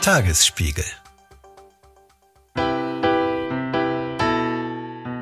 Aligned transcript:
Tagesspiegel 0.00 0.84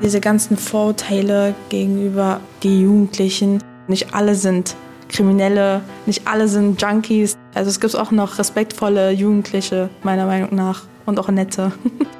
Diese 0.01 0.21
ganzen 0.21 0.57
Vorurteile 0.57 1.53
gegenüber 1.67 2.39
die 2.63 2.83
Jugendlichen, 2.83 3.61
nicht 3.87 4.13
alle 4.13 4.35
sind 4.35 4.77
Kriminelle, 5.09 5.81
nicht 6.05 6.27
alle 6.27 6.47
sind 6.47 6.81
Junkies. 6.81 7.37
Also 7.53 7.69
es 7.69 7.81
gibt 7.81 7.93
auch 7.97 8.11
noch 8.11 8.39
respektvolle 8.39 9.11
Jugendliche, 9.11 9.89
meiner 10.03 10.25
Meinung 10.25 10.55
nach, 10.55 10.83
und 11.05 11.19
auch 11.19 11.27
nette. 11.27 11.73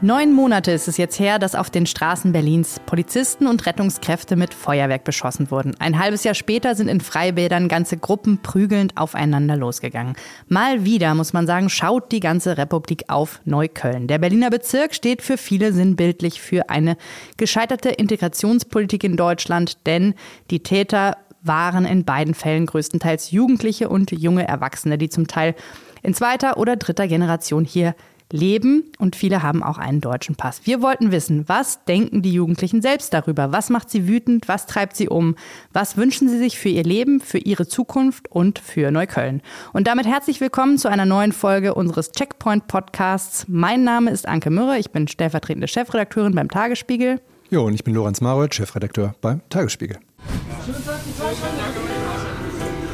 Neun 0.00 0.32
Monate 0.32 0.70
ist 0.70 0.86
es 0.86 0.96
jetzt 0.96 1.18
her, 1.18 1.40
dass 1.40 1.56
auf 1.56 1.70
den 1.70 1.84
Straßen 1.84 2.30
Berlins 2.30 2.80
Polizisten 2.86 3.48
und 3.48 3.66
Rettungskräfte 3.66 4.36
mit 4.36 4.54
Feuerwerk 4.54 5.02
beschossen 5.02 5.50
wurden. 5.50 5.74
Ein 5.80 5.98
halbes 5.98 6.22
Jahr 6.22 6.36
später 6.36 6.76
sind 6.76 6.86
in 6.86 7.00
Freibädern 7.00 7.66
ganze 7.66 7.96
Gruppen 7.96 8.38
prügelnd 8.38 8.96
aufeinander 8.96 9.56
losgegangen. 9.56 10.14
Mal 10.46 10.84
wieder, 10.84 11.16
muss 11.16 11.32
man 11.32 11.48
sagen, 11.48 11.68
schaut 11.68 12.12
die 12.12 12.20
ganze 12.20 12.56
Republik 12.58 13.06
auf 13.08 13.40
Neukölln. 13.44 14.06
Der 14.06 14.18
Berliner 14.18 14.50
Bezirk 14.50 14.94
steht 14.94 15.20
für 15.20 15.36
viele 15.36 15.72
sinnbildlich 15.72 16.40
für 16.40 16.70
eine 16.70 16.96
gescheiterte 17.36 17.88
Integrationspolitik 17.88 19.02
in 19.02 19.16
Deutschland, 19.16 19.84
denn 19.84 20.14
die 20.52 20.62
Täter 20.62 21.16
waren 21.42 21.84
in 21.84 22.04
beiden 22.04 22.34
Fällen 22.34 22.66
größtenteils 22.66 23.32
Jugendliche 23.32 23.88
und 23.88 24.12
junge 24.12 24.46
Erwachsene, 24.46 24.96
die 24.96 25.08
zum 25.08 25.26
Teil 25.26 25.56
in 26.04 26.14
zweiter 26.14 26.56
oder 26.56 26.76
dritter 26.76 27.08
Generation 27.08 27.64
hier 27.64 27.96
leben 28.32 28.84
und 28.98 29.16
viele 29.16 29.42
haben 29.42 29.62
auch 29.62 29.78
einen 29.78 30.00
deutschen 30.00 30.36
Pass. 30.36 30.60
Wir 30.64 30.82
wollten 30.82 31.12
wissen, 31.12 31.48
was 31.48 31.84
denken 31.84 32.22
die 32.22 32.32
Jugendlichen 32.32 32.82
selbst 32.82 33.12
darüber? 33.14 33.52
Was 33.52 33.70
macht 33.70 33.90
sie 33.90 34.06
wütend? 34.06 34.48
Was 34.48 34.66
treibt 34.66 34.96
sie 34.96 35.08
um? 35.08 35.34
Was 35.72 35.96
wünschen 35.96 36.28
sie 36.28 36.38
sich 36.38 36.58
für 36.58 36.68
ihr 36.68 36.84
Leben, 36.84 37.20
für 37.20 37.38
ihre 37.38 37.66
Zukunft 37.66 38.30
und 38.30 38.58
für 38.58 38.90
Neukölln? 38.90 39.42
Und 39.72 39.86
damit 39.86 40.06
herzlich 40.06 40.40
willkommen 40.40 40.78
zu 40.78 40.88
einer 40.88 41.06
neuen 41.06 41.32
Folge 41.32 41.74
unseres 41.74 42.12
Checkpoint 42.12 42.66
Podcasts. 42.66 43.46
Mein 43.48 43.84
Name 43.84 44.10
ist 44.10 44.28
Anke 44.28 44.50
Mürre, 44.50 44.78
ich 44.78 44.90
bin 44.90 45.08
stellvertretende 45.08 45.68
Chefredakteurin 45.68 46.34
beim 46.34 46.50
Tagesspiegel. 46.50 47.20
Jo, 47.50 47.64
und 47.64 47.74
ich 47.74 47.82
bin 47.82 47.94
Lorenz 47.94 48.20
Marold, 48.20 48.54
Chefredakteur 48.54 49.14
beim 49.22 49.40
Tagesspiegel. 49.48 49.98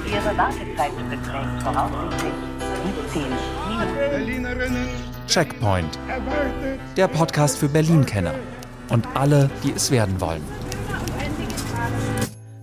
Ihre 0.06 0.36
Wartezeit 0.38 0.92
beträgt 1.10 1.62
voraussichtlich 1.62 2.32
17 3.12 3.22
Minuten. 3.22 3.63
Checkpoint. 5.26 5.98
Der 6.96 7.08
Podcast 7.08 7.58
für 7.58 7.68
Berlin-Kenner 7.68 8.34
und 8.90 9.06
alle, 9.14 9.50
die 9.64 9.72
es 9.72 9.90
werden 9.90 10.20
wollen. 10.20 10.42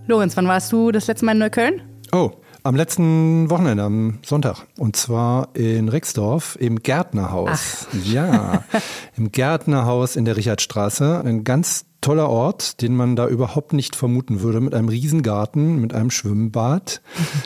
Lorenz, 0.06 0.36
wann 0.36 0.48
warst 0.48 0.72
du 0.72 0.90
das 0.90 1.06
letzte 1.06 1.24
Mal 1.24 1.32
in 1.32 1.38
Neukölln? 1.38 1.82
Oh, 2.12 2.30
am 2.64 2.76
letzten 2.76 3.50
Wochenende, 3.50 3.82
am 3.82 4.20
Sonntag. 4.24 4.66
Und 4.78 4.96
zwar 4.96 5.48
in 5.54 5.88
Rixdorf 5.88 6.56
im 6.60 6.82
Gärtnerhaus. 6.82 7.88
Ach. 7.90 7.94
Ja, 8.04 8.64
im 9.16 9.32
Gärtnerhaus 9.32 10.16
in 10.16 10.24
der 10.24 10.36
Richardstraße. 10.36 11.22
Ein 11.24 11.44
ganz 11.44 11.84
toller 12.02 12.28
Ort, 12.28 12.82
den 12.82 12.94
man 12.94 13.16
da 13.16 13.26
überhaupt 13.26 13.72
nicht 13.72 13.96
vermuten 13.96 14.42
würde, 14.42 14.60
mit 14.60 14.74
einem 14.74 14.88
Riesengarten, 14.88 15.80
mit 15.80 15.94
einem 15.94 16.10
Schwimmbad, 16.10 17.00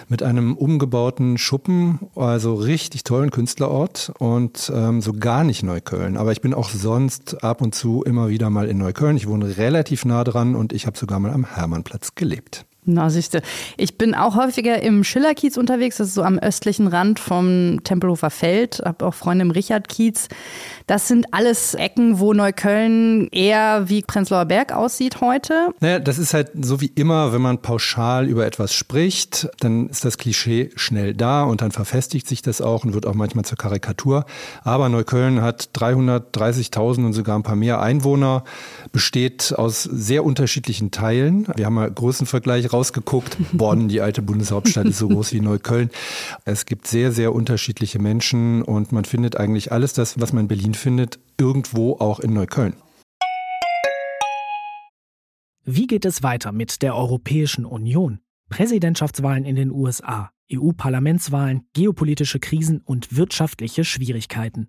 mit 0.08 0.24
einem 0.24 0.56
umgebauten 0.56 1.38
Schuppen, 1.38 2.00
also 2.16 2.54
richtig 2.54 3.04
tollen 3.04 3.30
Künstlerort 3.30 4.12
und 4.18 4.72
ähm, 4.74 5.00
so 5.00 5.12
gar 5.12 5.44
nicht 5.44 5.62
Neukölln. 5.62 6.16
Aber 6.16 6.32
ich 6.32 6.40
bin 6.40 6.54
auch 6.54 6.70
sonst 6.70 7.44
ab 7.44 7.62
und 7.62 7.74
zu 7.74 8.02
immer 8.02 8.28
wieder 8.28 8.50
mal 8.50 8.68
in 8.68 8.78
Neukölln. 8.78 9.16
Ich 9.16 9.28
wohne 9.28 9.56
relativ 9.56 10.04
nah 10.04 10.24
dran 10.24 10.56
und 10.56 10.72
ich 10.72 10.86
habe 10.86 10.98
sogar 10.98 11.20
mal 11.20 11.30
am 11.32 11.44
Hermannplatz 11.44 12.16
gelebt. 12.16 12.66
Na, 12.88 13.10
siehste. 13.10 13.42
Ich 13.76 13.98
bin 13.98 14.14
auch 14.14 14.36
häufiger 14.36 14.80
im 14.80 15.02
Schillerkiez 15.02 15.56
unterwegs, 15.56 15.96
das 15.96 16.08
ist 16.08 16.14
so 16.14 16.22
am 16.22 16.38
östlichen 16.38 16.86
Rand 16.86 17.18
vom 17.18 17.80
Tempelhofer 17.82 18.30
Feld, 18.30 18.80
habe 18.84 19.04
auch 19.04 19.14
Freunde 19.14 19.42
im 19.42 19.50
Richardkiez. 19.50 20.28
Das 20.86 21.08
sind 21.08 21.34
alles 21.34 21.74
Ecken, 21.74 22.20
wo 22.20 22.32
Neukölln 22.32 23.26
eher 23.32 23.88
wie 23.88 24.02
Prenzlauer 24.02 24.44
Berg 24.44 24.72
aussieht 24.72 25.20
heute. 25.20 25.70
Naja, 25.80 25.98
das 25.98 26.19
ist 26.19 26.32
halt 26.32 26.52
so 26.60 26.80
wie 26.80 26.92
immer, 26.94 27.32
wenn 27.32 27.42
man 27.42 27.60
pauschal 27.60 28.28
über 28.28 28.46
etwas 28.46 28.72
spricht, 28.72 29.48
dann 29.58 29.88
ist 29.88 30.04
das 30.04 30.16
Klischee 30.16 30.70
schnell 30.76 31.12
da 31.12 31.42
und 31.42 31.62
dann 31.62 31.72
verfestigt 31.72 32.28
sich 32.28 32.41
das 32.41 32.60
auch 32.60 32.84
und 32.84 32.94
wird 32.94 33.04
auch 33.04 33.14
manchmal 33.14 33.44
zur 33.44 33.58
Karikatur. 33.58 34.26
Aber 34.62 34.88
Neukölln 34.88 35.42
hat 35.42 35.70
330.000 35.75 37.04
und 37.06 37.12
sogar 37.14 37.36
ein 37.36 37.42
paar 37.42 37.56
mehr 37.56 37.80
Einwohner, 37.80 38.44
besteht 38.92 39.54
aus 39.56 39.82
sehr 39.82 40.25
unterschiedlichen 40.25 40.92
Teilen. 40.92 41.48
Wir 41.56 41.66
haben 41.66 41.75
mal 41.75 41.91
Größenvergleich 41.91 42.75
rausgeguckt. 42.76 43.37
Bonn, 43.53 43.88
die 43.88 44.00
alte 44.00 44.22
Bundeshauptstadt, 44.22 44.87
ist 44.87 44.98
so 44.98 45.09
groß 45.09 45.32
wie 45.32 45.41
Neukölln. 45.41 45.91
Es 46.44 46.66
gibt 46.66 46.87
sehr, 46.87 47.10
sehr 47.10 47.34
unterschiedliche 47.34 47.98
Menschen 47.98 48.62
und 48.62 48.92
man 48.92 49.04
findet 49.04 49.37
eigentlich 49.37 49.72
alles 49.72 49.94
das, 49.94 50.20
was 50.20 50.32
man 50.32 50.44
in 50.44 50.48
Berlin 50.48 50.75
findet, 50.75 51.19
irgendwo 51.38 51.94
auch 51.94 52.20
in 52.20 52.34
Neukölln. 52.34 52.75
Wie 55.64 55.87
geht 55.87 56.04
es 56.04 56.22
weiter 56.22 56.53
mit 56.53 56.82
der 56.82 56.94
Europäischen 56.94 57.64
Union? 57.64 58.20
Präsidentschaftswahlen 58.50 59.44
in 59.44 59.56
den 59.56 59.72
USA, 59.72 60.31
EU-Parlamentswahlen, 60.53 61.62
geopolitische 61.72 62.38
Krisen 62.38 62.82
und 62.84 63.16
wirtschaftliche 63.16 63.84
Schwierigkeiten. 63.84 64.69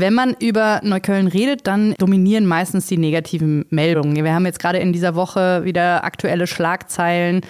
Wenn 0.00 0.14
man 0.14 0.34
über 0.38 0.80
Neukölln 0.82 1.26
redet, 1.26 1.66
dann 1.66 1.94
dominieren 1.98 2.46
meistens 2.46 2.86
die 2.86 2.96
negativen 2.96 3.66
Meldungen. 3.68 4.24
Wir 4.24 4.32
haben 4.32 4.46
jetzt 4.46 4.58
gerade 4.58 4.78
in 4.78 4.94
dieser 4.94 5.14
Woche 5.14 5.62
wieder 5.64 6.04
aktuelle 6.04 6.46
Schlagzeilen. 6.46 7.42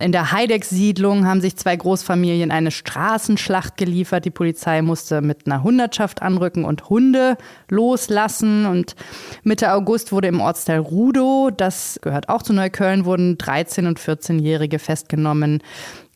In 0.00 0.12
der 0.12 0.30
Heideck-Siedlung 0.30 1.26
haben 1.26 1.40
sich 1.40 1.56
zwei 1.56 1.74
Großfamilien 1.74 2.50
eine 2.50 2.72
Straßenschlacht 2.72 3.78
geliefert. 3.78 4.26
Die 4.26 4.30
Polizei 4.30 4.82
musste 4.82 5.22
mit 5.22 5.46
einer 5.46 5.62
Hundertschaft 5.62 6.20
anrücken 6.20 6.66
und 6.66 6.90
Hunde 6.90 7.38
loslassen. 7.70 8.66
Und 8.66 8.96
Mitte 9.42 9.72
August 9.72 10.12
wurde 10.12 10.28
im 10.28 10.42
Ortsteil 10.42 10.80
Rudow, 10.80 11.50
das 11.56 11.98
gehört 12.02 12.28
auch 12.28 12.42
zu 12.42 12.52
Neukölln, 12.52 13.06
wurden 13.06 13.38
13- 13.38 13.86
und 13.86 13.98
14-Jährige 13.98 14.78
festgenommen 14.78 15.62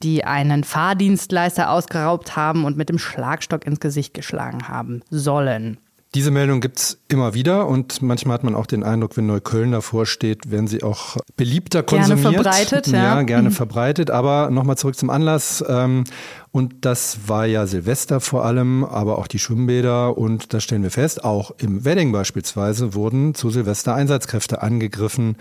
die 0.03 0.25
einen 0.25 0.64
Fahrdienstleister 0.64 1.70
ausgeraubt 1.70 2.36
haben 2.36 2.64
und 2.64 2.76
mit 2.76 2.88
dem 2.88 2.98
Schlagstock 2.98 3.66
ins 3.66 3.81
Gesicht 3.81 4.14
geschlagen 4.14 4.69
haben 4.69 5.03
sollen. 5.10 5.78
Diese 6.14 6.31
Meldung 6.31 6.62
gibt 6.62 6.78
es 6.78 6.98
immer 7.09 7.34
wieder 7.34 7.66
und 7.69 8.00
manchmal 8.00 8.34
hat 8.34 8.44
man 8.44 8.54
auch 8.54 8.64
den 8.64 8.82
Eindruck, 8.82 9.19
wenn 9.19 9.26
Neukölln 9.26 9.72
davor 9.72 10.06
steht, 10.06 10.50
werden 10.50 10.66
sie 10.66 10.82
auch 10.82 11.19
beliebter 11.37 11.82
konsumiert. 11.82 12.22
Gerne 12.22 12.42
verbreitet, 12.42 12.87
ja. 12.87 13.03
Ja, 13.03 13.22
gerne 13.22 13.50
mhm. 13.50 13.54
verbreitet. 13.54 14.10
Aber 14.10 14.48
nochmal 14.50 14.78
zurück 14.78 14.97
zum 14.97 15.10
Anlass. 15.10 15.62
Ähm, 15.69 16.04
und 16.50 16.87
das 16.87 17.28
war 17.28 17.44
ja 17.44 17.66
Silvester 17.66 18.20
vor 18.20 18.47
allem, 18.47 18.84
aber 18.84 19.19
auch 19.19 19.26
die 19.26 19.38
Schwimmbäder. 19.38 20.16
Und 20.16 20.54
da 20.54 20.60
stellen 20.60 20.82
wir 20.82 20.91
fest, 20.91 21.25
auch 21.25 21.50
im 21.58 21.84
Wedding 21.84 22.10
beispielsweise 22.10 22.94
wurden 22.94 23.34
zu 23.34 23.50
Silvester 23.50 23.94
Einsatzkräfte 23.94 24.62
angegriffen. 24.62 25.37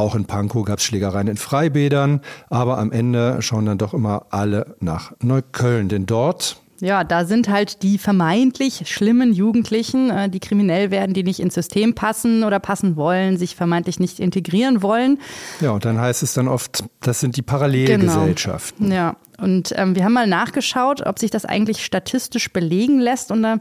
Auch 0.00 0.14
in 0.14 0.24
Pankow 0.24 0.64
gab 0.64 0.78
es 0.78 0.84
Schlägereien 0.86 1.28
in 1.28 1.36
Freibädern, 1.36 2.22
aber 2.48 2.78
am 2.78 2.90
Ende 2.90 3.42
schauen 3.42 3.66
dann 3.66 3.76
doch 3.76 3.92
immer 3.92 4.24
alle 4.30 4.74
nach 4.80 5.12
Neukölln, 5.20 5.90
denn 5.90 6.06
dort 6.06 6.56
ja, 6.80 7.04
da 7.04 7.26
sind 7.26 7.50
halt 7.50 7.82
die 7.82 7.98
vermeintlich 7.98 8.84
schlimmen 8.86 9.34
Jugendlichen, 9.34 10.08
äh, 10.08 10.30
die 10.30 10.40
kriminell 10.40 10.90
werden, 10.90 11.12
die 11.12 11.22
nicht 11.22 11.38
ins 11.38 11.52
System 11.52 11.94
passen 11.94 12.42
oder 12.42 12.58
passen 12.58 12.96
wollen, 12.96 13.36
sich 13.36 13.54
vermeintlich 13.54 14.00
nicht 14.00 14.18
integrieren 14.18 14.80
wollen. 14.80 15.18
Ja, 15.60 15.72
und 15.72 15.84
dann 15.84 16.00
heißt 16.00 16.22
es 16.22 16.32
dann 16.32 16.48
oft, 16.48 16.84
das 17.02 17.20
sind 17.20 17.36
die 17.36 17.42
Parallelgesellschaften. 17.42 18.86
Genau. 18.86 18.96
Ja, 18.96 19.16
und 19.36 19.74
ähm, 19.76 19.94
wir 19.94 20.04
haben 20.04 20.14
mal 20.14 20.26
nachgeschaut, 20.26 21.06
ob 21.06 21.18
sich 21.18 21.30
das 21.30 21.44
eigentlich 21.44 21.84
statistisch 21.84 22.50
belegen 22.50 22.98
lässt. 22.98 23.30
Und 23.30 23.42
da 23.42 23.58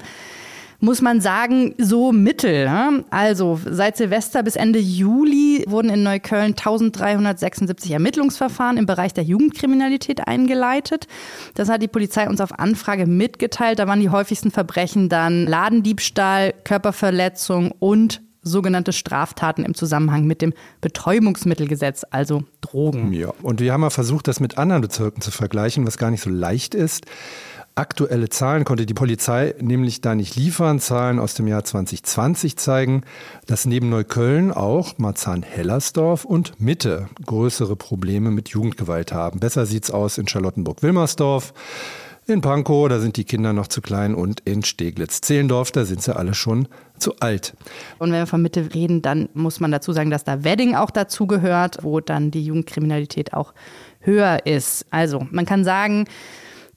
muss 0.79 1.01
man 1.01 1.21
sagen, 1.21 1.75
so 1.77 2.11
mittel. 2.11 2.65
Ne? 2.65 3.03
Also 3.09 3.59
seit 3.69 3.97
Silvester 3.97 4.43
bis 4.43 4.55
Ende 4.55 4.79
Juli 4.79 5.63
wurden 5.67 5.89
in 5.89 6.03
Neukölln 6.03 6.51
1376 6.51 7.91
Ermittlungsverfahren 7.91 8.77
im 8.77 8.85
Bereich 8.85 9.13
der 9.13 9.23
Jugendkriminalität 9.23 10.27
eingeleitet. 10.27 11.07
Das 11.55 11.69
hat 11.69 11.81
die 11.81 11.87
Polizei 11.87 12.29
uns 12.29 12.41
auf 12.41 12.57
Anfrage 12.57 13.05
mitgeteilt. 13.05 13.79
Da 13.79 13.87
waren 13.87 13.99
die 13.99 14.09
häufigsten 14.09 14.51
Verbrechen 14.51 15.09
dann 15.09 15.45
Ladendiebstahl, 15.47 16.53
Körperverletzung 16.63 17.71
und 17.79 18.21
sogenannte 18.41 18.93
Straftaten 18.93 19.63
im 19.63 19.73
Zusammenhang 19.73 20.25
mit 20.25 20.41
dem 20.41 20.53
Betäubungsmittelgesetz, 20.79 22.05
also 22.09 22.43
Drogen. 22.61 23.11
Ja, 23.11 23.33
und 23.41 23.59
wir 23.59 23.73
haben 23.73 23.81
mal 23.81 23.89
versucht, 23.89 24.27
das 24.27 24.39
mit 24.39 24.57
anderen 24.57 24.81
Bezirken 24.81 25.21
zu 25.21 25.31
vergleichen, 25.31 25.85
was 25.85 25.97
gar 25.97 26.09
nicht 26.09 26.21
so 26.21 26.29
leicht 26.29 26.73
ist. 26.73 27.05
Aktuelle 27.79 28.27
Zahlen 28.27 28.65
konnte 28.65 28.85
die 28.85 28.93
Polizei 28.93 29.55
nämlich 29.61 30.01
da 30.01 30.13
nicht 30.13 30.35
liefern. 30.35 30.81
Zahlen 30.81 31.17
aus 31.17 31.33
dem 31.35 31.47
Jahr 31.47 31.63
2020 31.63 32.57
zeigen, 32.57 33.03
dass 33.47 33.63
neben 33.63 33.87
Neukölln 33.87 34.51
auch 34.51 34.97
Marzahn-Hellersdorf 34.97 36.25
und 36.25 36.59
Mitte 36.59 37.07
größere 37.25 37.77
Probleme 37.77 38.31
mit 38.31 38.49
Jugendgewalt 38.49 39.13
haben. 39.13 39.39
Besser 39.39 39.65
sieht's 39.65 39.91
aus 39.91 40.17
in 40.17 40.27
Charlottenburg-Wilmersdorf. 40.27 41.53
In 42.27 42.41
Pankow, 42.41 42.89
da 42.89 42.99
sind 42.99 43.15
die 43.15 43.23
Kinder 43.23 43.53
noch 43.53 43.67
zu 43.67 43.79
klein 43.79 44.13
und 44.13 44.41
in 44.41 44.61
Steglitz-Zehlendorf, 44.61 45.71
da 45.71 45.85
sind 45.85 46.03
sie 46.03 46.13
alle 46.13 46.33
schon 46.33 46.67
zu 46.97 47.15
alt. 47.21 47.53
Und 47.97 48.11
wenn 48.11 48.19
wir 48.19 48.27
von 48.27 48.41
Mitte 48.41 48.73
reden, 48.75 49.01
dann 49.01 49.29
muss 49.33 49.61
man 49.61 49.71
dazu 49.71 49.93
sagen, 49.93 50.09
dass 50.09 50.25
da 50.25 50.43
Wedding 50.43 50.75
auch 50.75 50.91
dazugehört, 50.91 51.77
wo 51.83 52.01
dann 52.01 52.29
die 52.29 52.43
Jugendkriminalität 52.43 53.33
auch 53.33 53.53
höher 54.01 54.45
ist. 54.45 54.85
Also 54.91 55.25
man 55.31 55.45
kann 55.45 55.63
sagen, 55.63 56.07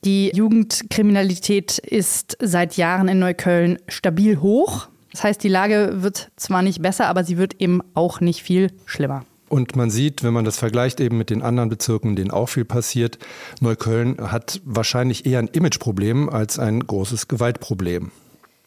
die 0.04 0.32
Jugendkriminalität 0.34 1.78
ist 1.78 2.36
seit 2.40 2.76
Jahren 2.76 3.08
in 3.08 3.18
Neukölln 3.18 3.78
stabil 3.88 4.38
hoch. 4.40 4.88
Das 5.12 5.24
heißt, 5.24 5.42
die 5.42 5.48
Lage 5.48 6.02
wird 6.02 6.30
zwar 6.36 6.62
nicht 6.62 6.82
besser, 6.82 7.06
aber 7.06 7.22
sie 7.22 7.38
wird 7.38 7.60
eben 7.60 7.80
auch 7.94 8.20
nicht 8.20 8.42
viel 8.42 8.72
schlimmer. 8.86 9.24
Und 9.48 9.76
man 9.76 9.90
sieht, 9.90 10.22
wenn 10.22 10.32
man 10.32 10.46
das 10.46 10.58
vergleicht 10.58 10.98
eben 10.98 11.18
mit 11.18 11.28
den 11.28 11.42
anderen 11.42 11.68
Bezirken, 11.68 12.16
denen 12.16 12.30
auch 12.30 12.48
viel 12.48 12.64
passiert, 12.64 13.18
Neukölln 13.60 14.32
hat 14.32 14.62
wahrscheinlich 14.64 15.26
eher 15.26 15.40
ein 15.40 15.48
Imageproblem 15.48 16.30
als 16.30 16.58
ein 16.58 16.80
großes 16.86 17.28
Gewaltproblem. 17.28 18.10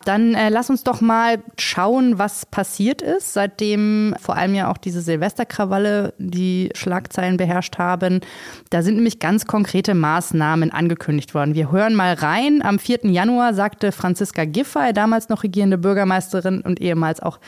Dann 0.06 0.36
äh, 0.36 0.50
lass 0.50 0.69
uns 0.69 0.84
doch 0.84 1.02
mal 1.02 1.40
schauen, 1.57 2.19
was 2.19 2.46
passiert 2.46 3.02
ist, 3.02 3.34
seitdem 3.34 4.16
vor 4.22 4.36
allem 4.36 4.54
ja 4.54 4.72
auch 4.72 4.78
diese 4.78 5.02
Silvesterkrawalle 5.02 6.13
die 6.19 6.69
Schlagzeilen 6.75 7.38
beherrscht 7.38 7.80
haben. 7.80 8.22
Da 8.69 8.84
sind 8.84 8.96
nämlich 8.96 9.19
ganz 9.19 9.48
konkrete 9.48 9.96
Maßnahmen 9.96 10.69
angekündigt 10.69 11.34
worden. 11.34 11.56
Wir 11.56 11.72
hören 11.72 11.96
mal 11.96 12.13
rein. 12.13 12.62
Am 12.63 12.78
4. 12.78 13.06
Januar 13.06 13.56
sagte 13.56 13.92
Franziska 13.92 14.46
Giffey, 14.46 14.94
damals 14.94 15.30
noch 15.30 15.42
regierende 15.42 15.80
Bürgermeisterin 15.80 16.62
und 16.62 16.80
ehemals 16.80 17.19
auch 17.19 17.40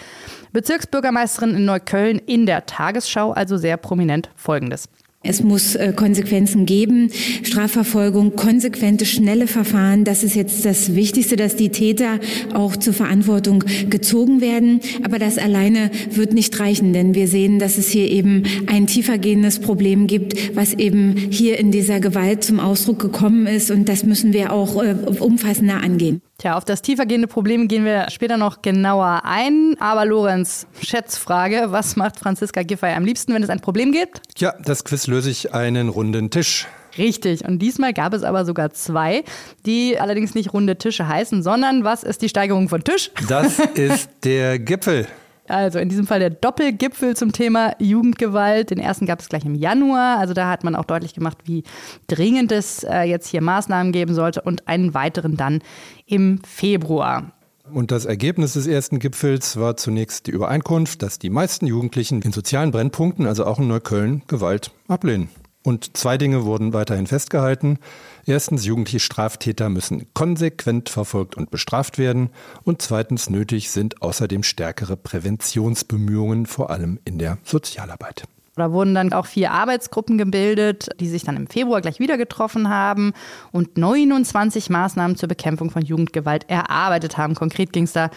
Bezirksbürgermeisterin 0.51 1.55
in 1.55 1.65
Neukölln, 1.65 2.17
in 2.17 2.47
der 2.47 2.65
Tagesschau 2.65 3.33
also 3.33 3.57
sehr 3.57 3.77
prominent 3.77 4.31
Folgendes. 4.35 4.89
Es 5.27 5.43
muss 5.43 5.75
äh, 5.75 5.93
Konsequenzen 5.93 6.65
geben, 6.65 7.09
Strafverfolgung, 7.43 8.35
konsequente, 8.35 9.05
schnelle 9.05 9.47
Verfahren. 9.47 10.05
Das 10.05 10.23
ist 10.23 10.35
jetzt 10.35 10.63
das 10.65 10.95
Wichtigste, 10.95 11.35
dass 11.35 11.55
die 11.55 11.69
Täter 11.69 12.19
auch 12.53 12.77
zur 12.77 12.93
Verantwortung 12.93 13.63
gezogen 13.89 14.39
werden. 14.39 14.79
Aber 15.03 15.19
das 15.19 15.37
alleine 15.37 15.91
wird 16.11 16.33
nicht 16.33 16.57
reichen, 16.59 16.93
denn 16.93 17.13
wir 17.13 17.27
sehen, 17.27 17.59
dass 17.59 17.77
es 17.77 17.89
hier 17.89 18.09
eben 18.09 18.43
ein 18.67 18.87
tiefergehendes 18.87 19.59
Problem 19.59 20.07
gibt, 20.07 20.55
was 20.55 20.73
eben 20.73 21.15
hier 21.29 21.59
in 21.59 21.71
dieser 21.71 21.99
Gewalt 21.99 22.43
zum 22.43 22.59
Ausdruck 22.59 22.99
gekommen 22.99 23.47
ist. 23.47 23.69
Und 23.69 23.89
das 23.89 24.03
müssen 24.03 24.31
wir 24.33 24.53
auch 24.53 24.81
äh, 24.81 24.95
umfassender 25.19 25.83
angehen. 25.83 26.21
Tja, 26.39 26.55
auf 26.55 26.65
das 26.65 26.83
tiefergehende 26.83 27.27
Problem 27.27 27.67
gehen 27.67 27.83
wir 27.83 28.11
später 28.11 28.37
noch 28.37 28.61
genauer 28.61 29.21
ein. 29.23 29.75
Aber 29.79 30.05
Lorenz, 30.05 30.67
Schätzfrage, 30.83 31.67
was 31.69 31.95
macht 31.95 32.19
Franziska 32.19 32.61
Giffey 32.61 32.93
am 32.93 33.05
liebsten, 33.05 33.33
wenn 33.33 33.41
es 33.41 33.49
ein 33.49 33.59
Problem 33.59 33.91
gibt? 33.91 34.21
Ja, 34.37 34.53
das 34.63 34.83
Quiz 34.83 35.07
löse 35.07 35.31
ich 35.31 35.55
einen 35.55 35.89
runden 35.89 36.29
Tisch. 36.29 36.67
Richtig. 36.95 37.43
Und 37.43 37.57
diesmal 37.57 37.91
gab 37.91 38.13
es 38.13 38.21
aber 38.21 38.45
sogar 38.45 38.71
zwei, 38.71 39.23
die 39.65 39.99
allerdings 39.99 40.35
nicht 40.35 40.53
runde 40.53 40.77
Tische 40.77 41.07
heißen, 41.07 41.41
sondern 41.41 41.83
was 41.83 42.03
ist 42.03 42.21
die 42.21 42.29
Steigerung 42.29 42.69
von 42.69 42.83
Tisch? 42.83 43.09
Das 43.27 43.57
ist 43.73 44.11
der 44.23 44.59
Gipfel. 44.59 45.07
Also 45.47 45.79
in 45.79 45.89
diesem 45.89 46.07
Fall 46.07 46.19
der 46.19 46.29
Doppelgipfel 46.29 47.15
zum 47.15 47.31
Thema 47.31 47.73
Jugendgewalt. 47.79 48.69
Den 48.69 48.79
ersten 48.79 49.05
gab 49.05 49.19
es 49.19 49.29
gleich 49.29 49.45
im 49.45 49.55
Januar. 49.55 50.19
Also 50.19 50.33
da 50.33 50.49
hat 50.49 50.63
man 50.63 50.75
auch 50.75 50.85
deutlich 50.85 51.13
gemacht, 51.13 51.37
wie 51.45 51.63
dringend 52.07 52.51
es 52.51 52.83
äh, 52.83 53.03
jetzt 53.03 53.27
hier 53.27 53.41
Maßnahmen 53.41 53.91
geben 53.91 54.13
sollte 54.13 54.41
und 54.41 54.67
einen 54.67 54.93
weiteren 54.93 55.37
dann 55.37 55.61
im 56.05 56.41
Februar. 56.43 57.31
Und 57.71 57.91
das 57.91 58.05
Ergebnis 58.05 58.53
des 58.53 58.65
ersten 58.65 58.99
Gipfels 58.99 59.57
war 59.57 59.75
zunächst 59.75 60.27
die 60.27 60.31
Übereinkunft, 60.31 61.01
dass 61.01 61.19
die 61.19 61.29
meisten 61.29 61.67
Jugendlichen 61.67 62.21
in 62.21 62.31
sozialen 62.31 62.71
Brennpunkten, 62.71 63.27
also 63.27 63.45
auch 63.45 63.59
in 63.59 63.67
Neukölln, 63.67 64.23
Gewalt 64.27 64.71
ablehnen. 64.87 65.29
Und 65.67 65.97
zwei 65.97 66.17
Dinge 66.17 66.45
wurden 66.45 66.71
weiterhin 66.71 67.07
festgehalten. 67.07 67.79
Erstens, 68.25 68.63
jugendliche 68.63 69.01
Straftäter 69.01 69.67
müssen 69.67 70.07
konsequent 70.13 70.87
verfolgt 70.87 71.35
und 71.35 71.51
bestraft 71.51 71.97
werden. 71.97 72.29
Und 72.63 72.81
zweitens, 72.81 73.29
nötig 73.29 73.69
sind 73.69 74.01
außerdem 74.01 74.43
stärkere 74.43 74.95
Präventionsbemühungen, 74.95 76.45
vor 76.45 76.69
allem 76.69 76.99
in 77.03 77.19
der 77.19 77.37
Sozialarbeit. 77.43 78.23
Da 78.57 78.71
wurden 78.71 78.95
dann 78.95 79.13
auch 79.13 79.25
vier 79.25 79.51
Arbeitsgruppen 79.51 80.17
gebildet, 80.17 80.89
die 80.99 81.07
sich 81.07 81.23
dann 81.23 81.37
im 81.37 81.47
Februar 81.47 81.81
gleich 81.81 81.99
wieder 81.99 82.17
getroffen 82.17 82.69
haben 82.69 83.13
und 83.51 83.77
29 83.77 84.69
Maßnahmen 84.69 85.15
zur 85.15 85.29
Bekämpfung 85.29 85.69
von 85.69 85.83
Jugendgewalt 85.83 86.49
erarbeitet 86.49 87.17
haben. 87.17 87.35
Konkret 87.35 87.71
ging 87.71 87.83
es 87.83 87.93
da 87.93 88.09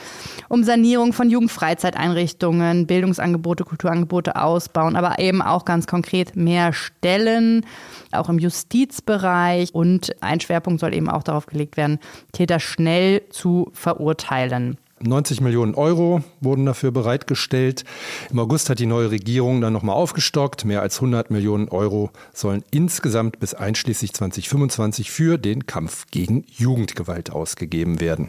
um 0.49 0.65
Sanierung 0.65 1.13
von 1.13 1.31
Jugendfreizeiteinrichtungen, 1.31 2.87
Bildungsangebote, 2.87 3.65
Kulturangebote 3.65 4.37
ausbauen, 4.37 4.97
aber 4.97 5.19
eben 5.19 5.43
auch 5.43 5.65
ganz 5.65 5.87
konkret 5.87 6.37
mehr 6.37 6.73
Stellen, 6.73 7.67
auch 8.13 8.29
im 8.29 8.39
Justizbereich. 8.39 9.75
Und 9.75 10.11
ein 10.23 10.41
Schwerpunkt 10.41 10.81
soll 10.81 10.95
eben 10.95 11.09
auch 11.09 11.23
darauf 11.23 11.47
gelegt 11.47 11.77
werden, 11.77 11.99
Täter 12.33 12.61
schnell 12.61 13.23
zu 13.31 13.71
verurteilen. 13.73 14.79
90 15.03 15.41
Millionen 15.41 15.75
Euro 15.75 16.23
wurden 16.41 16.67
dafür 16.67 16.91
bereitgestellt. 16.91 17.85
Im 18.31 18.39
August 18.39 18.69
hat 18.69 18.79
die 18.79 18.87
neue 18.87 19.11
Regierung 19.11 19.61
dann 19.61 19.73
nochmal 19.73 19.97
aufgestockt. 19.97 20.65
Mehr 20.65 20.83
als 20.83 20.97
100 20.97 21.31
Millionen 21.31 21.69
Euro 21.69 22.11
sollen 22.35 22.63
insgesamt 22.71 23.41
bis 23.41 23.55
einschließlich 23.55 24.13
2025 24.13 25.11
für 25.11 25.39
den 25.39 25.67
Kampf 25.67 26.07
gegen 26.11 26.45
Jugendgewalt 26.49 27.33
ausgegeben 27.33 28.01
werden. 28.01 28.29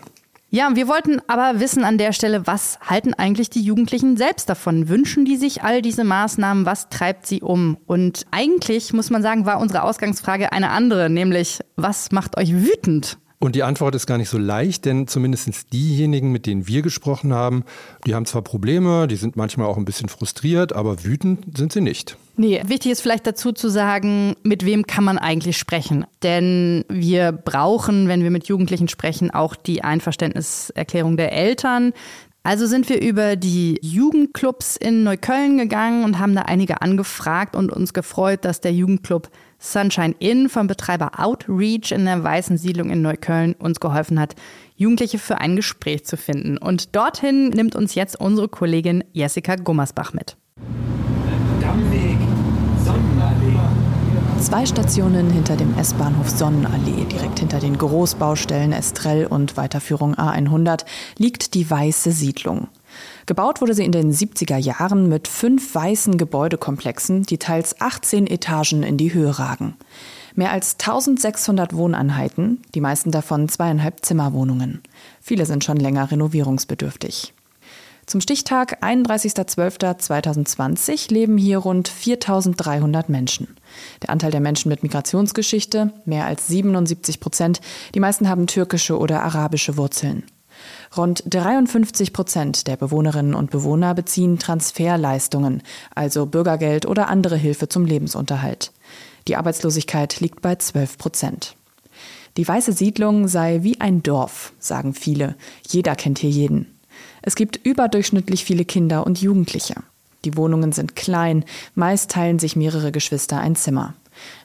Ja, 0.53 0.75
wir 0.75 0.89
wollten 0.89 1.21
aber 1.27 1.61
wissen 1.61 1.85
an 1.85 1.97
der 1.97 2.11
Stelle, 2.11 2.45
was 2.45 2.77
halten 2.81 3.13
eigentlich 3.13 3.49
die 3.49 3.61
Jugendlichen 3.61 4.17
selbst 4.17 4.49
davon? 4.49 4.89
Wünschen 4.89 5.23
die 5.23 5.37
sich 5.37 5.63
all 5.63 5.81
diese 5.81 6.03
Maßnahmen? 6.03 6.65
Was 6.65 6.89
treibt 6.89 7.25
sie 7.25 7.41
um? 7.41 7.77
Und 7.85 8.25
eigentlich, 8.31 8.91
muss 8.91 9.09
man 9.09 9.21
sagen, 9.21 9.45
war 9.45 9.61
unsere 9.61 9.83
Ausgangsfrage 9.83 10.51
eine 10.51 10.71
andere, 10.71 11.09
nämlich, 11.09 11.61
was 11.77 12.11
macht 12.11 12.37
euch 12.37 12.53
wütend? 12.53 13.17
Und 13.41 13.55
die 13.55 13.63
Antwort 13.63 13.95
ist 13.95 14.05
gar 14.05 14.19
nicht 14.19 14.29
so 14.29 14.37
leicht, 14.37 14.85
denn 14.85 15.07
zumindest 15.07 15.73
diejenigen, 15.73 16.31
mit 16.31 16.45
denen 16.45 16.67
wir 16.67 16.83
gesprochen 16.83 17.33
haben, 17.33 17.63
die 18.05 18.13
haben 18.13 18.27
zwar 18.27 18.43
Probleme, 18.43 19.07
die 19.07 19.15
sind 19.15 19.35
manchmal 19.35 19.65
auch 19.65 19.77
ein 19.77 19.83
bisschen 19.83 20.09
frustriert, 20.09 20.73
aber 20.73 21.03
wütend 21.03 21.57
sind 21.57 21.73
sie 21.73 21.81
nicht. 21.81 22.17
Nee, 22.37 22.61
wichtig 22.67 22.91
ist 22.91 23.01
vielleicht 23.01 23.25
dazu 23.25 23.51
zu 23.51 23.69
sagen, 23.69 24.35
mit 24.43 24.63
wem 24.63 24.85
kann 24.85 25.03
man 25.03 25.17
eigentlich 25.17 25.57
sprechen? 25.57 26.05
Denn 26.21 26.85
wir 26.87 27.31
brauchen, 27.31 28.07
wenn 28.07 28.21
wir 28.21 28.29
mit 28.29 28.45
Jugendlichen 28.45 28.87
sprechen, 28.87 29.31
auch 29.31 29.55
die 29.55 29.83
Einverständniserklärung 29.83 31.17
der 31.17 31.31
Eltern. 31.31 31.93
Also 32.43 32.67
sind 32.67 32.89
wir 32.89 33.01
über 33.01 33.35
die 33.37 33.79
Jugendclubs 33.81 34.77
in 34.77 35.03
Neukölln 35.03 35.57
gegangen 35.57 36.03
und 36.03 36.19
haben 36.19 36.35
da 36.35 36.43
einige 36.43 36.83
angefragt 36.83 37.55
und 37.55 37.71
uns 37.71 37.91
gefreut, 37.93 38.45
dass 38.45 38.61
der 38.61 38.73
Jugendclub 38.73 39.29
Sunshine 39.63 40.15
Inn 40.17 40.49
vom 40.49 40.65
Betreiber 40.65 41.19
Outreach 41.19 41.91
in 41.91 42.05
der 42.05 42.23
Weißen 42.23 42.57
Siedlung 42.57 42.89
in 42.89 43.03
Neukölln 43.03 43.53
uns 43.53 43.79
geholfen 43.79 44.19
hat, 44.19 44.35
Jugendliche 44.75 45.19
für 45.19 45.37
ein 45.37 45.55
Gespräch 45.55 46.03
zu 46.03 46.17
finden. 46.17 46.57
Und 46.57 46.95
dorthin 46.95 47.49
nimmt 47.49 47.75
uns 47.75 47.93
jetzt 47.93 48.19
unsere 48.19 48.47
Kollegin 48.49 49.03
Jessica 49.13 49.55
Gummersbach 49.55 50.13
mit. 50.13 50.35
Dammweg, 51.61 52.17
Sonnenallee. 52.83 53.59
Zwei 54.39 54.65
Stationen 54.65 55.29
hinter 55.29 55.55
dem 55.55 55.77
S-Bahnhof 55.77 56.27
Sonnenallee, 56.27 57.05
direkt 57.05 57.37
hinter 57.37 57.59
den 57.59 57.77
Großbaustellen 57.77 58.73
Estrell 58.73 59.27
und 59.27 59.55
Weiterführung 59.57 60.15
A100, 60.15 60.85
liegt 61.19 61.53
die 61.53 61.69
Weiße 61.69 62.11
Siedlung. 62.11 62.67
Gebaut 63.25 63.61
wurde 63.61 63.73
sie 63.73 63.85
in 63.85 63.91
den 63.91 64.13
70er 64.13 64.57
Jahren 64.57 65.09
mit 65.09 65.27
fünf 65.27 65.73
weißen 65.73 66.17
Gebäudekomplexen, 66.17 67.23
die 67.23 67.37
teils 67.37 67.79
18 67.79 68.27
Etagen 68.27 68.83
in 68.83 68.97
die 68.97 69.13
Höhe 69.13 69.39
ragen. 69.39 69.75
Mehr 70.35 70.51
als 70.51 70.73
1600 70.73 71.75
Wohneinheiten, 71.75 72.61
die 72.73 72.81
meisten 72.81 73.11
davon 73.11 73.49
zweieinhalb 73.49 74.05
Zimmerwohnungen. 74.05 74.81
Viele 75.21 75.45
sind 75.45 75.63
schon 75.63 75.77
länger 75.77 76.11
renovierungsbedürftig. 76.11 77.33
Zum 78.05 78.19
Stichtag 78.19 78.83
31.12.2020 78.83 81.13
leben 81.13 81.37
hier 81.37 81.59
rund 81.59 81.87
4300 81.87 83.07
Menschen. 83.09 83.55
Der 84.01 84.09
Anteil 84.09 84.31
der 84.31 84.41
Menschen 84.41 84.67
mit 84.69 84.81
Migrationsgeschichte, 84.83 85.93
mehr 86.05 86.25
als 86.25 86.47
77 86.47 87.21
Prozent, 87.21 87.61
die 87.95 88.01
meisten 88.01 88.27
haben 88.27 88.47
türkische 88.47 88.97
oder 88.97 89.23
arabische 89.23 89.77
Wurzeln. 89.77 90.23
Rund 90.95 91.23
53 91.25 92.11
Prozent 92.11 92.67
der 92.67 92.75
Bewohnerinnen 92.75 93.33
und 93.33 93.49
Bewohner 93.49 93.93
beziehen 93.93 94.39
Transferleistungen, 94.39 95.63
also 95.95 96.25
Bürgergeld 96.25 96.85
oder 96.85 97.07
andere 97.07 97.37
Hilfe 97.37 97.69
zum 97.69 97.85
Lebensunterhalt. 97.85 98.71
Die 99.29 99.37
Arbeitslosigkeit 99.37 100.19
liegt 100.19 100.41
bei 100.41 100.55
12 100.55 100.97
Prozent. 100.97 101.55
Die 102.35 102.45
weiße 102.47 102.73
Siedlung 102.73 103.29
sei 103.29 103.59
wie 103.61 103.79
ein 103.79 104.03
Dorf, 104.03 104.51
sagen 104.59 104.93
viele. 104.93 105.35
Jeder 105.67 105.95
kennt 105.95 106.19
hier 106.19 106.29
jeden. 106.29 106.67
Es 107.21 107.35
gibt 107.35 107.57
überdurchschnittlich 107.65 108.43
viele 108.43 108.65
Kinder 108.65 109.05
und 109.05 109.21
Jugendliche. 109.21 109.75
Die 110.25 110.35
Wohnungen 110.35 110.73
sind 110.73 110.95
klein, 110.95 111.45
meist 111.73 112.11
teilen 112.11 112.39
sich 112.39 112.55
mehrere 112.55 112.91
Geschwister 112.91 113.39
ein 113.39 113.55
Zimmer. 113.55 113.93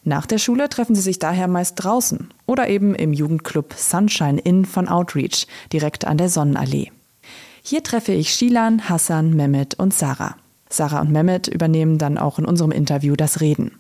Nach 0.05 0.27
der 0.27 0.39
Schule 0.39 0.69
treffen 0.69 0.95
sie 0.95 1.03
sich 1.03 1.19
daher 1.19 1.49
meist 1.49 1.75
draußen 1.77 2.29
oder 2.47 2.69
eben 2.69 2.95
im 2.95 3.13
Jugendclub 3.13 3.75
Sunshine 3.75 4.41
Inn 4.41 4.65
von 4.65 4.89
Outreach, 4.89 5.47
direkt 5.73 6.07
an 6.07 6.19
der 6.19 6.29
Sonnenallee. 6.29 6.93
Hier 7.63 7.83
treffe 7.83 8.13
ich 8.13 8.33
Shilan, 8.33 8.89
Hassan, 8.89 9.35
Mehmet 9.35 9.75
und 9.75 9.93
Sarah. 9.93 10.37
Sarah 10.69 11.01
und 11.01 11.11
Mehmet 11.11 11.49
übernehmen 11.49 11.99
dann 11.99 12.19
auch 12.19 12.39
in 12.39 12.45
unserem 12.45 12.71
Interview 12.71 13.17
das 13.17 13.41
Reden. 13.41 13.73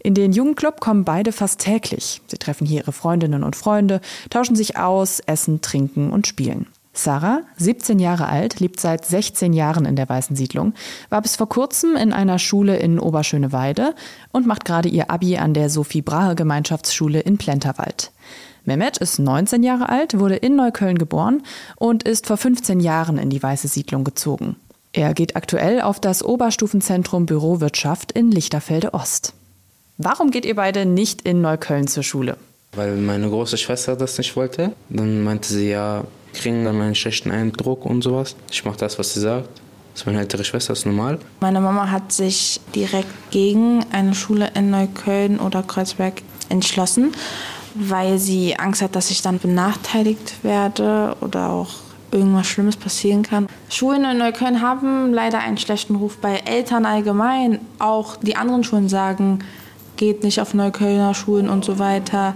In 0.00 0.14
den 0.14 0.32
Jugendclub 0.32 0.80
kommen 0.80 1.04
beide 1.04 1.32
fast 1.32 1.60
täglich. 1.60 2.22
Sie 2.28 2.38
treffen 2.38 2.66
hier 2.66 2.82
ihre 2.82 2.92
Freundinnen 2.92 3.42
und 3.42 3.56
Freunde, 3.56 4.00
tauschen 4.30 4.54
sich 4.54 4.76
aus, 4.76 5.20
essen, 5.20 5.60
trinken 5.60 6.10
und 6.10 6.26
spielen. 6.26 6.66
Sarah, 6.98 7.42
17 7.58 8.00
Jahre 8.00 8.26
alt, 8.26 8.58
lebt 8.58 8.80
seit 8.80 9.04
16 9.06 9.52
Jahren 9.52 9.84
in 9.84 9.94
der 9.94 10.08
Weißen 10.08 10.34
Siedlung, 10.34 10.74
war 11.10 11.22
bis 11.22 11.36
vor 11.36 11.48
kurzem 11.48 11.94
in 11.94 12.12
einer 12.12 12.40
Schule 12.40 12.76
in 12.76 12.98
Oberschöneweide 12.98 13.94
und 14.32 14.48
macht 14.48 14.64
gerade 14.64 14.88
ihr 14.88 15.08
Abi 15.08 15.36
an 15.36 15.54
der 15.54 15.70
Sophie 15.70 16.02
Brahe 16.02 16.34
Gemeinschaftsschule 16.34 17.20
in 17.20 17.38
Plenterwald. 17.38 18.10
Mehmet 18.64 18.98
ist 18.98 19.20
19 19.20 19.62
Jahre 19.62 19.88
alt, 19.88 20.18
wurde 20.18 20.34
in 20.34 20.56
Neukölln 20.56 20.98
geboren 20.98 21.42
und 21.76 22.02
ist 22.02 22.26
vor 22.26 22.36
15 22.36 22.80
Jahren 22.80 23.16
in 23.16 23.30
die 23.30 23.42
Weiße 23.42 23.68
Siedlung 23.68 24.02
gezogen. 24.02 24.56
Er 24.92 25.14
geht 25.14 25.36
aktuell 25.36 25.80
auf 25.80 26.00
das 26.00 26.24
Oberstufenzentrum 26.24 27.26
Bürowirtschaft 27.26 28.10
in 28.10 28.32
Lichterfelde 28.32 28.92
Ost. 28.92 29.34
Warum 29.98 30.32
geht 30.32 30.44
ihr 30.44 30.56
beide 30.56 30.84
nicht 30.84 31.22
in 31.22 31.42
Neukölln 31.42 31.86
zur 31.86 32.02
Schule? 32.02 32.36
Weil 32.72 32.96
meine 32.96 33.28
große 33.28 33.56
Schwester 33.56 33.94
das 33.94 34.18
nicht 34.18 34.34
wollte. 34.34 34.72
Dann 34.88 35.22
meinte 35.22 35.48
sie, 35.48 35.70
ja, 35.70 36.04
kriegen 36.34 36.64
dann 36.64 36.80
einen 36.80 36.94
schlechten 36.94 37.30
Eindruck 37.30 37.84
und 37.84 38.02
sowas. 38.02 38.36
Ich 38.50 38.64
mache 38.64 38.78
das, 38.78 38.98
was 38.98 39.14
sie 39.14 39.20
sagt. 39.20 39.48
Das 39.92 40.02
ist 40.02 40.06
meine 40.06 40.20
ältere 40.20 40.44
Schwester, 40.44 40.72
das 40.72 40.80
ist 40.80 40.86
normal. 40.86 41.18
Meine 41.40 41.60
Mama 41.60 41.90
hat 41.90 42.12
sich 42.12 42.60
direkt 42.74 43.30
gegen 43.30 43.84
eine 43.90 44.14
Schule 44.14 44.50
in 44.54 44.70
Neukölln 44.70 45.40
oder 45.40 45.62
Kreuzberg 45.62 46.22
entschlossen, 46.48 47.12
weil 47.74 48.18
sie 48.18 48.56
Angst 48.56 48.80
hat, 48.80 48.94
dass 48.94 49.10
ich 49.10 49.22
dann 49.22 49.38
benachteiligt 49.38 50.44
werde 50.44 51.16
oder 51.20 51.50
auch 51.50 51.70
irgendwas 52.10 52.46
Schlimmes 52.46 52.76
passieren 52.76 53.22
kann. 53.22 53.48
Schulen 53.68 54.04
in 54.04 54.18
Neukölln 54.18 54.62
haben 54.62 55.12
leider 55.12 55.40
einen 55.40 55.58
schlechten 55.58 55.96
Ruf 55.96 56.18
bei 56.18 56.42
Eltern 56.44 56.86
allgemein. 56.86 57.58
Auch 57.78 58.16
die 58.16 58.36
anderen 58.36 58.64
Schulen 58.64 58.88
sagen, 58.88 59.40
geht 59.96 60.22
nicht 60.22 60.40
auf 60.40 60.54
Neuköllner 60.54 61.14
Schulen 61.14 61.48
und 61.48 61.64
so 61.64 61.78
weiter. 61.78 62.34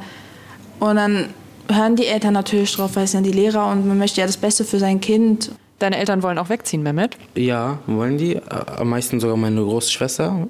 Und 0.81 0.97
dann 0.97 1.29
hören 1.69 1.97
die 1.97 2.07
Eltern 2.07 2.35
natürlich 2.35 2.75
drauf, 2.75 2.97
weil 2.97 3.05
es 3.05 3.13
sind 3.13 3.25
die 3.25 3.33
Lehrer 3.33 3.71
und 3.71 3.87
man 3.87 3.99
möchte 3.99 4.21
ja 4.21 4.27
das 4.27 4.37
Beste 4.37 4.65
für 4.65 4.79
sein 4.79 5.01
Kind. 5.01 5.51
Deine 5.79 5.99
Eltern 5.99 6.23
wollen 6.23 6.39
auch 6.39 6.49
wegziehen, 6.49 6.83
Mehmet? 6.83 7.17
Ja, 7.35 7.79
wollen 7.87 8.19
die. 8.19 8.41
Am 8.49 8.89
meisten 8.89 9.19
sogar 9.21 9.37
meine 9.37 9.63
große 9.63 9.91
Schwester. 9.91 10.49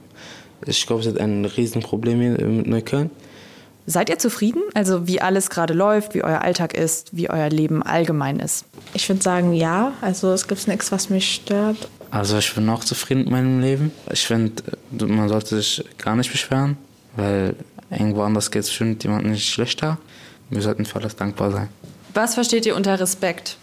Ich 0.66 0.86
glaube, 0.86 1.02
es 1.02 1.08
hat 1.08 1.18
ein 1.18 1.44
Riesenproblem 1.44 2.20
hier 2.20 2.46
mit 2.46 2.66
Neukölln. 2.66 3.10
Seid 3.86 4.10
ihr 4.10 4.18
zufrieden? 4.18 4.62
Also 4.74 5.08
wie 5.08 5.20
alles 5.20 5.50
gerade 5.50 5.74
läuft, 5.74 6.14
wie 6.14 6.22
euer 6.22 6.42
Alltag 6.42 6.74
ist, 6.74 7.16
wie 7.16 7.28
euer 7.28 7.48
Leben 7.48 7.82
allgemein 7.82 8.38
ist? 8.38 8.64
Ich 8.94 9.08
würde 9.08 9.22
sagen, 9.22 9.54
ja. 9.54 9.92
Also 10.02 10.32
es 10.32 10.46
gibt 10.46 10.68
nichts, 10.68 10.92
was 10.92 11.10
mich 11.10 11.34
stört. 11.34 11.88
Also 12.10 12.38
ich 12.38 12.54
bin 12.54 12.68
auch 12.68 12.84
zufrieden 12.84 13.20
mit 13.20 13.30
meinem 13.30 13.60
Leben. 13.60 13.90
Ich 14.12 14.26
finde, 14.26 14.62
man 14.90 15.28
sollte 15.28 15.56
sich 15.56 15.84
gar 15.98 16.14
nicht 16.14 16.30
beschweren, 16.30 16.76
weil 17.16 17.56
irgendwo 17.90 18.22
anders 18.22 18.50
geht 18.50 18.62
es 18.62 18.68
bestimmt 18.68 19.02
jemandem 19.02 19.32
nicht 19.32 19.48
schlechter. 19.48 19.98
Wir 20.52 20.60
sollten 20.60 20.84
für 20.84 20.96
alles 20.96 21.16
dankbar 21.16 21.50
sein. 21.50 21.68
Was 22.12 22.34
versteht 22.34 22.66
ihr 22.66 22.76
unter 22.76 23.00
Respekt? 23.00 23.56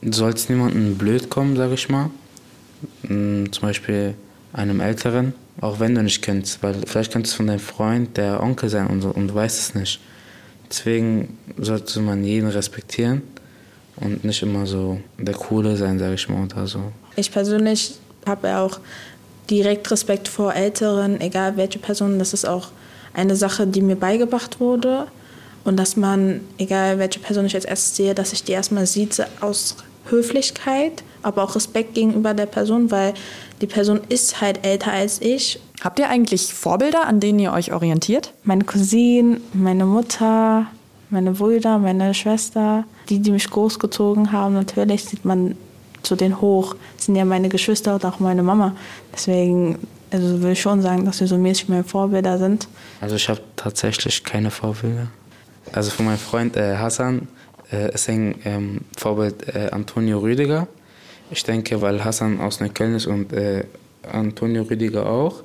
Du 0.00 0.12
sollst 0.12 0.48
niemandem 0.48 0.96
blöd 0.96 1.28
kommen, 1.28 1.56
sag 1.56 1.72
ich 1.72 1.88
mal. 1.88 2.10
Hm, 3.02 3.52
zum 3.52 3.62
Beispiel 3.62 4.14
einem 4.52 4.80
Älteren, 4.80 5.34
auch 5.60 5.80
wenn 5.80 5.96
du 5.96 6.04
nicht 6.04 6.22
kennst, 6.22 6.62
weil 6.62 6.76
vielleicht 6.86 7.12
könnte 7.12 7.28
es 7.28 7.34
von 7.34 7.48
deinem 7.48 7.58
Freund 7.58 8.16
der 8.16 8.40
Onkel 8.40 8.68
sein 8.68 8.86
und, 8.86 9.04
und 9.04 9.28
du 9.28 9.34
weißt 9.34 9.58
es 9.58 9.74
nicht. 9.74 10.00
Deswegen 10.70 11.36
sollte 11.58 11.98
man 12.00 12.22
jeden 12.22 12.48
respektieren 12.48 13.22
und 13.96 14.24
nicht 14.24 14.40
immer 14.42 14.66
so 14.66 15.00
der 15.18 15.34
Coole 15.34 15.76
sein, 15.76 15.98
sage 15.98 16.14
ich 16.14 16.28
mal, 16.28 16.44
oder 16.44 16.68
so. 16.68 16.92
Ich 17.16 17.32
persönlich 17.32 17.98
habe 18.24 18.56
auch 18.56 18.78
direkt 19.50 19.90
Respekt 19.90 20.28
vor 20.28 20.54
Älteren, 20.54 21.20
egal 21.20 21.56
welche 21.56 21.80
Person. 21.80 22.20
Das 22.20 22.32
ist 22.32 22.46
auch 22.46 22.68
eine 23.14 23.34
Sache, 23.34 23.66
die 23.66 23.80
mir 23.80 23.96
beigebracht 23.96 24.60
wurde. 24.60 25.08
Und 25.66 25.76
dass 25.76 25.96
man, 25.96 26.40
egal 26.58 26.98
welche 27.00 27.18
Person 27.18 27.44
ich 27.44 27.52
jetzt 27.52 27.66
erst 27.66 27.96
sehe, 27.96 28.14
dass 28.14 28.32
ich 28.32 28.44
die 28.44 28.52
erstmal 28.52 28.86
sieht 28.86 29.20
aus 29.40 29.76
Höflichkeit, 30.08 31.02
aber 31.22 31.42
auch 31.42 31.56
Respekt 31.56 31.94
gegenüber 31.94 32.34
der 32.34 32.46
Person, 32.46 32.92
weil 32.92 33.14
die 33.60 33.66
Person 33.66 34.00
ist 34.08 34.40
halt 34.40 34.64
älter 34.64 34.92
als 34.92 35.20
ich. 35.20 35.58
Habt 35.80 35.98
ihr 35.98 36.08
eigentlich 36.08 36.54
Vorbilder, 36.54 37.06
an 37.06 37.18
denen 37.18 37.40
ihr 37.40 37.52
euch 37.52 37.72
orientiert? 37.72 38.32
Meine 38.44 38.62
Cousine, 38.62 39.40
meine 39.52 39.86
Mutter, 39.86 40.66
meine 41.10 41.32
Brüder, 41.32 41.78
meine 41.78 42.14
Schwester, 42.14 42.84
die, 43.08 43.18
die 43.18 43.32
mich 43.32 43.50
großgezogen 43.50 44.30
haben. 44.30 44.54
Natürlich 44.54 45.04
sieht 45.04 45.24
man 45.24 45.56
zu 46.02 46.14
denen 46.14 46.40
hoch. 46.40 46.76
Das 46.96 47.06
sind 47.06 47.16
ja 47.16 47.24
meine 47.24 47.48
Geschwister 47.48 47.94
und 47.94 48.04
auch 48.04 48.20
meine 48.20 48.44
Mama. 48.44 48.76
Deswegen 49.12 49.78
also 50.12 50.40
will 50.42 50.52
ich 50.52 50.60
schon 50.60 50.80
sagen, 50.80 51.04
dass 51.04 51.18
wir 51.18 51.26
so 51.26 51.36
mäßig 51.36 51.68
meine 51.68 51.82
Vorbilder 51.82 52.38
sind. 52.38 52.68
Also 53.00 53.16
ich 53.16 53.28
habe 53.28 53.40
tatsächlich 53.56 54.22
keine 54.22 54.52
Vorbilder. 54.52 55.08
Also 55.72 55.90
von 55.90 56.06
meinem 56.06 56.18
Freund 56.18 56.56
äh, 56.56 56.76
Hassan 56.76 57.28
äh, 57.72 57.92
ist 57.92 58.08
ein 58.08 58.36
ähm, 58.44 58.80
Vorbild 58.96 59.54
äh, 59.54 59.70
Antonio 59.70 60.18
Rüdiger. 60.18 60.68
Ich 61.30 61.42
denke, 61.42 61.80
weil 61.82 62.04
Hassan 62.04 62.40
aus 62.40 62.60
Neukölln 62.60 62.94
ist 62.94 63.06
und 63.06 63.32
äh, 63.32 63.64
Antonio 64.10 64.62
Rüdiger 64.62 65.06
auch. 65.06 65.42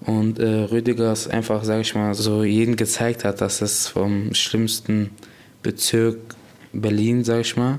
Und 0.00 0.38
äh, 0.38 0.64
Rüdiger 0.64 1.12
ist 1.12 1.28
einfach, 1.28 1.64
sage 1.64 1.80
ich 1.80 1.94
mal, 1.94 2.14
so 2.14 2.44
jeden 2.44 2.76
gezeigt 2.76 3.24
hat, 3.24 3.40
dass 3.40 3.62
es 3.62 3.88
vom 3.88 4.34
schlimmsten 4.34 5.10
Bezirk 5.62 6.18
Berlin, 6.72 7.24
sage 7.24 7.40
ich 7.40 7.56
mal, 7.56 7.78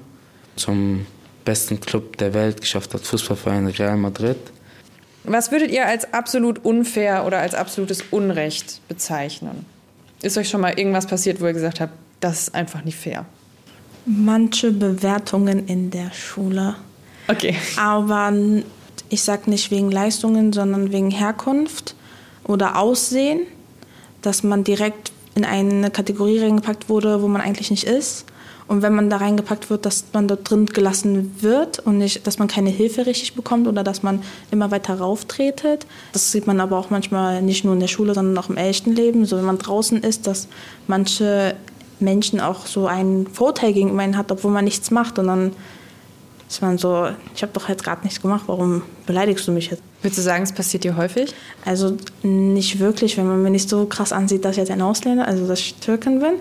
zum 0.56 1.06
besten 1.44 1.80
Club 1.80 2.18
der 2.18 2.34
Welt 2.34 2.62
geschafft 2.62 2.94
hat, 2.94 3.02
Fußballverein 3.02 3.68
Real 3.68 3.98
Madrid. 3.98 4.38
Was 5.24 5.52
würdet 5.52 5.72
ihr 5.72 5.86
als 5.86 6.14
absolut 6.14 6.64
unfair 6.64 7.26
oder 7.26 7.40
als 7.40 7.54
absolutes 7.54 8.04
Unrecht 8.12 8.82
bezeichnen? 8.88 9.66
Ist 10.22 10.38
euch 10.38 10.50
schon 10.50 10.62
mal 10.62 10.78
irgendwas 10.78 11.08
passiert, 11.08 11.42
wo 11.42 11.46
ihr 11.46 11.54
gesagt 11.54 11.80
habt, 11.80 11.94
das 12.20 12.44
ist 12.44 12.56
einfach 12.56 12.84
nicht 12.84 12.98
fair? 12.98 13.26
Manche 14.06 14.72
Bewertungen 14.72 15.68
in 15.68 15.92
der 15.92 16.12
Schule. 16.12 16.76
Okay. 17.28 17.56
Aber 17.78 18.32
ich 19.10 19.22
sage 19.22 19.50
nicht 19.50 19.72
wegen 19.72 19.92
Leistungen, 19.92 20.54
sondern 20.54 20.92
wegen 20.92 21.12
Herkunft 21.12 21.96
oder 22.44 22.78
Aussehen, 22.78 23.42
dass 24.22 24.44
man 24.44 24.64
direkt 24.64 25.12
in 25.36 25.46
eine 25.46 25.92
Kategorie 25.92 26.40
reingepackt 26.40 26.90
wurde, 26.90 27.22
wo 27.22 27.28
man 27.28 27.42
eigentlich 27.42 27.72
nicht 27.72 27.84
ist. 27.84 28.26
Und 28.68 28.82
wenn 28.82 28.96
man 28.96 29.10
da 29.10 29.18
reingepackt 29.18 29.70
wird, 29.70 29.86
dass 29.86 30.06
man 30.14 30.28
dort 30.28 30.50
drin 30.50 30.66
gelassen 30.66 31.36
wird 31.42 31.80
und 31.80 32.00
nicht, 32.00 32.26
dass 32.26 32.40
man 32.40 32.48
keine 32.48 32.72
Hilfe 32.72 33.06
richtig 33.06 33.36
bekommt 33.36 33.68
oder 33.68 33.84
dass 33.84 34.02
man 34.02 34.24
immer 34.50 34.72
weiter 34.72 34.96
rauftretet. 34.96 35.86
Das 36.14 36.32
sieht 36.32 36.48
man 36.48 36.60
aber 36.60 36.78
auch 36.78 36.90
manchmal 36.90 37.44
nicht 37.44 37.64
nur 37.64 37.76
in 37.76 37.80
der 37.80 37.88
Schule, 37.88 38.16
sondern 38.16 38.38
auch 38.44 38.50
im 38.50 38.58
echten 38.58 38.94
Leben. 38.94 39.26
So 39.26 39.38
wenn 39.38 39.46
man 39.46 39.60
draußen 39.60 40.02
ist, 40.02 40.26
dass 40.26 40.48
manche 40.88 41.56
Menschen 42.00 42.40
auch 42.40 42.66
so 42.66 42.88
einen 42.88 43.28
Vorteil 43.28 43.72
gegenüber 43.74 44.04
ihnen 44.04 44.18
hat, 44.18 44.32
obwohl 44.32 44.52
man 44.52 44.66
nichts 44.66 44.90
macht. 44.90 45.20
Und 45.20 45.28
dann 45.28 45.52
ist 46.50 46.62
man 46.62 46.80
so, 46.80 47.08
ich 47.36 47.44
habe 47.44 47.54
doch 47.54 47.70
jetzt 47.70 47.84
gerade 47.84 48.04
nichts 48.04 48.22
gemacht, 48.22 48.46
warum 48.48 48.82
beleidigst 49.06 49.48
du 49.48 49.52
mich 49.52 49.70
jetzt? 49.70 49.84
Würdest 50.02 50.20
du 50.20 50.24
sagen, 50.24 50.44
es 50.44 50.52
passiert 50.52 50.84
dir 50.84 50.98
häufig? 50.98 51.34
Also 51.66 51.98
nicht 52.24 52.80
wirklich, 52.80 53.18
wenn 53.18 53.28
man 53.28 53.42
mir 53.42 53.50
nicht 53.50 53.70
so 53.70 53.86
krass 53.86 54.12
ansieht, 54.12 54.46
dass 54.46 54.54
ich 54.54 54.58
jetzt 54.58 54.72
ein 54.72 54.82
Ausländer, 54.82 55.28
also 55.28 55.48
dass 55.48 55.60
ich 55.60 55.76
Türkin 55.76 56.20
bin. 56.20 56.34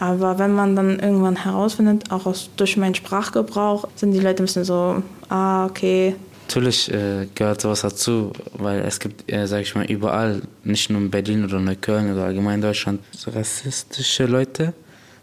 Aber 0.00 0.38
wenn 0.38 0.54
man 0.54 0.74
dann 0.74 0.98
irgendwann 0.98 1.36
herausfindet, 1.36 2.10
auch 2.10 2.24
aus, 2.24 2.48
durch 2.56 2.78
meinen 2.78 2.94
Sprachgebrauch, 2.94 3.86
sind 3.96 4.12
die 4.12 4.18
Leute 4.18 4.42
ein 4.42 4.46
bisschen 4.46 4.64
so, 4.64 5.02
ah, 5.28 5.66
okay. 5.66 6.16
Natürlich 6.48 6.90
äh, 6.90 7.28
gehört 7.34 7.60
sowas 7.60 7.82
dazu, 7.82 8.32
weil 8.54 8.80
es 8.80 8.98
gibt, 8.98 9.30
äh, 9.30 9.46
sag 9.46 9.60
ich 9.60 9.74
mal, 9.74 9.84
überall, 9.84 10.40
nicht 10.64 10.88
nur 10.88 11.02
in 11.02 11.10
Berlin 11.10 11.44
oder 11.44 11.60
Neukölln 11.60 12.14
oder 12.14 12.24
allgemein 12.24 12.56
in 12.56 12.62
Deutschland, 12.62 13.00
rassistische 13.26 14.24
Leute. 14.24 14.72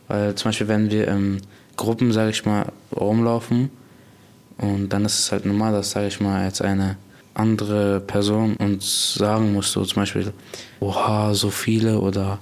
Weil 0.08 0.36
zum 0.36 0.50
Beispiel, 0.50 0.68
wenn 0.68 0.92
wir 0.92 1.08
in 1.08 1.42
Gruppen, 1.76 2.12
sag 2.12 2.30
ich 2.30 2.46
mal, 2.46 2.68
rumlaufen, 2.96 3.72
und 4.60 4.90
dann 4.90 5.06
ist 5.06 5.18
es 5.18 5.32
halt 5.32 5.46
normal, 5.46 5.72
dass, 5.72 5.90
sage 5.90 6.08
ich 6.08 6.20
mal, 6.20 6.46
jetzt 6.46 6.62
eine 6.62 6.98
andere 7.34 8.00
Person 8.00 8.56
uns 8.58 9.16
sagen 9.16 9.54
muss, 9.54 9.72
so 9.72 9.84
zum 9.86 10.04
Beispiel, 10.04 10.34
oha, 10.80 11.34
so 11.34 11.50
viele 11.50 12.00
oder 12.00 12.40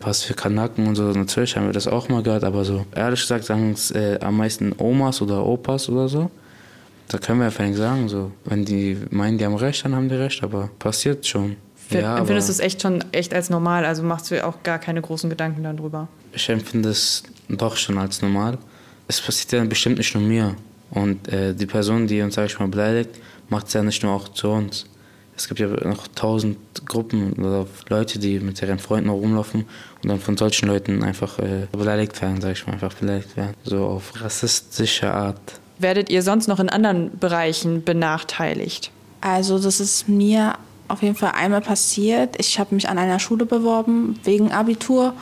was 0.00 0.22
für 0.22 0.34
Kanaken 0.34 0.86
und 0.86 0.96
so. 0.96 1.04
Natürlich 1.04 1.56
haben 1.56 1.66
wir 1.66 1.72
das 1.72 1.86
auch 1.86 2.08
mal 2.08 2.22
gehört, 2.22 2.44
aber 2.44 2.64
so 2.64 2.84
ehrlich 2.94 3.20
gesagt 3.20 3.44
sagen 3.44 3.72
es 3.72 3.90
äh, 3.90 4.18
am 4.20 4.36
meisten 4.36 4.74
Omas 4.78 5.22
oder 5.22 5.44
Opas 5.44 5.88
oder 5.88 6.08
so. 6.08 6.30
Da 7.08 7.18
können 7.18 7.38
wir 7.38 7.46
einfach 7.46 7.64
nicht 7.64 7.76
sagen, 7.76 8.08
so. 8.08 8.32
Wenn 8.44 8.64
die 8.64 8.98
meinen, 9.10 9.38
die 9.38 9.44
haben 9.44 9.54
recht, 9.54 9.84
dann 9.84 9.94
haben 9.94 10.08
die 10.08 10.16
recht, 10.16 10.42
aber 10.42 10.70
passiert 10.78 11.26
schon. 11.26 11.56
Ja, 11.90 12.18
empfindest 12.18 12.48
du 12.48 12.52
es 12.52 12.58
echt 12.58 12.82
schon 12.82 13.04
echt 13.12 13.32
als 13.32 13.48
normal? 13.48 13.84
Also 13.84 14.02
machst 14.02 14.30
du 14.30 14.44
auch 14.44 14.62
gar 14.64 14.78
keine 14.78 15.00
großen 15.00 15.30
Gedanken 15.30 15.62
darüber? 15.62 16.08
Ich 16.32 16.48
empfinde 16.48 16.88
es 16.88 17.22
doch 17.48 17.76
schon 17.76 17.96
als 17.98 18.22
normal. 18.22 18.58
Es 19.06 19.20
passiert 19.20 19.52
ja 19.52 19.64
bestimmt 19.64 19.98
nicht 19.98 20.12
nur 20.14 20.24
mir. 20.24 20.56
Und 20.90 21.28
äh, 21.28 21.54
die 21.54 21.66
Person, 21.66 22.06
die 22.08 22.20
uns, 22.22 22.34
sag 22.34 22.46
ich 22.46 22.58
mal, 22.58 22.68
beleidigt, 22.68 23.10
macht 23.48 23.68
es 23.68 23.74
ja 23.74 23.82
nicht 23.82 24.02
nur 24.02 24.12
auch 24.12 24.28
zu 24.28 24.48
uns. 24.48 24.86
Es 25.36 25.48
gibt 25.48 25.60
ja 25.60 25.68
noch 25.68 26.08
tausend 26.08 26.58
Gruppen 26.86 27.34
oder 27.34 27.66
Leute, 27.88 28.18
die 28.18 28.40
mit 28.40 28.60
ihren 28.62 28.78
Freunden 28.78 29.10
rumlaufen 29.10 29.66
und 30.02 30.08
dann 30.08 30.18
von 30.18 30.36
solchen 30.36 30.68
Leuten 30.68 31.02
einfach 31.02 31.38
äh, 31.38 31.66
beleidigt 31.72 32.20
werden, 32.22 32.40
sag 32.40 32.52
ich 32.52 32.66
mal, 32.66 32.74
einfach 32.74 32.94
beleidigt 32.94 33.36
werden. 33.36 33.54
So 33.64 33.84
auf 33.84 34.12
rassistische 34.20 35.12
Art. 35.12 35.38
Werdet 35.78 36.08
ihr 36.08 36.22
sonst 36.22 36.48
noch 36.48 36.58
in 36.58 36.70
anderen 36.70 37.18
Bereichen 37.18 37.84
benachteiligt? 37.84 38.90
Also 39.20 39.58
das 39.58 39.80
ist 39.80 40.08
mir 40.08 40.54
auf 40.88 41.02
jeden 41.02 41.16
Fall 41.16 41.32
einmal 41.34 41.60
passiert. 41.60 42.36
Ich 42.38 42.58
habe 42.58 42.74
mich 42.74 42.88
an 42.88 42.98
einer 42.98 43.18
Schule 43.18 43.44
beworben 43.44 44.18
wegen 44.24 44.52
Abitur. 44.52 45.12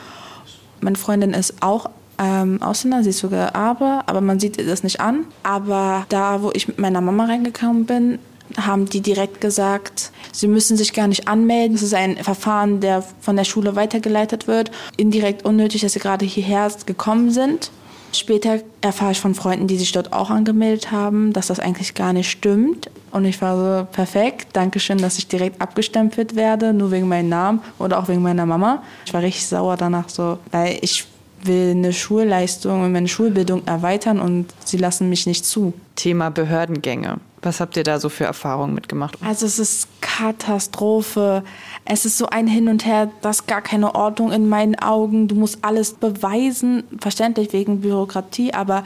Meine 0.79 0.95
Freundin 0.95 1.33
ist 1.33 1.55
auch 1.61 1.89
ähm, 2.17 2.61
Ausländer, 2.61 3.03
sie 3.03 3.09
ist 3.09 3.19
sogar 3.19 3.55
aber, 3.55 4.03
aber 4.05 4.21
man 4.21 4.39
sieht 4.39 4.57
ihr 4.57 4.65
das 4.65 4.83
nicht 4.83 5.01
an. 5.01 5.25
Aber 5.43 6.05
da, 6.09 6.41
wo 6.41 6.51
ich 6.53 6.67
mit 6.67 6.79
meiner 6.79 7.01
Mama 7.01 7.25
reingekommen 7.25 7.85
bin, 7.85 8.19
haben 8.57 8.85
die 8.85 9.01
direkt 9.01 9.41
gesagt, 9.41 10.11
sie 10.31 10.47
müssen 10.47 10.77
sich 10.77 10.93
gar 10.93 11.07
nicht 11.07 11.27
anmelden. 11.27 11.75
Es 11.75 11.83
ist 11.83 11.93
ein 11.93 12.17
Verfahren, 12.17 12.79
der 12.79 13.03
von 13.21 13.35
der 13.35 13.43
Schule 13.43 13.75
weitergeleitet 13.75 14.47
wird. 14.47 14.71
Indirekt 14.97 15.45
unnötig, 15.45 15.81
dass 15.81 15.93
sie 15.93 15.99
gerade 15.99 16.25
hierher 16.25 16.71
gekommen 16.85 17.31
sind. 17.31 17.71
Später 18.13 18.59
erfahre 18.81 19.11
ich 19.11 19.19
von 19.19 19.35
Freunden, 19.35 19.67
die 19.67 19.77
sich 19.77 19.91
dort 19.91 20.13
auch 20.13 20.29
angemeldet 20.29 20.91
haben, 20.91 21.33
dass 21.33 21.47
das 21.47 21.59
eigentlich 21.59 21.95
gar 21.95 22.13
nicht 22.13 22.29
stimmt. 22.29 22.89
Und 23.11 23.25
ich 23.25 23.41
war 23.41 23.57
so, 23.57 23.87
perfekt, 23.91 24.49
danke 24.53 24.79
schön, 24.79 24.97
dass 24.97 25.17
ich 25.17 25.27
direkt 25.27 25.61
abgestempelt 25.61 26.35
werde, 26.35 26.73
nur 26.73 26.91
wegen 26.91 27.07
meinem 27.07 27.29
Namen 27.29 27.61
oder 27.77 27.99
auch 27.99 28.07
wegen 28.07 28.21
meiner 28.21 28.45
Mama. 28.45 28.83
Ich 29.05 29.13
war 29.13 29.21
richtig 29.21 29.47
sauer 29.47 29.75
danach 29.77 30.09
so, 30.09 30.37
weil 30.51 30.77
ich 30.81 31.05
will 31.43 31.71
eine 31.71 31.93
Schulleistung 31.93 32.83
und 32.83 32.91
meine 32.91 33.07
Schulbildung 33.07 33.65
erweitern 33.67 34.19
und 34.19 34.47
sie 34.63 34.77
lassen 34.77 35.09
mich 35.09 35.27
nicht 35.27 35.45
zu. 35.45 35.73
Thema 35.95 36.29
Behördengänge. 36.29 37.17
Was 37.45 37.59
habt 37.59 37.77
ihr 37.77 37.83
da 37.83 37.99
so 37.99 38.09
für 38.09 38.23
Erfahrungen 38.25 38.73
mitgemacht? 38.73 39.17
Also 39.23 39.45
es 39.45 39.59
ist 39.59 39.87
Katastrophe. 40.01 41.43
Es 41.85 42.03
ist 42.03 42.17
so 42.17 42.25
ein 42.25 42.47
Hin 42.47 42.67
und 42.67 42.87
Her, 42.87 43.11
das 43.21 43.45
gar 43.45 43.61
keine 43.61 43.93
Ordnung 43.93 44.31
in 44.31 44.49
meinen 44.49 44.73
Augen. 44.79 45.27
Du 45.27 45.35
musst 45.35 45.59
alles 45.61 45.93
beweisen, 45.93 46.83
verständlich 46.99 47.53
wegen 47.53 47.81
Bürokratie, 47.81 48.51
aber 48.51 48.83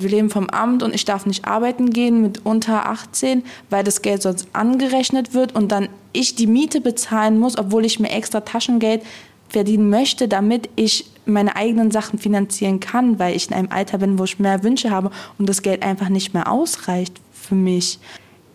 wir 0.00 0.10
leben 0.10 0.28
vom 0.28 0.50
Amt 0.50 0.82
und 0.82 0.92
ich 0.92 1.04
darf 1.04 1.24
nicht 1.24 1.44
arbeiten 1.44 1.90
gehen 1.90 2.20
mit 2.20 2.44
unter 2.44 2.86
18, 2.86 3.44
weil 3.70 3.84
das 3.84 4.02
Geld 4.02 4.22
sonst 4.22 4.48
angerechnet 4.54 5.32
wird 5.32 5.54
und 5.54 5.70
dann 5.70 5.88
ich 6.12 6.34
die 6.34 6.48
Miete 6.48 6.80
bezahlen 6.80 7.38
muss, 7.38 7.56
obwohl 7.56 7.84
ich 7.84 8.00
mir 8.00 8.10
extra 8.10 8.40
Taschengeld 8.40 9.02
verdienen 9.48 9.88
möchte, 9.88 10.26
damit 10.26 10.68
ich 10.74 11.06
meine 11.26 11.54
eigenen 11.54 11.92
Sachen 11.92 12.18
finanzieren 12.18 12.80
kann, 12.80 13.20
weil 13.20 13.36
ich 13.36 13.48
in 13.48 13.54
einem 13.54 13.70
Alter 13.70 13.98
bin, 13.98 14.18
wo 14.18 14.24
ich 14.24 14.40
mehr 14.40 14.64
Wünsche 14.64 14.90
habe 14.90 15.12
und 15.38 15.48
das 15.48 15.62
Geld 15.62 15.84
einfach 15.84 16.08
nicht 16.08 16.34
mehr 16.34 16.50
ausreicht 16.50 17.20
für 17.40 17.54
mich. 17.54 17.98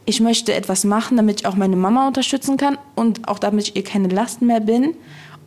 Ich 0.06 0.20
möchte 0.20 0.54
etwas 0.54 0.84
machen, 0.84 1.18
damit 1.18 1.42
ich 1.42 1.48
auch 1.48 1.56
meine 1.56 1.75
Mama 1.75 2.08
unterstützen 2.08 2.58
kann 2.58 2.77
und 2.96 3.27
auch 3.27 3.39
damit 3.39 3.70
ich 3.70 3.75
ihr 3.75 3.84
keine 3.84 4.08
Last 4.08 4.42
mehr 4.42 4.60
bin. 4.60 4.96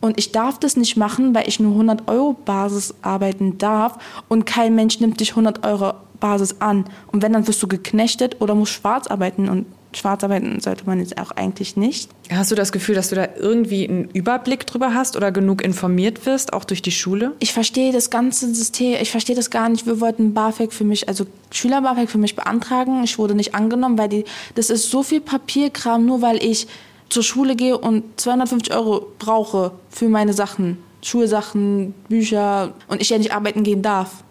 Und 0.01 0.19
ich 0.19 0.33
darf 0.33 0.59
das 0.59 0.77
nicht 0.77 0.97
machen, 0.97 1.35
weil 1.35 1.49
ich 1.49 1.61
nur 1.61 1.73
100 1.73 2.09
Euro 2.09 2.33
Basis 2.33 2.95
arbeiten 3.03 3.59
darf 3.59 3.99
und 4.29 4.47
kein 4.47 4.75
Mensch 4.75 5.01
nimmt 5.01 5.21
dich 5.21 5.31
100 5.31 5.65
Euro 5.65 5.95
Basis 6.21 6.57
an. 6.61 6.85
Und 7.13 7.23
wenn, 7.23 7.33
dann 7.33 7.47
wirst 7.47 7.63
du 7.63 7.69
geknechtet 7.69 8.41
oder 8.41 8.55
musst 8.55 8.73
schwarz 8.73 9.07
arbeiten. 9.07 9.49
Und 9.49 9.67
schwarz 9.93 10.23
arbeiten 10.23 10.61
sollte 10.61 10.85
man 10.87 11.01
jetzt 11.01 11.19
auch 11.19 11.31
eigentlich 11.31 11.77
nicht. 11.77 12.11
Hast 12.31 12.51
du 12.51 12.55
das 12.55 12.73
Gefühl, 12.73 12.95
dass 12.95 13.09
du 13.09 13.15
da 13.15 13.29
irgendwie 13.39 13.89
einen 13.89 14.11
Überblick 14.11 14.67
drüber 14.67 14.95
hast 14.95 15.17
oder 15.17 15.33
genug 15.33 15.63
informiert 15.63 16.27
wirst, 16.27 16.53
auch 16.53 16.65
durch 16.65 16.83
die 16.83 16.91
Schule? 16.91 17.33
Ich 17.39 17.53
verstehe 17.53 17.93
das 17.93 18.11
ganze 18.11 18.53
System, 18.55 18.97
ich 19.01 19.11
verstehe 19.11 19.37
das 19.37 19.51
gar 19.51 19.69
nicht. 19.69 19.87
Wir 19.87 20.01
wollten 20.01 20.35
BAföG 20.35 20.73
für 20.73 20.85
mich, 20.85 21.09
also 21.09 21.27
Schüler-BAföG 21.51 22.09
für 22.09 22.19
mich 22.19 22.37
beantragen. 22.37 23.03
Ich 23.03 23.19
wurde 23.19 23.35
nicht 23.35 23.55
angenommen, 23.55 23.99
weil 23.99 24.09
die, 24.09 24.25
das 24.55 24.71
ist 24.71 24.91
so 24.91 25.03
viel 25.03 25.21
Papierkram, 25.21 26.05
nur 26.05 26.23
weil 26.23 26.43
ich 26.43 26.67
zur 27.09 27.23
Schule 27.23 27.57
gehe 27.57 27.79
und 27.79 28.05
250 28.21 28.75
Euro 28.75 29.07
brauche 29.19 29.73
für 29.89 30.09
meine 30.09 30.35
Sachen. 30.35 30.79
Schulsachen, 31.03 31.95
Bücher 32.09 32.75
und 32.89 33.01
ich 33.01 33.11
ja 33.11 33.19
nicht 33.19 33.33
arbeiten 33.33 33.63
gehen 33.63 33.83
darf. 33.83 34.25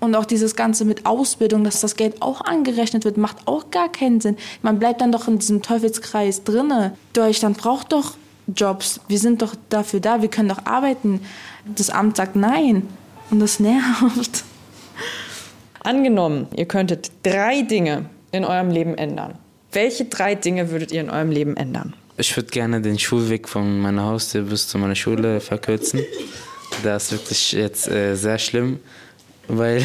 Und 0.00 0.14
auch 0.14 0.24
dieses 0.24 0.54
Ganze 0.54 0.84
mit 0.84 1.06
Ausbildung, 1.06 1.64
dass 1.64 1.80
das 1.80 1.96
Geld 1.96 2.22
auch 2.22 2.40
angerechnet 2.42 3.04
wird, 3.04 3.16
macht 3.16 3.38
auch 3.46 3.70
gar 3.70 3.90
keinen 3.90 4.20
Sinn. 4.20 4.36
Man 4.62 4.78
bleibt 4.78 5.00
dann 5.00 5.10
doch 5.10 5.26
in 5.26 5.38
diesem 5.38 5.60
Teufelskreis 5.62 6.44
drinne. 6.44 6.96
Deutschland 7.14 7.58
braucht 7.58 7.92
doch 7.92 8.14
Jobs. 8.46 9.00
Wir 9.08 9.18
sind 9.18 9.42
doch 9.42 9.54
dafür 9.68 10.00
da. 10.00 10.22
Wir 10.22 10.28
können 10.28 10.48
doch 10.48 10.64
arbeiten. 10.66 11.20
Das 11.64 11.90
Amt 11.90 12.16
sagt 12.16 12.36
nein. 12.36 12.86
Und 13.30 13.40
das 13.40 13.58
nervt. 13.60 14.44
Angenommen, 15.80 16.46
ihr 16.56 16.66
könntet 16.66 17.10
drei 17.22 17.62
Dinge 17.62 18.06
in 18.30 18.44
eurem 18.44 18.70
Leben 18.70 18.96
ändern. 18.96 19.34
Welche 19.72 20.04
drei 20.04 20.34
Dinge 20.34 20.70
würdet 20.70 20.92
ihr 20.92 21.00
in 21.00 21.10
eurem 21.10 21.30
Leben 21.30 21.56
ändern? 21.56 21.94
Ich 22.16 22.36
würde 22.36 22.48
gerne 22.50 22.80
den 22.80 22.98
Schulweg 22.98 23.48
von 23.48 23.80
meiner 23.80 24.04
Haustür 24.04 24.42
bis 24.42 24.68
zu 24.68 24.78
meiner 24.78 24.96
Schule 24.96 25.40
verkürzen. 25.40 26.00
Das 26.82 27.04
ist 27.04 27.12
wirklich 27.12 27.52
jetzt 27.52 27.88
äh, 27.88 28.14
sehr 28.14 28.38
schlimm 28.38 28.80
weil 29.48 29.82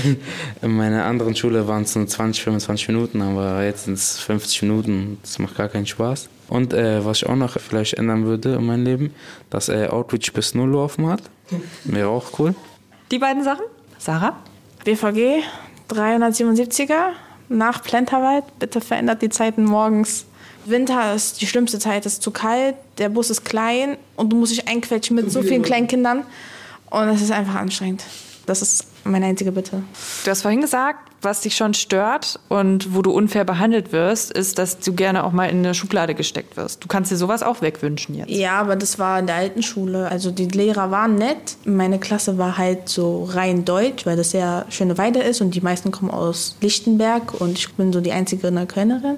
in 0.62 0.76
meiner 0.76 1.06
anderen 1.06 1.36
Schule 1.36 1.68
waren 1.68 1.84
es 1.84 1.96
nur 1.96 2.08
20, 2.08 2.44
25 2.44 2.88
Minuten, 2.90 3.22
aber 3.22 3.64
jetzt 3.64 3.86
sind 3.86 3.94
es 3.94 4.20
50 4.20 4.64
Minuten. 4.64 5.18
Das 5.22 5.40
macht 5.40 5.56
gar 5.56 5.70
keinen 5.70 5.86
Spaß. 5.86 6.30
Und 6.50 6.74
äh, 6.74 7.04
was 7.04 7.18
ich 7.18 7.28
auch 7.28 7.36
noch 7.36 7.60
vielleicht 7.60 7.94
ändern 7.96 8.26
würde 8.26 8.56
in 8.56 8.66
meinem 8.66 8.84
Leben, 8.84 9.14
dass 9.50 9.70
äh, 9.70 9.88
Outreach 9.88 10.34
bis 10.34 10.54
null 10.54 10.76
offen 10.76 11.08
hat. 11.08 11.22
Wäre 11.86 12.10
auch 12.10 12.38
cool. 12.40 12.54
Die 13.12 13.20
beiden 13.20 13.44
Sachen? 13.44 13.66
Sarah? 13.98 14.38
BVG 14.84 15.44
377er 15.90 17.12
nach 17.50 17.82
Plenterwald. 17.84 18.44
Bitte 18.60 18.82
verändert 18.82 19.22
die 19.22 19.30
Zeiten 19.30 19.64
morgens. 19.64 20.26
Winter 20.66 21.14
ist 21.14 21.42
die 21.42 21.48
schlimmste 21.48 21.80
Zeit, 21.80 22.06
es 22.06 22.14
ist 22.14 22.24
zu 22.24 22.32
kalt, 22.32 22.76
der 22.98 23.10
Bus 23.10 23.30
ist 23.30 23.44
klein 23.44 23.98
und 24.16 24.32
du 24.32 24.38
musst 24.38 24.54
dich 24.54 24.68
einquetschen 24.68 25.16
mit 25.16 25.30
so 25.32 25.42
vielen 25.42 25.62
kleinen 25.62 25.88
Kindern. 25.88 26.24
Und 26.90 27.08
es 27.10 27.22
ist 27.22 27.32
einfach 27.32 27.56
anstrengend. 27.56 28.04
Das 28.46 28.62
ist 28.62 28.86
meine 29.04 29.26
einzige 29.26 29.52
Bitte. 29.52 29.84
Du 30.24 30.32
hast 30.32 30.42
vorhin 30.42 30.62
gesagt, 30.62 31.10
was 31.24 31.42
dich 31.42 31.56
schon 31.56 31.74
stört 31.74 32.40
und 32.50 32.94
wo 32.94 33.02
du 33.02 33.12
unfair 33.12 33.46
behandelt 33.46 33.92
wirst, 33.92 34.32
ist, 34.32 34.58
dass 34.60 34.80
du 34.80 34.94
gerne 34.94 35.24
auch 35.24 35.32
mal 35.32 35.46
in 35.46 35.60
eine 35.60 35.74
Schublade 35.74 36.16
gesteckt 36.16 36.58
wirst. 36.58 36.84
Du 36.84 36.88
kannst 36.88 37.12
dir 37.12 37.18
sowas 37.18 37.44
auch 37.44 37.62
wegwünschen 37.62 38.16
jetzt. 38.16 38.30
Ja, 38.30 38.60
aber 38.60 38.76
das 38.76 39.00
war 39.00 39.20
in 39.20 39.28
der 39.28 39.36
alten 39.36 39.64
Schule. 39.64 40.10
Also 40.10 40.32
die 40.32 40.48
Lehrer 40.48 40.92
waren 40.92 41.16
nett. 41.16 41.58
Meine 41.66 42.00
Klasse 42.00 42.38
war 42.38 42.58
halt 42.58 42.90
so 42.90 43.24
rein 43.24 43.66
deutsch, 43.66 44.06
weil 44.06 44.18
das 44.18 44.34
ja 44.34 44.66
schöne 44.70 44.98
Weide 44.98 45.20
ist 45.20 45.42
und 45.42 45.56
die 45.56 45.62
meisten 45.62 45.92
kommen 45.92 46.12
aus 46.12 46.56
Lichtenberg 46.62 47.40
und 47.40 47.58
ich 47.58 47.74
bin 47.74 47.94
so 47.94 48.02
die 48.02 48.12
einzige 48.12 48.52
Neuköllnerin. 48.52 49.18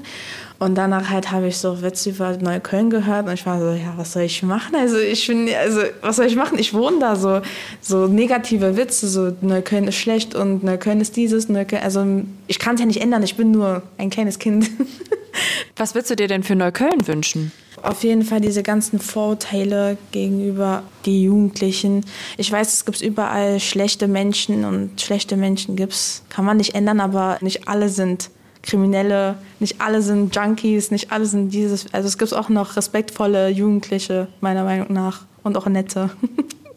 Und 0.58 0.76
danach 0.76 1.10
halt 1.10 1.32
habe 1.32 1.48
ich 1.48 1.58
so 1.58 1.82
Witze 1.82 2.12
über 2.12 2.38
Neukölln 2.38 2.90
gehört 2.90 3.28
und 3.28 3.34
ich 3.34 3.46
war 3.46 3.60
so, 3.60 3.72
ja, 3.72 3.94
was 3.98 4.14
soll 4.14 4.24
ich 4.24 4.42
machen? 4.42 4.76
Also 4.76 4.98
ich 4.98 5.28
bin, 5.28 5.50
also 5.54 5.82
was 6.02 6.16
soll 6.16 6.28
ich 6.28 6.36
machen? 6.36 6.58
Ich 6.58 6.74
wohne 6.74 7.00
da 7.00 7.16
so, 7.16 7.42
so 7.82 8.08
negative 8.08 8.78
Witze, 8.78 9.08
so 9.08 9.34
Neukölln 9.42 9.88
ist 9.88 9.98
schlecht 9.98 10.34
und 10.34 10.64
Neukölln 10.64 11.02
ist 11.02 11.18
dieses, 11.18 11.50
Neukölln, 11.50 11.84
also 11.84 12.06
ich 12.48 12.60
kann 12.60 12.76
es 12.76 12.82
ja 12.82 12.88
nicht 12.88 13.02
ändern, 13.02 13.22
ich 13.24 13.36
bin 13.36 13.52
nur 13.52 13.84
ein 13.98 14.10
kleines 14.10 14.40
Kind. 14.40 14.70
was 15.76 15.94
würdest 15.94 16.12
du 16.12 16.16
dir 16.16 16.30
denn 16.30 16.44
für 16.44 16.56
Neukölln 16.56 17.06
wünschen? 17.06 17.52
Auf 17.82 18.04
jeden 18.04 18.24
Fall 18.24 18.40
diese 18.40 18.64
ganzen 18.64 19.00
Vorurteile 19.00 19.98
gegenüber 20.12 20.84
die 21.06 21.24
Jugendlichen. 21.24 22.06
Ich 22.38 22.52
weiß, 22.52 22.74
es 22.74 22.86
gibt 22.86 23.02
überall 23.02 23.60
schlechte 23.60 24.08
Menschen 24.08 24.64
und 24.64 25.02
schlechte 25.02 25.36
Menschen 25.36 25.76
gibt's. 25.76 26.24
Kann 26.30 26.46
man 26.46 26.58
nicht 26.58 26.74
ändern, 26.74 27.02
aber 27.02 27.38
nicht 27.42 27.68
alle 27.68 27.90
sind 27.90 28.30
Kriminelle, 28.66 29.38
nicht 29.60 29.80
alle 29.80 30.02
sind 30.02 30.36
Junkies, 30.36 30.92
nicht 30.92 31.12
alle 31.12 31.26
sind 31.26 31.50
dieses. 31.50 31.94
Also 31.94 32.08
es 32.08 32.18
gibt 32.18 32.34
auch 32.34 32.50
noch 32.50 32.76
respektvolle 32.76 33.50
Jugendliche, 33.50 34.28
meiner 34.42 34.64
Meinung 34.64 34.92
nach, 34.92 35.26
und 35.44 35.58
auch 35.58 35.68
nette. 35.68 36.10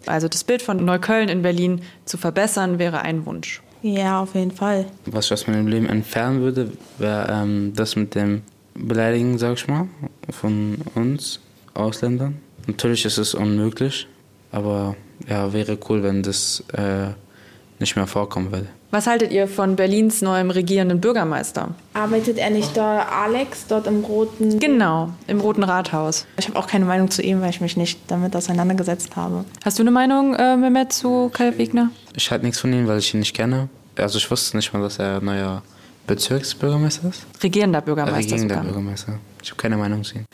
Also 0.07 0.27
das 0.27 0.43
Bild 0.43 0.63
von 0.63 0.83
Neukölln 0.83 1.29
in 1.29 1.43
Berlin 1.43 1.83
zu 2.07 2.17
verbessern, 2.17 2.79
wäre 2.79 3.03
ein 3.03 3.27
Wunsch. 3.27 3.61
Ja, 3.83 4.23
auf 4.23 4.35
jeden 4.35 4.53
Fall. 4.53 4.87
Was 5.05 5.27
ich 5.27 5.33
aus 5.35 5.47
meinem 5.47 5.67
Leben 5.67 5.87
entfernen 5.87 6.41
würde, 6.41 6.73
wäre 6.97 7.29
ähm, 7.31 7.75
das 7.77 7.95
mit 7.95 8.15
dem 8.15 8.41
Beleidigen, 8.75 9.37
sag 9.37 9.59
ich 9.59 9.69
mal, 9.69 9.87
von 10.31 10.79
uns 10.95 11.41
Ausländern. 11.75 12.39
Natürlich 12.67 13.05
ist 13.05 13.19
es 13.19 13.35
unmöglich, 13.35 14.09
aber 14.51 14.97
ja, 15.29 15.53
wäre 15.53 15.79
cool, 15.89 16.03
wenn 16.03 16.23
das 16.23 16.65
äh, 16.73 17.09
nicht 17.79 17.97
mehr 17.97 18.07
vorkommen 18.07 18.51
würde. 18.51 18.69
Was 18.91 19.07
haltet 19.07 19.33
ihr 19.33 19.49
von 19.49 19.77
Berlins 19.77 20.23
neuem 20.23 20.51
regierenden 20.51 20.99
Bürgermeister? 21.01 21.75
Arbeitet 21.93 22.39
er 22.39 22.49
nicht 22.49 22.75
da, 22.75 23.03
Alex, 23.03 23.67
dort 23.67 23.87
im 23.87 24.03
Roten? 24.03 24.59
Genau, 24.61 25.11
im 25.27 25.41
Roten 25.41 25.63
Rathaus. 25.63 26.27
Ich 26.39 26.49
habe 26.49 26.59
auch 26.59 26.67
keine 26.67 26.87
Meinung 26.87 27.11
zu 27.11 27.21
ihm, 27.21 27.43
weil 27.43 27.51
ich 27.51 27.61
mich 27.61 27.77
nicht 27.77 28.01
damit 28.07 28.35
auseinandergesetzt 28.35 29.15
habe. 29.15 29.45
Hast 29.63 29.79
du 29.79 29.83
eine 29.83 29.91
Meinung, 29.91 30.35
äh, 30.37 30.57
Mehmet, 30.57 30.95
zu 30.95 31.31
Kai 31.35 31.59
Wegner? 31.59 31.91
Ich 32.15 32.31
halte 32.31 32.47
nichts 32.47 32.61
von 32.61 32.73
ihm, 32.73 32.89
weil 32.89 32.99
ich 32.99 33.13
ihn 33.13 33.21
nicht 33.21 33.35
kenne. 33.35 33.69
Also 33.97 34.17
ich 34.17 34.31
wusste 34.31 34.57
nicht 34.57 34.73
mal, 34.73 34.81
dass 34.81 34.99
er 34.99 35.21
neuer 35.21 35.63
Bezirksbürgermeister 36.07 37.11
ist. 37.11 37.27
Regierender 37.43 37.83
Bürgermeister. 37.83 38.21
Regierender 38.21 38.55
sogar. 38.55 38.65
Bürgermeister. 38.65 39.19
Ich 39.43 39.51
habe 39.51 39.61
keine 39.61 39.77
Meinung 39.77 40.03
zu 40.03 40.15
ihm. 40.15 40.25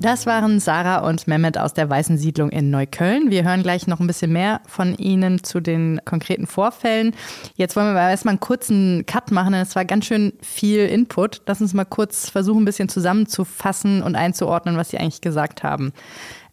Das 0.00 0.24
waren 0.24 0.60
Sarah 0.60 1.06
und 1.06 1.28
Mehmet 1.28 1.58
aus 1.58 1.74
der 1.74 1.90
Weißen 1.90 2.16
Siedlung 2.16 2.48
in 2.48 2.70
Neukölln. 2.70 3.30
Wir 3.30 3.44
hören 3.44 3.62
gleich 3.62 3.86
noch 3.86 4.00
ein 4.00 4.06
bisschen 4.06 4.32
mehr 4.32 4.62
von 4.66 4.94
Ihnen 4.94 5.44
zu 5.44 5.60
den 5.60 6.00
konkreten 6.06 6.46
Vorfällen. 6.46 7.14
Jetzt 7.56 7.76
wollen 7.76 7.92
wir 7.92 8.00
erstmal 8.00 8.32
einen 8.32 8.40
kurzen 8.40 9.04
Cut 9.04 9.30
machen, 9.30 9.52
denn 9.52 9.60
es 9.60 9.76
war 9.76 9.84
ganz 9.84 10.06
schön 10.06 10.32
viel 10.40 10.86
Input. 10.86 11.42
Lass 11.44 11.60
uns 11.60 11.74
mal 11.74 11.84
kurz 11.84 12.30
versuchen, 12.30 12.62
ein 12.62 12.64
bisschen 12.64 12.88
zusammenzufassen 12.88 14.02
und 14.02 14.14
einzuordnen, 14.14 14.78
was 14.78 14.88
Sie 14.88 14.96
eigentlich 14.96 15.20
gesagt 15.20 15.62
haben. 15.62 15.92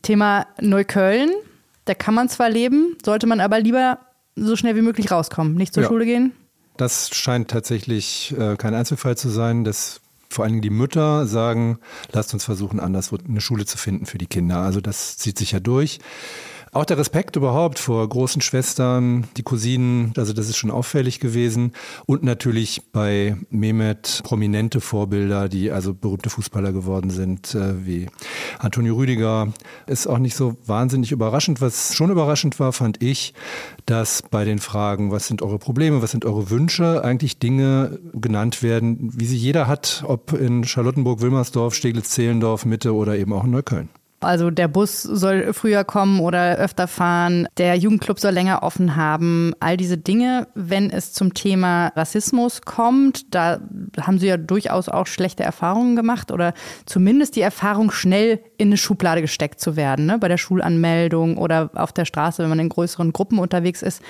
Thema 0.02 0.46
Neukölln, 0.60 1.30
da 1.86 1.94
kann 1.94 2.16
man 2.16 2.28
zwar 2.28 2.50
leben, 2.50 2.98
sollte 3.06 3.28
man 3.28 3.40
aber 3.40 3.62
lieber 3.62 4.00
so 4.36 4.58
schnell 4.58 4.76
wie 4.76 4.82
möglich 4.82 5.10
rauskommen, 5.10 5.56
nicht 5.56 5.74
zur 5.74 5.84
ja. 5.84 5.90
Schule 5.90 6.06
gehen. 6.06 6.34
Das 6.76 7.16
scheint 7.16 7.50
tatsächlich 7.50 8.36
äh, 8.38 8.58
kein 8.58 8.74
Einzelfall 8.74 9.16
zu 9.16 9.30
sein. 9.30 9.64
Das 9.64 10.02
vor 10.30 10.44
allen 10.44 10.54
Dingen 10.54 10.62
die 10.62 10.70
Mütter 10.70 11.26
sagen, 11.26 11.80
lasst 12.12 12.34
uns 12.34 12.44
versuchen, 12.44 12.80
anderswo 12.80 13.18
eine 13.28 13.42
Schule 13.42 13.66
zu 13.66 13.78
finden 13.78 14.06
für 14.06 14.18
die 14.18 14.28
Kinder. 14.28 14.58
Also 14.58 14.82
das 14.82 15.18
zieht 15.18 15.38
sich 15.38 15.52
ja 15.52 15.60
durch. 15.60 16.00
Auch 16.72 16.86
der 16.86 16.98
Respekt 16.98 17.36
überhaupt 17.36 17.80
vor 17.80 18.08
großen 18.08 18.42
Schwestern, 18.42 19.28
die 19.38 19.44
Cousinen, 19.44 20.14
also 20.18 20.34
das 20.34 20.50
ist 20.50 20.58
schon 20.58 20.72
auffällig 20.72 21.20
gewesen. 21.20 21.74
Und 22.06 22.24
natürlich 22.24 22.82
bei 22.92 23.36
Mehmet 23.50 24.22
prominente 24.24 24.82
Vorbilder, 24.82 25.50
die 25.50 25.72
also 25.72 25.94
berühmte 25.94 26.30
Fußballer 26.30 26.74
geworden 26.74 27.10
sind, 27.10 27.56
äh, 27.56 27.86
wie 27.86 28.08
Antonio 28.60 28.96
Rüdiger. 28.96 29.54
Ist 29.86 30.08
auch 30.08 30.20
nicht 30.20 30.36
so 30.36 30.58
wahnsinnig 30.66 31.12
überraschend. 31.12 31.62
Was 31.62 31.96
schon 31.96 32.12
überraschend 32.12 32.60
war, 32.60 32.74
fand 32.74 33.02
ich, 33.02 33.34
dass 33.86 34.22
bei 34.22 34.46
den 34.46 34.60
Fragen, 34.60 35.12
was 35.12 35.28
sind 35.28 35.42
eure 35.42 35.60
Probleme, 35.60 36.02
was 36.02 36.12
sind 36.12 36.26
eure 36.26 36.50
Wünsche, 36.50 37.04
eigentlich 37.04 37.40
Dinge 37.40 38.00
genannt 38.14 38.62
werden, 38.62 39.12
wie 39.16 39.26
sie 39.26 39.38
jeder 39.38 39.68
hat, 39.68 40.04
ob 40.06 40.34
in 40.34 40.64
Charlottenburg, 40.66 41.22
Wilmersdorf, 41.22 41.74
Steglitz-Zehlendorf, 41.76 42.66
Mitte 42.66 42.94
oder 42.94 43.18
eben 43.18 43.34
auch 43.34 43.46
in 43.46 43.52
Neukölln. 43.52 43.90
Also 44.20 44.50
der 44.50 44.68
Bus 44.68 45.04
soll 45.04 45.54
früher 45.54 45.84
kommen 45.84 46.20
oder 46.20 46.56
öfter 46.56 46.88
fahren, 46.88 47.48
der 47.58 47.76
Jugendclub 47.76 48.20
soll 48.20 48.32
länger 48.32 48.64
offen 48.64 48.96
haben, 48.96 49.54
all 49.60 49.78
diese 49.78 49.98
Dinge. 49.98 50.48
Wenn 50.56 50.90
es 50.90 51.14
zum 51.14 51.36
Thema 51.36 51.90
Rassismus 51.96 52.64
kommt, 52.64 53.36
da 53.36 53.60
haben 54.02 54.18
Sie 54.18 54.26
ja 54.26 54.38
durchaus 54.38 54.90
auch 54.90 55.06
schlechte 55.06 55.44
Erfahrungen 55.44 55.96
gemacht 55.96 56.32
oder 56.32 56.54
zumindest 56.88 57.36
die 57.36 57.42
Erfahrung, 57.42 57.92
schnell 57.92 58.40
in 58.58 58.70
eine 58.70 58.78
Schublade 58.78 59.22
gesteckt 59.22 59.60
zu 59.60 59.76
werden, 59.76 60.08
ne? 60.08 60.18
bei 60.18 60.28
der 60.28 60.38
Schulanmeldung 60.38 61.38
oder 61.38 61.70
auf 61.76 61.94
der 61.94 62.06
Straße, 62.06 62.42
wenn 62.42 62.50
man 62.50 62.60
in 62.60 62.70
größeren 62.70 63.14
Gruppen 63.14 63.38
unterwegs 63.38 63.84
ist. 63.84 64.02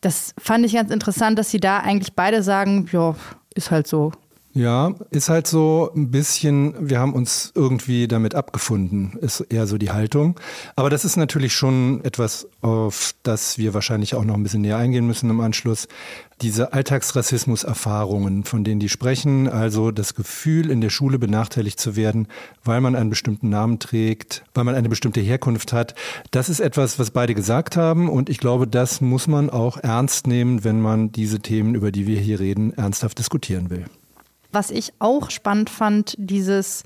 Das 0.00 0.34
fand 0.38 0.66
ich 0.66 0.74
ganz 0.74 0.90
interessant, 0.90 1.38
dass 1.38 1.50
Sie 1.50 1.60
da 1.60 1.78
eigentlich 1.78 2.14
beide 2.14 2.42
sagen, 2.42 2.88
ja, 2.90 3.14
ist 3.54 3.70
halt 3.70 3.86
so, 3.86 4.10
ja, 4.56 4.94
ist 5.10 5.28
halt 5.28 5.46
so 5.46 5.90
ein 5.94 6.10
bisschen, 6.10 6.88
wir 6.88 6.98
haben 6.98 7.12
uns 7.12 7.52
irgendwie 7.54 8.08
damit 8.08 8.34
abgefunden, 8.34 9.18
ist 9.20 9.40
eher 9.40 9.66
so 9.66 9.76
die 9.76 9.90
Haltung. 9.90 10.40
Aber 10.76 10.88
das 10.88 11.04
ist 11.04 11.16
natürlich 11.16 11.52
schon 11.52 12.02
etwas, 12.04 12.48
auf 12.62 13.14
das 13.22 13.58
wir 13.58 13.74
wahrscheinlich 13.74 14.14
auch 14.14 14.24
noch 14.24 14.34
ein 14.34 14.42
bisschen 14.42 14.62
näher 14.62 14.78
eingehen 14.78 15.06
müssen 15.06 15.28
im 15.28 15.40
Anschluss. 15.40 15.88
Diese 16.40 16.72
Alltagsrassismus-Erfahrungen, 16.72 18.44
von 18.44 18.64
denen 18.64 18.80
die 18.80 18.88
sprechen, 18.88 19.46
also 19.46 19.90
das 19.90 20.14
Gefühl, 20.14 20.70
in 20.70 20.80
der 20.80 20.90
Schule 20.90 21.18
benachteiligt 21.18 21.78
zu 21.78 21.94
werden, 21.94 22.26
weil 22.64 22.80
man 22.80 22.96
einen 22.96 23.10
bestimmten 23.10 23.50
Namen 23.50 23.78
trägt, 23.78 24.42
weil 24.54 24.64
man 24.64 24.74
eine 24.74 24.88
bestimmte 24.88 25.20
Herkunft 25.20 25.74
hat, 25.74 25.94
das 26.30 26.48
ist 26.48 26.60
etwas, 26.60 26.98
was 26.98 27.10
beide 27.10 27.34
gesagt 27.34 27.76
haben. 27.76 28.08
Und 28.08 28.30
ich 28.30 28.38
glaube, 28.38 28.66
das 28.66 29.02
muss 29.02 29.26
man 29.26 29.50
auch 29.50 29.76
ernst 29.76 30.26
nehmen, 30.26 30.64
wenn 30.64 30.80
man 30.80 31.12
diese 31.12 31.40
Themen, 31.40 31.74
über 31.74 31.92
die 31.92 32.06
wir 32.06 32.20
hier 32.20 32.40
reden, 32.40 32.72
ernsthaft 32.72 33.18
diskutieren 33.18 33.68
will. 33.68 33.84
Was 34.56 34.70
ich 34.70 34.94
auch 35.00 35.28
spannend 35.28 35.68
fand, 35.68 36.14
dieses, 36.16 36.82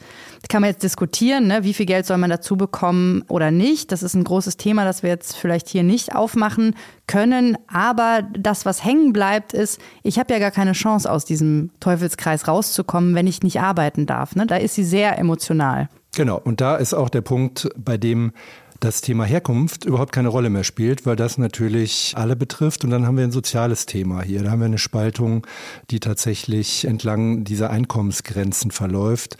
kann 0.49 0.61
man 0.61 0.71
jetzt 0.71 0.83
diskutieren, 0.83 1.47
ne, 1.47 1.63
wie 1.63 1.73
viel 1.73 1.87
Geld 1.87 2.05
soll 2.05 2.19
man 2.19 2.29
dazu 2.29 2.57
bekommen 2.57 3.23
oder 3.29 3.53
nicht. 3.53 3.93
Das 3.93 4.03
ist 4.03 4.15
ein 4.15 4.25
großes 4.25 4.57
Thema, 4.57 4.85
das 4.85 5.05
wir 5.05 5.11
jetzt 5.11 5.37
vielleicht 5.37 5.69
hier 5.69 5.85
nicht 5.85 6.13
aufmachen 6.13 6.75
können. 7.07 7.57
Aber 7.73 8.23
das, 8.37 8.67
was 8.67 8.85
hängen 8.85 9.13
bleibt, 9.13 9.53
ist, 9.53 9.81
ich 10.03 10.19
habe 10.19 10.33
ja 10.33 10.41
gar 10.41 10.51
keine 10.51 10.73
Chance, 10.73 11.09
aus 11.09 11.25
diesem 11.25 11.71
Teufelskreis 11.79 12.49
rauszukommen, 12.49 13.15
wenn 13.15 13.29
ich 13.29 13.45
nicht 13.45 13.61
arbeiten 13.61 14.05
darf. 14.05 14.35
Ne? 14.35 14.49
Da 14.49 14.57
ist 14.57 14.75
sie 14.75 14.83
sehr 14.83 15.17
emotional. 15.17 15.89
Genau, 16.17 16.41
und 16.43 16.61
da 16.61 16.75
ist 16.75 16.93
auch 16.93 17.09
der 17.09 17.21
Punkt, 17.21 17.69
bei 17.77 17.97
dem 17.97 18.33
das 18.81 19.03
Thema 19.03 19.25
Herkunft 19.25 19.85
überhaupt 19.85 20.12
keine 20.12 20.29
Rolle 20.29 20.51
mehr 20.51 20.64
spielt, 20.64 21.05
weil 21.05 21.16
das 21.16 21.38
natürlich 21.38 22.14
alle 22.16 22.35
betrifft. 22.35 22.83
Und 22.83 22.90
dann 22.90 23.07
haben 23.07 23.16
wir 23.16 23.25
ein 23.25 23.33
soziales 23.33 23.87
Thema 23.87 24.23
hier. 24.23 24.43
Da 24.43 24.51
haben 24.51 24.61
wir 24.61 24.66
eine 24.66 24.79
Spaltung, 24.79 25.47
die 25.90 26.01
tatsächlich 26.01 26.87
entlang 26.87 27.45
dieser 27.45 27.71
Einkommensgrenzen 27.71 28.71
verläuft. 28.71 29.37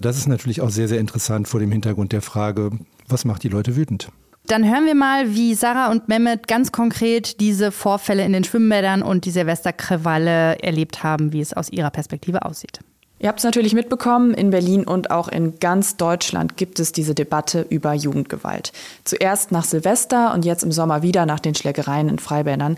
Das 0.00 0.16
ist 0.16 0.28
natürlich 0.28 0.60
auch 0.60 0.70
sehr, 0.70 0.88
sehr 0.88 1.00
interessant 1.00 1.48
vor 1.48 1.60
dem 1.60 1.72
Hintergrund 1.72 2.12
der 2.12 2.22
Frage, 2.22 2.70
was 3.08 3.24
macht 3.24 3.42
die 3.42 3.48
Leute 3.48 3.76
wütend? 3.76 4.10
Dann 4.46 4.68
hören 4.68 4.84
wir 4.84 4.94
mal, 4.94 5.34
wie 5.34 5.54
Sarah 5.54 5.90
und 5.90 6.08
Mehmet 6.08 6.46
ganz 6.46 6.70
konkret 6.70 7.40
diese 7.40 7.72
Vorfälle 7.72 8.24
in 8.24 8.32
den 8.34 8.44
Schwimmbädern 8.44 9.02
und 9.02 9.24
die 9.24 9.30
Silvesterkrawalle 9.30 10.58
erlebt 10.62 11.02
haben, 11.02 11.32
wie 11.32 11.40
es 11.40 11.54
aus 11.54 11.70
ihrer 11.70 11.90
Perspektive 11.90 12.44
aussieht. 12.44 12.80
Ihr 13.24 13.28
habt 13.28 13.38
es 13.38 13.44
natürlich 13.44 13.72
mitbekommen, 13.72 14.34
in 14.34 14.50
Berlin 14.50 14.84
und 14.84 15.10
auch 15.10 15.28
in 15.28 15.58
ganz 15.58 15.96
Deutschland 15.96 16.58
gibt 16.58 16.78
es 16.78 16.92
diese 16.92 17.14
Debatte 17.14 17.64
über 17.70 17.94
Jugendgewalt. 17.94 18.70
Zuerst 19.04 19.50
nach 19.50 19.64
Silvester 19.64 20.34
und 20.34 20.44
jetzt 20.44 20.62
im 20.62 20.70
Sommer 20.70 21.00
wieder 21.00 21.24
nach 21.24 21.40
den 21.40 21.54
Schlägereien 21.54 22.10
in 22.10 22.18
Freibädern. 22.18 22.76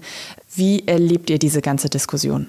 Wie 0.54 0.86
erlebt 0.86 1.30
ihr 1.30 1.40
diese 1.40 1.62
ganze 1.62 1.88
Diskussion? 1.88 2.46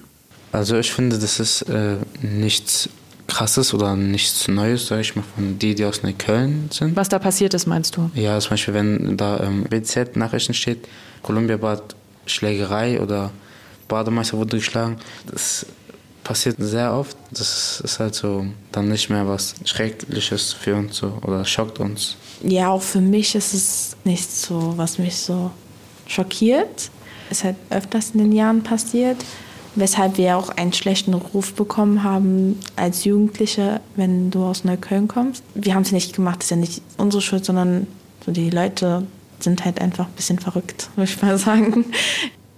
Also 0.52 0.76
ich 0.76 0.92
finde, 0.92 1.18
das 1.18 1.40
ist 1.40 1.62
äh, 1.62 1.96
nichts 2.22 2.88
Krasses 3.26 3.74
oder 3.74 3.96
nichts 3.96 4.46
Neues, 4.46 4.86
sage 4.86 5.00
ich 5.00 5.16
mal, 5.16 5.24
von 5.34 5.58
die, 5.58 5.74
die 5.74 5.84
aus 5.84 6.04
Neukölln 6.04 6.70
sind. 6.72 6.94
Was 6.94 7.08
da 7.08 7.18
passiert 7.18 7.52
ist, 7.52 7.66
meinst 7.66 7.96
du? 7.96 8.12
Ja, 8.14 8.38
zum 8.38 8.50
Beispiel, 8.50 8.74
wenn 8.74 9.16
da 9.16 9.40
ähm, 9.40 9.64
BZ-Nachrichten 9.64 10.54
steht, 10.54 10.86
Columbia-Bad 11.22 11.96
Schlägerei 12.26 13.00
oder 13.00 13.32
Bademeister 13.88 14.38
wurde 14.38 14.58
geschlagen, 14.58 14.98
das 15.26 15.66
passiert 16.28 16.56
sehr 16.58 16.92
oft. 16.92 17.16
Das 17.30 17.80
ist 17.82 18.00
halt 18.00 18.14
so 18.14 18.44
dann 18.70 18.90
nicht 18.90 19.08
mehr 19.08 19.26
was 19.26 19.54
Schreckliches 19.64 20.52
für 20.52 20.76
uns 20.76 20.98
so 20.98 21.14
oder 21.26 21.42
schockt 21.46 21.80
uns. 21.80 22.16
Ja, 22.42 22.68
auch 22.68 22.82
für 22.82 23.00
mich 23.00 23.34
ist 23.34 23.54
es 23.54 23.96
nicht 24.04 24.30
so, 24.30 24.74
was 24.76 24.98
mich 24.98 25.16
so 25.16 25.50
schockiert. 26.06 26.90
Es 27.30 27.44
hat 27.44 27.56
öfters 27.70 28.10
in 28.10 28.18
den 28.18 28.32
Jahren 28.32 28.62
passiert, 28.62 29.16
weshalb 29.74 30.18
wir 30.18 30.36
auch 30.36 30.50
einen 30.50 30.74
schlechten 30.74 31.14
Ruf 31.14 31.54
bekommen 31.54 32.02
haben 32.02 32.60
als 32.76 33.04
Jugendliche, 33.04 33.80
wenn 33.96 34.30
du 34.30 34.44
aus 34.44 34.64
Neukölln 34.64 35.08
kommst. 35.08 35.42
Wir 35.54 35.74
haben 35.74 35.82
es 35.82 35.92
nicht 35.92 36.14
gemacht, 36.14 36.40
das 36.40 36.46
ist 36.46 36.50
ja 36.50 36.56
nicht 36.56 36.82
unsere 36.98 37.22
Schuld, 37.22 37.46
sondern 37.46 37.86
so 38.26 38.32
die 38.32 38.50
Leute 38.50 39.06
sind 39.40 39.64
halt 39.64 39.80
einfach 39.80 40.04
ein 40.04 40.14
bisschen 40.14 40.38
verrückt, 40.38 40.90
würde 40.94 41.10
ich 41.10 41.22
mal 41.22 41.38
sagen. 41.38 41.86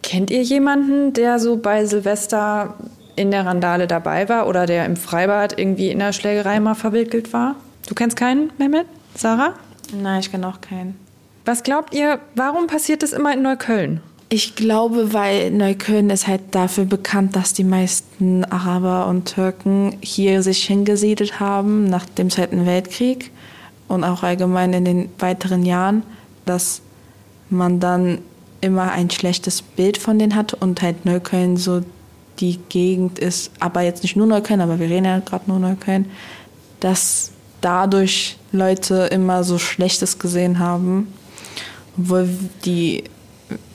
Kennt 0.02 0.33
ihr 0.33 0.42
jemanden, 0.42 1.12
der 1.12 1.38
so 1.38 1.56
bei 1.56 1.87
Silvester 1.87 2.74
in 3.20 3.30
der 3.30 3.44
Randale 3.44 3.87
dabei 3.87 4.30
war 4.30 4.48
oder 4.48 4.64
der 4.64 4.87
im 4.87 4.96
Freibad 4.96 5.59
irgendwie 5.59 5.90
in 5.90 5.98
der 5.98 6.14
Schlägerei 6.14 6.59
mal 6.59 6.74
verwickelt 6.74 7.35
war? 7.35 7.56
Du 7.87 7.94
kennst 7.94 8.16
keinen, 8.16 8.50
Mehmet? 8.56 8.87
Sarah? 9.14 9.52
Nein, 9.94 10.20
ich 10.20 10.30
kenne 10.30 10.48
auch 10.48 10.62
keinen. 10.62 10.98
Was 11.44 11.62
glaubt 11.62 11.94
ihr, 11.94 12.18
warum 12.35 12.66
passiert 12.66 13.02
das 13.02 13.12
immer 13.12 13.35
in 13.35 13.42
Neukölln? 13.42 14.00
Ich 14.30 14.54
glaube, 14.54 15.12
weil 15.12 15.50
Neukölln 15.50 16.09
ist 16.09 16.28
halt 16.28 16.40
dafür 16.52 16.87
bekannt, 16.87 17.37
dass 17.37 17.52
die 17.52 17.64
meisten 17.64 18.44
Araber 18.44 19.06
und 19.06 19.26
Türken 19.35 19.98
hier 20.00 20.42
sich 20.42 20.64
hingesiedelt 20.64 21.40
haben 21.40 21.90
nach 21.90 22.06
dem 22.06 22.30
Zweiten 22.30 22.64
Weltkrieg 22.64 23.33
und 23.88 24.02
auch 24.02 24.22
allgemein 24.22 24.72
in 24.72 24.85
den 24.87 25.09
weiteren 25.18 25.64
Jahren, 25.66 26.04
dass 26.46 26.80
man 27.50 27.80
dann 27.80 28.18
immer 28.62 28.92
ein 28.92 29.11
schlechtes 29.11 29.61
Bild 29.61 29.98
von 29.98 30.18
denen 30.18 30.37
hat 30.37 30.54
und 30.54 30.80
halt 30.80 31.04
Neukölln 31.04 31.59
so 31.59 31.83
die 32.40 32.59
Gegend 32.68 33.18
ist, 33.18 33.50
aber 33.61 33.83
jetzt 33.83 34.03
nicht 34.03 34.16
nur 34.16 34.26
Neukölln, 34.26 34.61
aber 34.61 34.79
wir 34.79 34.88
reden 34.88 35.05
ja 35.05 35.20
gerade 35.20 35.44
nur 35.46 35.59
Neukölln, 35.59 36.07
dass 36.81 37.33
dadurch 37.61 38.37
Leute 38.53 39.09
immer 39.12 39.44
so 39.44 39.59
Schlechtes 39.59 40.18
gesehen 40.18 40.59
haben, 40.59 41.12
obwohl 41.98 42.29
die 42.64 43.05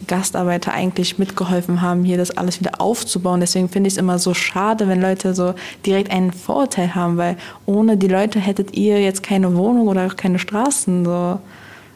Gastarbeiter 0.07 0.73
eigentlich 0.73 1.17
mitgeholfen 1.17 1.81
haben, 1.81 2.03
hier 2.03 2.17
das 2.17 2.31
alles 2.31 2.59
wieder 2.59 2.79
aufzubauen. 2.79 3.39
Deswegen 3.39 3.69
finde 3.69 3.87
ich 3.87 3.95
es 3.95 3.97
immer 3.97 4.19
so 4.19 4.33
schade, 4.33 4.87
wenn 4.87 5.01
Leute 5.01 5.33
so 5.33 5.53
direkt 5.85 6.11
einen 6.11 6.31
Vorurteil 6.31 6.95
haben, 6.95 7.17
weil 7.17 7.37
ohne 7.65 7.97
die 7.97 8.07
Leute 8.07 8.39
hättet 8.39 8.75
ihr 8.75 9.01
jetzt 9.01 9.23
keine 9.23 9.55
Wohnung 9.55 9.87
oder 9.87 10.07
auch 10.07 10.15
keine 10.15 10.39
Straßen. 10.39 11.05
So. 11.05 11.39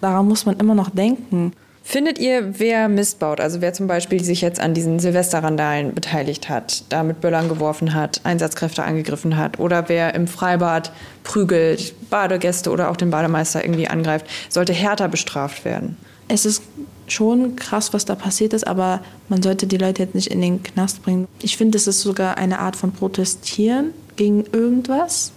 Daran 0.01 0.27
muss 0.27 0.45
man 0.45 0.57
immer 0.57 0.75
noch 0.75 0.89
denken. 0.89 1.53
Findet 1.91 2.19
ihr, 2.19 2.59
wer 2.59 2.87
Mist 2.87 3.17
baut, 3.17 3.39
also 3.39 3.61
wer 3.61 3.73
zum 3.73 3.87
Beispiel 3.87 4.23
sich 4.23 4.41
jetzt 4.41 4.59
an 4.59 4.75
diesen 4.75 4.99
Silvesterrandalen 4.99 5.95
beteiligt 5.95 6.47
hat, 6.47 6.83
da 6.89 7.01
mit 7.01 7.19
Böllern 7.19 7.49
geworfen 7.49 7.95
hat, 7.95 8.21
Einsatzkräfte 8.25 8.83
angegriffen 8.83 9.37
hat 9.37 9.57
oder 9.57 9.89
wer 9.89 10.13
im 10.13 10.27
Freibad 10.27 10.91
prügelt, 11.23 11.95
Badegäste 12.11 12.69
oder 12.69 12.91
auch 12.91 12.95
den 12.95 13.09
Bademeister 13.09 13.65
irgendwie 13.65 13.87
angreift, 13.87 14.27
sollte 14.49 14.71
härter 14.71 15.07
bestraft 15.07 15.65
werden? 15.65 15.97
Es 16.27 16.45
ist 16.45 16.61
schon 17.07 17.55
krass, 17.55 17.91
was 17.91 18.05
da 18.05 18.13
passiert 18.13 18.53
ist, 18.53 18.67
aber 18.67 19.01
man 19.27 19.41
sollte 19.41 19.65
die 19.65 19.77
Leute 19.77 20.03
jetzt 20.03 20.13
nicht 20.13 20.27
in 20.27 20.41
den 20.41 20.61
Knast 20.61 21.01
bringen. 21.01 21.27
Ich 21.41 21.57
finde, 21.57 21.75
es 21.79 21.87
ist 21.87 22.01
sogar 22.01 22.37
eine 22.37 22.59
Art 22.59 22.75
von 22.75 22.91
Protestieren 22.91 23.95
gegen 24.15 24.45
irgendwas. 24.51 25.31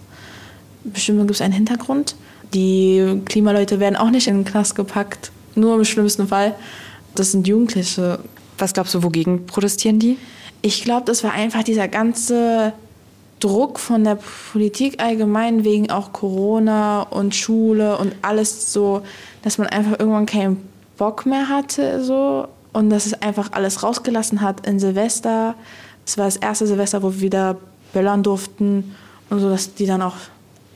Bestimmt 0.83 1.17
gibt 1.21 1.31
es 1.31 1.41
einen 1.41 1.53
Hintergrund 1.53 2.15
Die 2.53 3.23
Klimaleute 3.25 3.79
werden 3.79 3.95
auch 3.95 4.11
nicht 4.11 4.27
in 4.27 4.35
den 4.35 4.45
Knast 4.45 4.75
gepackt. 4.75 5.31
Nur 5.55 5.75
im 5.75 5.85
schlimmsten 5.85 6.27
Fall. 6.27 6.55
Das 7.15 7.31
sind 7.31 7.47
Jugendliche. 7.47 8.19
Was 8.57 8.73
glaubst 8.73 8.93
du, 8.93 9.03
wogegen 9.03 9.45
protestieren 9.45 9.99
die? 9.99 10.17
Ich 10.61 10.83
glaube, 10.83 11.05
das 11.05 11.23
war 11.23 11.33
einfach 11.33 11.63
dieser 11.63 11.87
ganze 11.87 12.73
Druck 13.39 13.79
von 13.79 14.03
der 14.05 14.17
Politik 14.51 15.03
allgemein 15.03 15.65
wegen 15.65 15.89
auch 15.89 16.13
Corona 16.13 17.01
und 17.01 17.35
Schule 17.35 17.97
und 17.97 18.15
alles 18.21 18.71
so, 18.71 19.01
dass 19.41 19.57
man 19.57 19.67
einfach 19.67 19.99
irgendwann 19.99 20.25
keinen 20.25 20.69
Bock 20.97 21.25
mehr 21.25 21.49
hatte 21.49 22.03
so 22.03 22.47
und 22.71 22.89
dass 22.89 23.05
es 23.05 23.21
einfach 23.21 23.51
alles 23.51 23.83
rausgelassen 23.83 24.41
hat 24.41 24.65
in 24.65 24.79
Silvester. 24.79 25.55
Es 26.05 26.17
war 26.17 26.25
das 26.25 26.37
erste 26.37 26.67
Silvester, 26.67 27.03
wo 27.03 27.13
wir 27.15 27.21
wieder 27.21 27.57
böllern 27.91 28.23
durften 28.23 28.95
und 29.29 29.39
so, 29.39 29.49
dass 29.49 29.73
die 29.73 29.85
dann 29.85 30.01
auch 30.01 30.15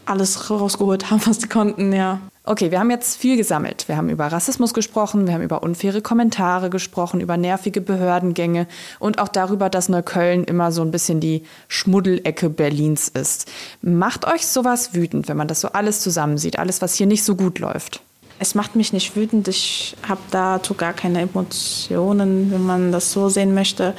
alles 0.06 0.50
rausgeholt 0.50 1.10
haben, 1.10 1.22
was 1.26 1.40
sie 1.40 1.48
konnten, 1.48 1.94
ja. 1.94 2.20
Okay, 2.48 2.72
wir 2.72 2.80
haben 2.80 2.90
jetzt 2.90 3.18
viel 3.18 3.36
gesammelt. 3.36 3.90
Wir 3.90 3.98
haben 3.98 4.08
über 4.08 4.28
Rassismus 4.28 4.74
gesprochen, 4.74 5.28
wir 5.28 5.34
haben 5.34 5.42
über 5.42 5.64
unfaire 5.64 6.02
Kommentare 6.02 6.70
gesprochen, 6.70 7.20
über 7.20 7.36
nervige 7.36 7.82
Behördengänge 7.82 8.68
und 9.00 9.20
auch 9.20 9.28
darüber, 9.28 9.70
dass 9.70 9.90
Neukölln 9.90 10.46
immer 10.46 10.72
so 10.72 10.82
ein 10.82 10.90
bisschen 10.90 11.20
die 11.20 11.44
Schmuddelecke 11.68 12.50
Berlins 12.50 13.10
ist. 13.10 13.52
Macht 13.82 14.26
euch 14.26 14.48
sowas 14.48 14.94
wütend, 14.94 15.28
wenn 15.28 15.36
man 15.36 15.50
das 15.50 15.60
so 15.60 15.74
alles 15.74 16.00
zusammensieht, 16.00 16.58
alles, 16.58 16.82
was 16.82 16.96
hier 16.96 17.06
nicht 17.06 17.26
so 17.26 17.36
gut 17.36 17.60
läuft? 17.60 18.02
Es 18.40 18.56
macht 18.56 18.78
mich 18.78 18.94
nicht 18.94 19.18
wütend. 19.18 19.50
Ich 19.50 19.98
habe 20.08 20.22
dazu 20.32 20.74
gar 20.74 20.94
keine 20.94 21.20
Emotionen, 21.20 22.50
wenn 22.50 22.66
man 22.66 22.94
das 22.94 23.12
so 23.12 23.28
sehen 23.28 23.56
möchte, 23.56 23.94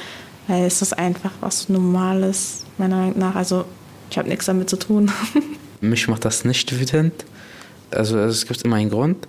weil 0.47 0.65
es 0.65 0.81
ist 0.81 0.97
einfach 0.97 1.33
was 1.39 1.69
Normales, 1.69 2.63
meiner 2.79 2.95
Meinung 2.95 3.19
nach. 3.19 3.35
Also 3.35 3.65
ich 4.09 4.17
habe 4.17 4.27
nichts 4.27 4.47
damit 4.47 4.71
zu 4.71 4.77
tun. 4.77 5.11
Mich 5.81 6.07
macht 6.07 6.25
das 6.25 6.45
nicht 6.45 6.77
wütend 6.79 7.13
also 7.91 8.19
es 8.19 8.45
gibt 8.45 8.61
immer 8.63 8.77
einen 8.77 8.89
Grund. 8.89 9.27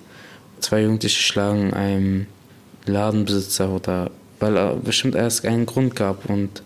Zwei 0.61 0.83
Jugendliche 0.83 1.21
schlagen 1.21 1.73
einen 1.73 2.27
Ladenbesitzer 2.87 3.69
oder 3.71 4.11
weil 4.39 4.57
er 4.57 4.77
bestimmt 4.77 5.15
erst 5.15 5.45
einen 5.45 5.67
Grund 5.67 5.97
gab 5.97 6.29
und 6.29 6.63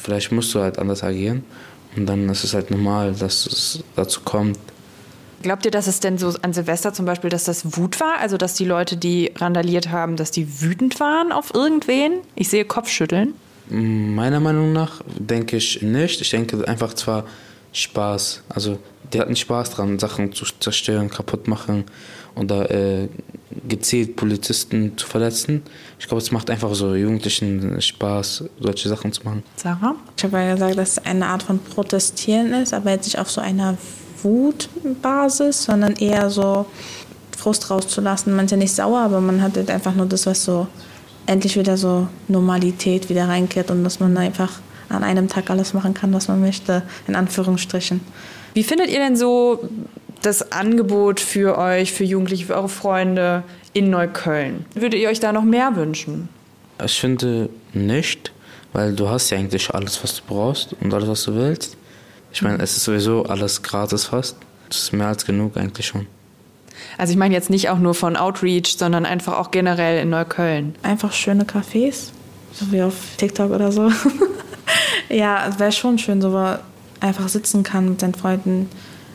vielleicht 0.00 0.32
musst 0.32 0.54
du 0.54 0.60
halt 0.60 0.78
anders 0.78 1.02
agieren 1.02 1.44
und 1.96 2.06
dann 2.06 2.28
ist 2.28 2.44
es 2.44 2.54
halt 2.54 2.70
normal, 2.70 3.14
dass 3.14 3.46
es 3.46 3.84
dazu 3.96 4.20
kommt. 4.22 4.58
Glaubt 5.42 5.64
ihr, 5.66 5.70
dass 5.70 5.86
es 5.86 6.00
denn 6.00 6.16
so 6.16 6.32
an 6.40 6.54
Silvester 6.54 6.94
zum 6.94 7.04
Beispiel, 7.04 7.28
dass 7.28 7.44
das 7.44 7.76
Wut 7.76 8.00
war? 8.00 8.18
Also, 8.18 8.38
dass 8.38 8.54
die 8.54 8.64
Leute, 8.64 8.96
die 8.96 9.30
randaliert 9.36 9.90
haben, 9.90 10.16
dass 10.16 10.30
die 10.30 10.62
wütend 10.62 11.00
waren 11.00 11.32
auf 11.32 11.52
irgendwen? 11.52 12.20
Ich 12.34 12.48
sehe 12.48 12.64
Kopfschütteln. 12.64 13.34
Meiner 13.68 14.40
Meinung 14.40 14.72
nach 14.72 15.02
denke 15.06 15.58
ich 15.58 15.82
nicht. 15.82 16.20
Ich 16.22 16.30
denke 16.30 16.66
einfach 16.66 16.94
zwar 16.94 17.24
Spaß. 17.74 18.42
Also 18.48 18.78
die 19.12 19.20
hatten 19.20 19.36
Spaß 19.36 19.70
dran, 19.70 19.98
Sachen 19.98 20.32
zu 20.32 20.46
zerstören, 20.60 21.10
kaputt 21.10 21.46
machen 21.46 21.84
oder 22.34 22.70
äh, 22.70 23.08
gezielt 23.68 24.16
Polizisten 24.16 24.96
zu 24.96 25.06
verletzen. 25.06 25.62
Ich 25.98 26.08
glaube, 26.08 26.22
es 26.22 26.30
macht 26.32 26.50
einfach 26.50 26.74
so 26.74 26.94
Jugendlichen 26.94 27.80
Spaß, 27.80 28.44
solche 28.60 28.88
Sachen 28.88 29.12
zu 29.12 29.22
machen. 29.24 29.42
Sarah? 29.56 29.94
Ich 30.16 30.24
habe 30.24 30.38
ja 30.38 30.54
gesagt, 30.54 30.78
dass 30.78 30.90
es 30.92 30.98
eine 30.98 31.26
Art 31.26 31.42
von 31.42 31.58
Protestieren 31.58 32.52
ist, 32.54 32.72
aber 32.72 32.90
jetzt 32.90 33.04
nicht 33.04 33.18
auf 33.18 33.30
so 33.30 33.40
einer 33.40 33.76
Wutbasis, 34.22 35.64
sondern 35.64 35.94
eher 35.96 36.30
so 36.30 36.66
Frust 37.36 37.70
rauszulassen. 37.70 38.34
Man 38.34 38.46
ist 38.46 38.52
ja 38.52 38.56
nicht 38.56 38.74
sauer, 38.74 39.00
aber 39.00 39.20
man 39.20 39.42
hat 39.42 39.56
halt 39.56 39.70
einfach 39.70 39.94
nur 39.94 40.06
das, 40.06 40.26
was 40.26 40.44
so 40.44 40.66
endlich 41.26 41.56
wieder 41.56 41.76
so 41.76 42.08
Normalität 42.28 43.08
wieder 43.08 43.28
reinkehrt 43.28 43.70
und 43.70 43.84
dass 43.84 44.00
man 44.00 44.16
einfach 44.16 44.60
an 44.88 45.04
einem 45.04 45.28
Tag 45.28 45.50
alles 45.50 45.74
machen 45.74 45.94
kann, 45.94 46.12
was 46.12 46.28
man 46.28 46.40
möchte, 46.40 46.82
in 47.06 47.14
Anführungsstrichen. 47.14 48.00
Wie 48.54 48.64
findet 48.64 48.88
ihr 48.88 48.98
denn 48.98 49.16
so 49.16 49.68
das 50.22 50.52
Angebot 50.52 51.20
für 51.20 51.58
euch, 51.58 51.92
für 51.92 52.04
Jugendliche, 52.04 52.46
für 52.46 52.54
eure 52.54 52.68
Freunde 52.68 53.42
in 53.72 53.90
Neukölln? 53.90 54.64
Würdet 54.74 55.00
ihr 55.00 55.08
euch 55.08 55.20
da 55.20 55.32
noch 55.32 55.44
mehr 55.44 55.76
wünschen? 55.76 56.28
Ich 56.84 56.98
finde 56.98 57.50
nicht, 57.72 58.32
weil 58.72 58.94
du 58.94 59.08
hast 59.08 59.30
ja 59.30 59.38
eigentlich 59.38 59.72
alles, 59.74 60.02
was 60.02 60.16
du 60.16 60.22
brauchst 60.26 60.74
und 60.80 60.92
alles, 60.94 61.08
was 61.08 61.24
du 61.24 61.34
willst. 61.34 61.76
Ich 62.32 62.42
meine, 62.42 62.62
es 62.62 62.76
ist 62.76 62.84
sowieso 62.84 63.24
alles 63.24 63.62
gratis 63.62 64.06
fast. 64.06 64.36
Das 64.68 64.78
ist 64.78 64.92
mehr 64.92 65.06
als 65.08 65.24
genug 65.24 65.56
eigentlich 65.56 65.86
schon. 65.86 66.06
Also 66.98 67.12
ich 67.12 67.18
meine 67.18 67.34
jetzt 67.34 67.50
nicht 67.50 67.68
auch 67.68 67.78
nur 67.78 67.94
von 67.94 68.16
Outreach, 68.16 68.76
sondern 68.76 69.06
einfach 69.06 69.38
auch 69.38 69.50
generell 69.50 70.02
in 70.02 70.10
Neukölln. 70.10 70.74
Einfach 70.82 71.12
schöne 71.12 71.44
Cafés, 71.44 72.10
so 72.52 72.72
wie 72.72 72.82
auf 72.82 72.94
TikTok 73.16 73.50
oder 73.50 73.70
so. 73.70 73.90
ja, 75.08 75.46
es 75.48 75.58
wäre 75.58 75.72
schon 75.72 75.98
schön, 75.98 76.20
so 76.20 76.36
einfach 77.00 77.28
sitzen 77.28 77.62
kann 77.62 77.90
mit 77.90 78.00
seinen 78.00 78.14
Freunden 78.14 78.68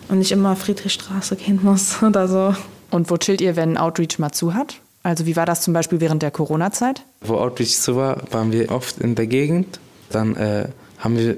und 0.09 0.19
nicht 0.19 0.31
immer 0.31 0.55
Friedrichstraße 0.55 1.35
gehen 1.35 1.59
muss 1.63 2.01
oder 2.03 2.27
so. 2.27 2.55
Und 2.91 3.09
wo 3.09 3.17
chillt 3.17 3.41
ihr, 3.41 3.55
wenn 3.55 3.77
Outreach 3.77 4.19
mal 4.19 4.31
zu 4.31 4.53
hat? 4.53 4.75
Also 5.03 5.25
wie 5.25 5.35
war 5.35 5.45
das 5.45 5.61
zum 5.61 5.73
Beispiel 5.73 6.01
während 6.01 6.21
der 6.21 6.31
Corona-Zeit? 6.31 7.03
Wo 7.21 7.35
Outreach 7.35 7.77
zu 7.77 7.95
war, 7.95 8.21
waren 8.31 8.51
wir 8.51 8.71
oft 8.71 8.99
in 8.99 9.15
der 9.15 9.27
Gegend. 9.27 9.79
Dann 10.09 10.35
äh, 10.35 10.67
haben 10.97 11.17
wir 11.17 11.37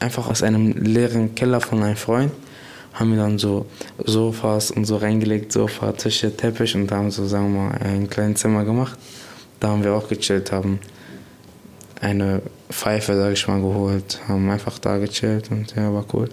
einfach 0.00 0.28
aus 0.28 0.42
einem 0.42 0.72
leeren 0.72 1.34
Keller 1.34 1.60
von 1.60 1.82
einem 1.82 1.96
Freund 1.96 2.32
haben 2.98 3.10
wir 3.12 3.18
dann 3.18 3.38
so 3.38 3.66
Sofas 4.04 4.70
und 4.70 4.84
so 4.84 4.96
reingelegt, 4.96 5.52
Sofa, 5.52 5.92
Tische, 5.92 6.36
Teppich 6.36 6.74
und 6.74 6.88
da 6.88 6.96
haben 6.96 7.10
so, 7.10 7.26
sagen 7.26 7.54
wir 7.54 7.62
mal, 7.62 7.78
ein 7.78 8.10
kleines 8.10 8.40
Zimmer 8.40 8.64
gemacht. 8.64 8.98
Da 9.60 9.68
haben 9.68 9.84
wir 9.84 9.94
auch 9.94 10.08
gechillt, 10.08 10.50
haben 10.50 10.80
eine 12.00 12.42
Pfeife, 12.70 13.16
sag 13.16 13.32
ich 13.32 13.48
mal, 13.48 13.60
geholt, 13.60 14.20
haben 14.28 14.50
einfach 14.50 14.78
da 14.78 14.98
gechillt 14.98 15.50
und 15.50 15.74
ja, 15.74 15.92
war 15.92 16.04
cool. 16.12 16.28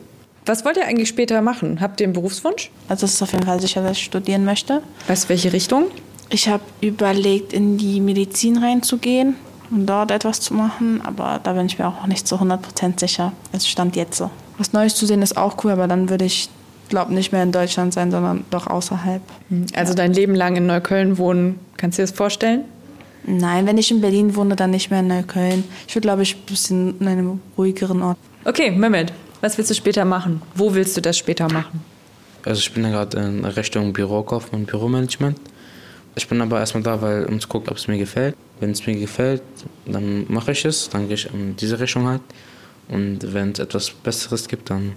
Was 0.45 0.63
wollt 0.63 0.77
ihr 0.77 0.85
eigentlich 0.85 1.09
später 1.09 1.41
machen? 1.41 1.81
Habt 1.81 1.99
ihr 1.99 2.05
einen 2.05 2.13
Berufswunsch? 2.13 2.69
Also 2.87 3.05
es 3.05 3.15
ist 3.15 3.21
auf 3.23 3.31
jeden 3.31 3.45
Fall 3.45 3.59
sicher, 3.59 3.81
dass 3.81 3.97
ich 3.97 4.03
studieren 4.03 4.45
möchte. 4.45 4.81
Weißt 5.07 5.25
du, 5.25 5.29
welche 5.29 5.53
Richtung? 5.53 5.85
Ich 6.29 6.47
habe 6.47 6.63
überlegt, 6.81 7.53
in 7.53 7.77
die 7.77 7.99
Medizin 7.99 8.57
reinzugehen 8.57 9.35
und 9.71 9.87
dort 9.87 10.11
etwas 10.11 10.41
zu 10.41 10.53
machen, 10.53 11.01
aber 11.03 11.39
da 11.43 11.53
bin 11.53 11.65
ich 11.65 11.79
mir 11.79 11.87
auch 11.87 12.05
nicht 12.05 12.27
zu 12.27 12.35
100% 12.35 12.99
sicher. 12.99 13.31
Es 13.51 13.67
stand 13.67 13.95
jetzt 13.95 14.17
so. 14.17 14.29
Was 14.57 14.73
Neues 14.73 14.95
zu 14.95 15.05
sehen 15.05 15.21
ist 15.21 15.37
auch 15.37 15.63
cool, 15.63 15.71
aber 15.71 15.87
dann 15.87 16.09
würde 16.09 16.25
ich, 16.25 16.49
glaube 16.89 17.13
nicht 17.13 17.31
mehr 17.31 17.43
in 17.43 17.51
Deutschland 17.51 17.93
sein, 17.93 18.11
sondern 18.11 18.45
doch 18.51 18.67
außerhalb. 18.67 19.21
Also 19.75 19.91
ja. 19.91 19.95
dein 19.95 20.13
Leben 20.13 20.35
lang 20.35 20.55
in 20.55 20.67
Neukölln 20.67 21.17
wohnen, 21.17 21.59
kannst 21.77 21.97
du 21.97 22.03
dir 22.03 22.07
das 22.07 22.15
vorstellen? 22.15 22.65
Nein, 23.27 23.65
wenn 23.65 23.77
ich 23.77 23.89
in 23.91 24.01
Berlin 24.01 24.35
wohne, 24.35 24.55
dann 24.55 24.71
nicht 24.71 24.91
mehr 24.91 24.99
in 24.99 25.07
Neukölln. 25.07 25.63
Ich 25.87 25.95
würde, 25.95 26.05
glaube 26.05 26.21
ich, 26.21 26.35
ein 26.35 26.45
bisschen 26.45 26.99
in 26.99 27.07
einem 27.07 27.39
ruhigeren 27.57 28.01
Ort. 28.01 28.17
Okay, 28.45 28.71
Mehmet, 28.71 29.11
was 29.41 29.57
willst 29.57 29.71
du 29.71 29.75
später 29.75 30.05
machen? 30.05 30.41
Wo 30.53 30.73
willst 30.73 30.95
du 30.95 31.01
das 31.01 31.17
später 31.17 31.51
machen? 31.51 31.81
Also 32.45 32.59
ich 32.59 32.71
bin 32.71 32.83
ja 32.83 32.91
gerade 32.91 33.17
in 33.17 33.43
Richtung 33.43 33.91
Bürokauf 33.91 34.53
und 34.53 34.67
Büromanagement. 34.67 35.39
Ich 36.13 36.27
bin 36.27 36.39
aber 36.41 36.59
erstmal 36.59 36.83
da, 36.83 37.01
weil 37.01 37.25
um 37.25 37.39
zu 37.39 37.47
gucken, 37.47 37.69
ob 37.71 37.77
es 37.77 37.87
mir 37.87 37.97
gefällt. 37.97 38.35
Wenn 38.59 38.71
es 38.71 38.85
mir 38.85 38.95
gefällt, 38.95 39.41
dann 39.85 40.25
mache 40.29 40.51
ich 40.51 40.63
es. 40.63 40.89
Dann 40.89 41.07
gehe 41.07 41.15
ich 41.15 41.33
in 41.33 41.55
diese 41.55 41.79
Richtung 41.79 42.07
halt. 42.07 42.21
Und 42.87 43.33
wenn 43.33 43.51
es 43.51 43.59
etwas 43.59 43.89
Besseres 43.89 44.47
gibt, 44.47 44.69
dann 44.69 44.93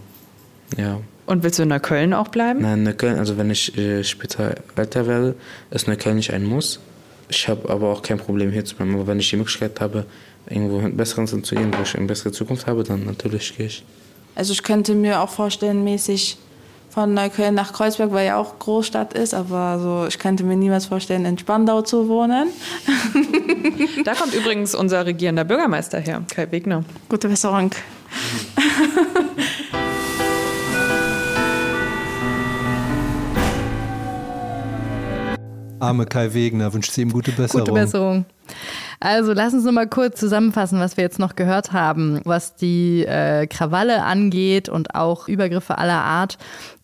ja. 0.76 1.00
Und 1.26 1.42
willst 1.42 1.58
du 1.58 1.62
in 1.62 1.70
Neukölln 1.70 2.12
auch 2.12 2.28
bleiben? 2.28 2.60
Nein, 2.60 2.82
Neukölln, 2.82 3.18
also 3.18 3.36
wenn 3.38 3.50
ich 3.50 3.76
äh, 3.76 4.04
später 4.04 4.54
älter 4.76 5.06
werde, 5.06 5.34
ist 5.70 5.88
Neukölln 5.88 6.16
nicht 6.16 6.32
ein 6.32 6.44
Muss. 6.44 6.80
Ich 7.28 7.48
habe 7.48 7.68
aber 7.68 7.92
auch 7.92 8.02
kein 8.02 8.18
Problem 8.18 8.50
hier 8.50 8.64
zu 8.64 8.76
bleiben. 8.76 8.94
Aber 8.94 9.06
wenn 9.06 9.20
ich 9.20 9.28
die 9.30 9.36
Möglichkeit 9.36 9.80
habe, 9.80 10.06
irgendwo 10.48 10.78
in 10.80 10.96
besseren 10.96 11.26
Sinn 11.26 11.44
zu 11.44 11.54
gehen, 11.54 11.72
wo 11.76 11.82
ich 11.82 11.96
eine 11.96 12.06
bessere 12.06 12.32
Zukunft 12.32 12.66
habe, 12.66 12.84
dann 12.84 13.04
natürlich 13.04 13.56
gehe 13.56 13.66
ich. 13.66 13.84
Also 14.34 14.52
ich 14.52 14.62
könnte 14.62 14.94
mir 14.94 15.20
auch 15.20 15.30
vorstellen, 15.30 15.84
mäßig 15.84 16.38
von 16.90 17.12
Neukölln 17.12 17.54
nach 17.54 17.72
Kreuzberg, 17.72 18.12
weil 18.12 18.26
ja 18.26 18.38
auch 18.38 18.58
Großstadt 18.58 19.12
ist, 19.12 19.34
aber 19.34 19.78
so, 19.78 20.06
ich 20.08 20.18
könnte 20.18 20.42
mir 20.44 20.56
niemals 20.56 20.86
vorstellen, 20.86 21.24
in 21.26 21.36
Spandau 21.36 21.82
zu 21.82 22.08
wohnen. 22.08 22.48
da 24.04 24.14
kommt 24.14 24.34
übrigens 24.34 24.74
unser 24.74 25.04
regierender 25.04 25.44
Bürgermeister 25.44 25.98
her, 25.98 26.22
Kai 26.34 26.50
Wegner. 26.50 26.84
Gute 27.08 27.28
Besserung. 27.28 27.70
Arme 35.80 36.06
Kai 36.06 36.34
Wegner 36.34 36.72
wünscht 36.72 36.92
sie 36.92 37.02
ihm 37.02 37.12
gute 37.12 37.32
Besserung. 37.32 37.66
Gute 37.66 37.72
Besserung. 37.72 38.24
Also 39.00 39.32
lass 39.32 39.54
uns 39.54 39.64
noch 39.64 39.72
mal 39.72 39.86
kurz 39.86 40.18
zusammenfassen, 40.18 40.80
was 40.80 40.96
wir 40.96 41.04
jetzt 41.04 41.18
noch 41.18 41.36
gehört 41.36 41.72
haben, 41.72 42.20
was 42.24 42.56
die 42.56 43.04
äh, 43.04 43.46
Krawalle 43.46 44.02
angeht 44.02 44.68
und 44.68 44.94
auch 44.94 45.28
Übergriffe 45.28 45.78
aller 45.78 46.02
Art. 46.02 46.38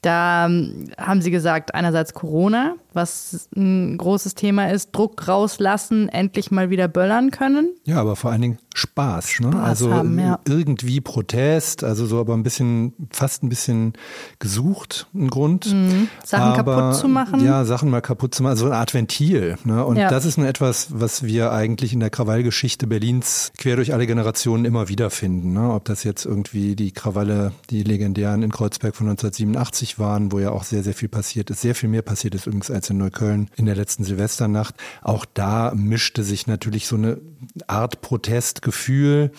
Da 0.04 0.44
ähm, 0.46 0.90
haben 0.98 1.22
sie 1.22 1.30
gesagt, 1.30 1.74
einerseits 1.74 2.12
Corona, 2.12 2.74
was 2.92 3.48
ein 3.56 3.96
großes 3.96 4.34
Thema 4.34 4.70
ist, 4.70 4.90
Druck 4.92 5.26
rauslassen, 5.26 6.10
endlich 6.10 6.50
mal 6.50 6.68
wieder 6.68 6.88
böllern 6.88 7.30
können. 7.30 7.70
Ja, 7.84 8.00
aber 8.02 8.14
vor 8.14 8.30
allen 8.30 8.42
Dingen 8.42 8.58
Spaß. 8.74 9.40
Ne? 9.40 9.52
Spaß 9.52 9.64
also 9.64 9.94
haben, 9.94 10.18
ja. 10.18 10.40
irgendwie 10.46 11.00
Protest, 11.00 11.84
also 11.84 12.04
so 12.04 12.20
aber 12.20 12.34
ein 12.34 12.42
bisschen, 12.42 12.92
fast 13.10 13.42
ein 13.42 13.48
bisschen 13.48 13.94
gesucht, 14.40 15.06
ein 15.14 15.30
Grund. 15.30 15.72
Mhm. 15.72 16.08
Sachen 16.22 16.58
aber, 16.60 16.76
kaputt 16.76 16.96
zu 17.00 17.08
machen. 17.08 17.42
Ja, 17.42 17.64
Sachen 17.64 17.88
mal 17.88 18.02
kaputt 18.02 18.34
zu 18.34 18.42
machen, 18.42 18.56
so 18.56 18.66
eine 18.66 18.76
Art 18.76 18.92
Ventil. 18.92 19.56
Ne? 19.64 19.84
Und 19.86 19.96
Ja. 19.96 20.10
das 20.10 20.26
ist 20.26 20.36
nur 20.36 20.46
etwas, 20.46 20.88
was 20.90 21.22
wir 21.22 21.52
eigentlich 21.52 21.94
in 21.94 22.00
der 22.00 22.10
Krawallgeschichte 22.10 22.86
Berlins 22.86 23.52
quer 23.56 23.76
durch 23.76 23.94
alle 23.94 24.06
Generationen 24.06 24.66
immer 24.66 24.88
wieder 24.90 25.08
finden. 25.08 25.54
Ne? 25.54 25.72
Ob 25.72 25.86
das 25.86 26.04
jetzt 26.04 26.26
irgendwie 26.26 26.76
die 26.76 26.92
Krawalle, 26.92 27.52
die 27.70 27.82
legendären 27.82 28.42
in 28.42 28.50
Kreuzberg 28.52 28.94
von 28.94 29.08
1987 29.08 29.93
waren, 29.98 30.33
wo 30.33 30.38
ja 30.38 30.50
auch 30.50 30.64
sehr, 30.64 30.83
sehr 30.83 30.94
viel 30.94 31.09
passiert 31.09 31.50
ist. 31.50 31.61
Sehr 31.61 31.74
viel 31.74 31.88
mehr 31.88 32.02
passiert 32.02 32.35
ist 32.35 32.46
übrigens 32.46 32.70
als 32.70 32.90
in 32.90 32.98
Neukölln 32.98 33.50
in 33.57 33.66
der 33.66 33.76
letzten 33.76 34.04
Silvesternacht. 34.04 34.74
Auch 35.02 35.24
da 35.24 35.72
mischte 35.74 36.22
sich 36.22 36.46
natürlich 36.46 36.87
so 36.87 36.96
eine 36.96 37.20
Art 37.66 38.00
Protestgefühl 38.00 39.30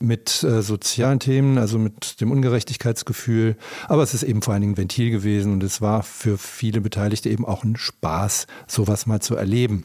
mit 0.00 0.42
äh, 0.42 0.62
sozialen 0.62 1.20
Themen, 1.20 1.58
also 1.58 1.78
mit 1.78 2.20
dem 2.20 2.30
Ungerechtigkeitsgefühl. 2.30 3.56
Aber 3.88 4.02
es 4.02 4.14
ist 4.14 4.22
eben 4.22 4.42
vor 4.42 4.54
allen 4.54 4.62
Dingen 4.62 4.76
Ventil 4.76 5.10
gewesen 5.10 5.52
und 5.52 5.62
es 5.62 5.80
war 5.80 6.02
für 6.02 6.38
viele 6.38 6.80
Beteiligte 6.80 7.28
eben 7.28 7.44
auch 7.44 7.64
ein 7.64 7.76
Spaß, 7.76 8.46
sowas 8.66 9.06
mal 9.06 9.20
zu 9.20 9.36
erleben. 9.36 9.84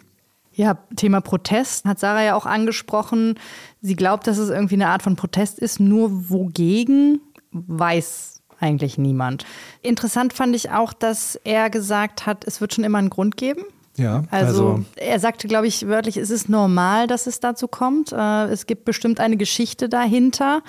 Ja, 0.54 0.78
Thema 0.96 1.20
Protest 1.20 1.84
hat 1.84 2.00
Sarah 2.00 2.24
ja 2.24 2.36
auch 2.36 2.46
angesprochen. 2.46 3.38
Sie 3.82 3.96
glaubt, 3.96 4.26
dass 4.26 4.38
es 4.38 4.50
irgendwie 4.50 4.76
eine 4.76 4.88
Art 4.88 5.04
von 5.04 5.18
Protest 5.18 5.60
ist, 5.60 5.82
nur 5.82 6.30
wogegen 6.30 7.20
weiß 7.52 8.35
eigentlich 8.60 8.98
niemand. 8.98 9.46
Interessant 9.82 10.34
fand 10.34 10.56
ich 10.56 10.72
auch, 10.72 10.94
dass 10.94 11.40
er 11.44 11.70
gesagt 11.70 12.26
hat, 12.26 12.46
es 12.46 12.62
wird 12.62 12.74
schon 12.74 12.84
immer 12.84 12.98
einen 12.98 13.10
Grund 13.10 13.38
geben. 13.38 13.62
Ja, 13.98 14.24
Also, 14.30 14.48
also, 14.72 14.86
er 14.98 15.20
sagte, 15.22 15.48
glaube 15.48 15.68
ich, 15.68 15.88
wörtlich, 15.88 16.18
es 16.18 16.30
ist 16.30 16.50
normal, 16.50 17.08
dass 17.08 17.28
es 17.28 17.40
dazu 17.40 17.70
kommt. 17.70 18.12
Äh, 18.12 18.46
Es 18.52 18.66
gibt 18.66 18.84
bestimmt 18.84 19.22
eine 19.22 19.38
Geschichte 19.38 19.88
dahinter. 19.88 20.64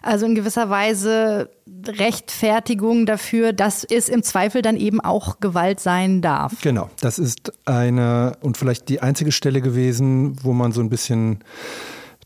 Also 0.00 0.24
in 0.24 0.34
gewisser 0.34 0.70
Weise 0.70 1.50
Rechtfertigung 1.86 3.04
dafür, 3.06 3.52
dass 3.52 3.84
es 3.84 4.08
im 4.08 4.22
Zweifel 4.22 4.62
dann 4.62 4.76
eben 4.76 5.00
auch 5.00 5.40
Gewalt 5.40 5.80
sein 5.80 6.22
darf. 6.22 6.54
genau, 6.62 6.88
das 7.00 7.18
ist 7.18 7.52
eine 7.66 8.36
und 8.40 8.56
vielleicht 8.56 8.88
die 8.88 9.00
einzige 9.00 9.30
Stelle 9.32 9.60
gewesen, 9.60 10.36
wo 10.42 10.52
man 10.52 10.72
so 10.72 10.80
ein 10.80 10.88
bisschen 10.90 11.44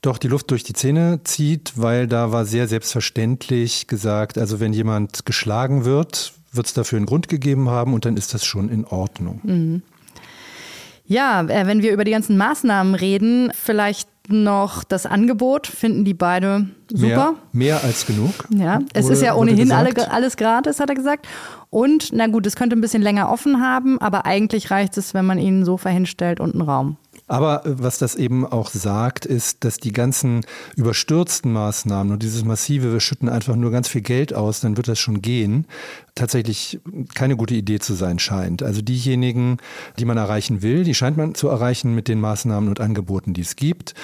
doch 0.06 0.18
die 0.18 0.28
Luft 0.28 0.50
durch 0.50 0.62
die 0.64 0.72
Zähne 0.72 1.20
zieht, 1.24 1.72
weil 1.76 2.06
da 2.06 2.32
war 2.32 2.44
sehr 2.44 2.68
selbstverständlich 2.68 3.86
gesagt, 3.86 4.38
also 4.38 4.60
wenn 4.60 4.72
jemand 4.72 5.24
geschlagen 5.26 5.84
wird, 5.84 6.32
wird 6.52 6.66
es 6.66 6.74
dafür 6.74 6.98
einen 6.98 7.06
Grund 7.06 7.28
gegeben 7.28 7.68
haben 7.70 7.94
und 7.94 8.04
dann 8.04 8.16
ist 8.16 8.34
das 8.34 8.44
schon 8.44 8.68
in 8.68 8.84
Ordnung. 8.84 9.40
Mhm. 9.42 9.82
Ja, 11.06 11.42
äh, 11.42 11.66
wenn 11.66 11.82
wir 11.82 11.92
über 11.92 12.04
die 12.04 12.12
ganzen 12.12 12.36
Maßnahmen 12.36 12.94
reden, 12.94 13.52
vielleicht 13.54 14.08
noch 14.28 14.84
das 14.84 15.04
Angebot, 15.04 15.66
finden 15.66 16.06
die 16.06 16.14
beide 16.14 16.66
super. 16.90 17.06
Mehr, 17.06 17.34
mehr 17.52 17.84
als 17.84 18.06
genug. 18.06 18.32
Ja, 18.48 18.78
es 18.94 19.04
wurde- 19.04 19.14
ist 19.14 19.22
ja 19.22 19.34
ohnehin 19.34 19.70
alle, 19.70 20.10
alles 20.10 20.36
gratis, 20.38 20.80
hat 20.80 20.88
er 20.88 20.94
gesagt. 20.94 21.26
Und 21.68 22.08
na 22.12 22.26
gut, 22.28 22.46
es 22.46 22.56
könnte 22.56 22.74
ein 22.74 22.80
bisschen 22.80 23.02
länger 23.02 23.30
offen 23.30 23.60
haben, 23.60 24.00
aber 24.00 24.24
eigentlich 24.24 24.70
reicht 24.70 24.96
es, 24.96 25.12
wenn 25.12 25.26
man 25.26 25.38
ihnen 25.38 25.60
ein 25.60 25.64
Sofa 25.66 25.90
hinstellt 25.90 26.40
und 26.40 26.52
einen 26.54 26.62
Raum. 26.62 26.96
Aber 27.26 27.64
äh, 27.64 27.82
was 27.82 27.98
das 27.98 28.14
eben 28.14 28.46
auch 28.46 28.70
sagt, 28.70 29.26
ist, 29.26 29.64
dass 29.64 29.78
die 29.78 29.92
ganzen 29.92 30.44
überstürzten 30.76 31.52
Maßnahmen 31.52 32.12
und 32.12 32.22
dieses 32.22 32.44
massive, 32.44 32.92
wir 32.92 33.00
schütten 33.00 33.28
einfach 33.28 33.56
nur 33.56 33.70
ganz 33.70 33.88
viel 33.88 34.02
Geld 34.02 34.34
aus, 34.34 34.60
dann 34.60 34.76
wird 34.76 34.88
das 34.88 34.98
schon 34.98 35.22
gehen, 35.22 35.66
tatsächlich 36.14 36.80
keine 37.14 37.36
gute 37.36 37.54
Idee 37.54 37.78
zu 37.78 37.94
sein 37.94 38.18
scheint. 38.18 38.62
Also 38.62 38.82
diejenigen, 38.82 39.58
die 39.98 40.04
man 40.04 40.16
erreichen 40.16 40.62
will, 40.62 40.84
die 40.84 40.94
scheint 40.94 41.16
man 41.16 41.34
zu 41.34 41.48
erreichen 41.48 41.94
mit 41.94 42.08
den 42.08 42.20
Maßnahmen 42.20 42.68
und 42.68 42.80
Angeboten, 42.80 43.32
die 43.32 43.40
es 43.40 43.56
gibt. 43.56 43.94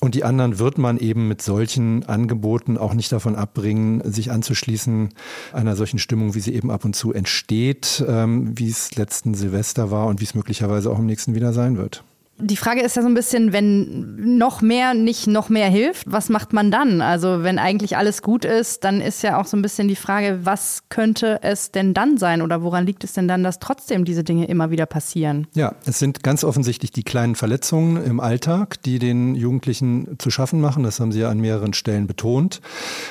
Und 0.00 0.14
die 0.14 0.24
anderen 0.24 0.58
wird 0.58 0.76
man 0.76 0.98
eben 0.98 1.28
mit 1.28 1.42
solchen 1.42 2.04
Angeboten 2.04 2.76
auch 2.76 2.92
nicht 2.92 3.10
davon 3.12 3.36
abbringen, 3.36 4.02
sich 4.04 4.30
anzuschließen 4.30 5.10
einer 5.52 5.76
solchen 5.76 5.98
Stimmung, 5.98 6.34
wie 6.34 6.40
sie 6.40 6.54
eben 6.54 6.70
ab 6.70 6.84
und 6.84 6.94
zu 6.94 7.12
entsteht, 7.12 8.04
ähm, 8.06 8.58
wie 8.58 8.68
es 8.68 8.96
letzten 8.96 9.34
Silvester 9.34 9.90
war 9.90 10.06
und 10.08 10.20
wie 10.20 10.24
es 10.24 10.34
möglicherweise 10.34 10.90
auch 10.90 10.98
im 10.98 11.06
nächsten 11.06 11.34
wieder 11.34 11.52
sein 11.52 11.76
wird. 11.76 12.04
Die 12.38 12.56
Frage 12.56 12.80
ist 12.80 12.96
ja 12.96 13.02
so 13.02 13.08
ein 13.08 13.14
bisschen, 13.14 13.52
wenn 13.52 14.36
noch 14.36 14.60
mehr 14.60 14.92
nicht 14.92 15.28
noch 15.28 15.48
mehr 15.48 15.68
hilft, 15.68 16.10
was 16.10 16.28
macht 16.28 16.52
man 16.52 16.72
dann? 16.72 17.00
Also 17.00 17.44
wenn 17.44 17.60
eigentlich 17.60 17.96
alles 17.96 18.22
gut 18.22 18.44
ist, 18.44 18.82
dann 18.82 19.00
ist 19.00 19.22
ja 19.22 19.40
auch 19.40 19.46
so 19.46 19.56
ein 19.56 19.62
bisschen 19.62 19.86
die 19.86 19.96
Frage, 19.96 20.40
was 20.42 20.82
könnte 20.88 21.38
es 21.42 21.70
denn 21.70 21.94
dann 21.94 22.18
sein 22.18 22.42
oder 22.42 22.62
woran 22.62 22.86
liegt 22.86 23.04
es 23.04 23.12
denn 23.12 23.28
dann, 23.28 23.44
dass 23.44 23.60
trotzdem 23.60 24.04
diese 24.04 24.24
Dinge 24.24 24.46
immer 24.46 24.70
wieder 24.70 24.86
passieren? 24.86 25.46
Ja, 25.54 25.76
es 25.86 26.00
sind 26.00 26.24
ganz 26.24 26.42
offensichtlich 26.42 26.90
die 26.90 27.04
kleinen 27.04 27.36
Verletzungen 27.36 28.04
im 28.04 28.18
Alltag, 28.18 28.82
die 28.82 28.98
den 28.98 29.36
Jugendlichen 29.36 30.16
zu 30.18 30.30
schaffen 30.30 30.60
machen. 30.60 30.82
Das 30.82 30.98
haben 30.98 31.12
Sie 31.12 31.20
ja 31.20 31.28
an 31.28 31.38
mehreren 31.38 31.72
Stellen 31.72 32.08
betont. 32.08 32.60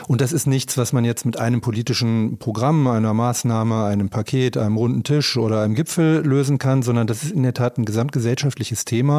Und 0.08 0.20
das 0.20 0.34
ist 0.34 0.48
nichts, 0.48 0.78
was 0.78 0.92
man 0.92 1.06
jetzt 1.06 1.26
mit 1.26 1.40
einem 1.40 1.62
politischen 1.62 2.38
Programm, 2.40 2.88
einer 2.88 3.14
Maßnahme, 3.14 3.86
einem 3.86 4.10
Paket, 4.10 4.58
einem 4.58 4.76
runden 4.76 5.04
Tisch 5.04 5.38
oder 5.38 5.62
einem 5.62 5.76
Gipfel 5.76 6.26
lösen 6.26 6.58
kann, 6.58 6.84
sondern 6.84 7.08
das 7.08 7.24
ist 7.24 7.32
in 7.32 7.44
der 7.44 7.54
Tat 7.54 7.78
ein 7.78 7.86
gesamtgesellschaftliches 7.86 8.84
Thema. 8.84 9.13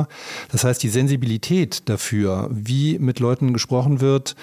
Das 0.50 0.64
heißt, 0.64 0.82
die 0.82 0.88
Sensibilität 0.88 1.88
dafür, 1.88 2.48
wie 2.52 2.98
mit 2.98 3.20
Leuten 3.20 3.52
gesprochen 3.52 4.00
wird, 4.00 4.34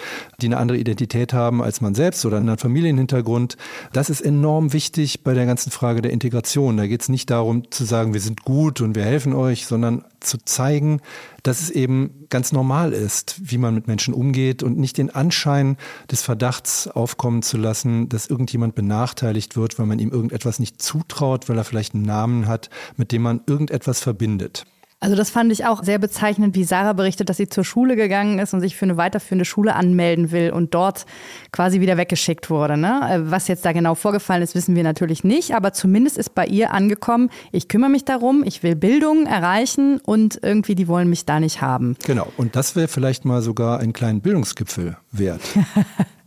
die 0.42 0.48
eine 0.48 0.58
andere 0.58 0.78
Identität 0.78 1.34
haben 1.34 1.62
als 1.62 1.82
man 1.82 1.96
selbst 1.96 2.26
oder 2.26 2.38
einen 2.38 2.58
Familienhintergrund, 2.58 3.58
das 3.94 4.10
ist 4.10 4.22
enorm 4.22 4.74
wichtig 4.74 5.24
bei 5.24 5.34
der 5.34 5.46
ganzen 5.46 5.72
Frage 5.72 6.02
der 6.02 6.12
Integration. 6.12 6.78
Da 6.78 6.88
geht 6.88 7.02
es 7.02 7.10
nicht 7.10 7.30
darum 7.30 7.70
zu 7.72 7.86
sagen, 7.86 8.14
wir 8.14 8.22
sind 8.22 8.44
gut 8.44 8.82
und 8.82 8.96
wir 8.96 9.04
helfen 9.04 9.34
euch, 9.34 9.66
sondern 9.66 10.04
zu 10.22 10.38
zeigen, 10.38 11.02
dass 11.44 11.62
es 11.62 11.70
eben 11.70 12.28
ganz 12.30 12.52
normal 12.52 12.94
ist, 12.94 13.36
wie 13.44 13.58
man 13.58 13.74
mit 13.74 13.88
Menschen 13.88 14.14
umgeht 14.14 14.64
und 14.64 14.78
nicht 14.78 14.98
den 14.98 15.10
Anschein 15.10 15.78
des 16.10 16.22
Verdachts 16.22 16.88
aufkommen 16.88 17.42
zu 17.42 17.58
lassen, 17.58 18.10
dass 18.10 18.28
irgendjemand 18.28 18.76
benachteiligt 18.76 19.56
wird, 19.56 19.80
weil 19.80 19.88
man 19.88 20.00
ihm 20.00 20.12
irgendetwas 20.12 20.60
nicht 20.60 20.82
zutraut, 20.82 21.50
weil 21.50 21.58
er 21.58 21.64
vielleicht 21.64 21.94
einen 21.94 22.04
Namen 22.04 22.48
hat, 22.48 22.70
mit 22.96 23.12
dem 23.12 23.24
man 23.24 23.42
irgendetwas 23.48 24.00
verbindet. 24.00 24.66
Also 25.04 25.16
das 25.16 25.32
fand 25.32 25.52
ich 25.52 25.66
auch 25.66 25.84
sehr 25.84 25.98
bezeichnend, 25.98 26.56
wie 26.56 26.64
Sarah 26.64 26.94
berichtet, 26.94 27.28
dass 27.28 27.38
sie 27.38 27.50
zur 27.50 27.64
Schule 27.64 27.96
gegangen 27.96 28.38
ist 28.38 28.54
und 28.54 28.62
sich 28.62 28.76
für 28.76 28.86
eine 28.86 28.98
weiterführende 28.98 29.46
Schule 29.46 29.76
anmelden 29.76 30.32
will 30.32 30.52
und 30.52 30.76
dort 30.76 31.08
quasi 31.52 31.82
wieder 31.82 31.98
weggeschickt 31.98 32.52
wurde. 32.52 32.78
Ne? 32.78 33.02
Äh, 33.10 33.32
Was 33.32 33.48
jetzt 33.48 33.66
da 33.66 33.72
genau 33.72 33.96
vorgefallen 33.96 34.44
ist, 34.44 34.54
wissen 34.54 34.76
wir 34.76 34.84
natürlich 34.84 35.24
nicht, 35.24 35.56
aber 35.56 35.74
zumindest 35.74 36.20
ist 36.20 36.36
bei 36.36 36.46
ihr 36.46 36.72
angekommen, 36.72 37.32
ich 37.52 37.68
kümmere 37.68 37.90
mich 37.90 38.06
darum, 38.06 38.44
ich 38.46 38.62
will 38.62 38.76
Bildung 38.76 39.26
erreichen 39.26 40.00
und 40.06 40.40
irgendwie 40.44 40.76
die 40.76 40.88
wollen 40.88 41.10
mich 41.10 41.26
da 41.26 41.40
nicht 41.40 41.62
haben. 41.62 41.96
Genau, 42.06 42.32
und 42.38 42.56
das 42.56 42.76
wäre 42.76 42.88
vielleicht 42.88 43.26
mal 43.26 43.42
sogar 43.42 43.80
einen 43.80 43.94
kleinen 43.94 44.22
Bildungsgipfel 44.22 44.98
wert. 45.12 45.42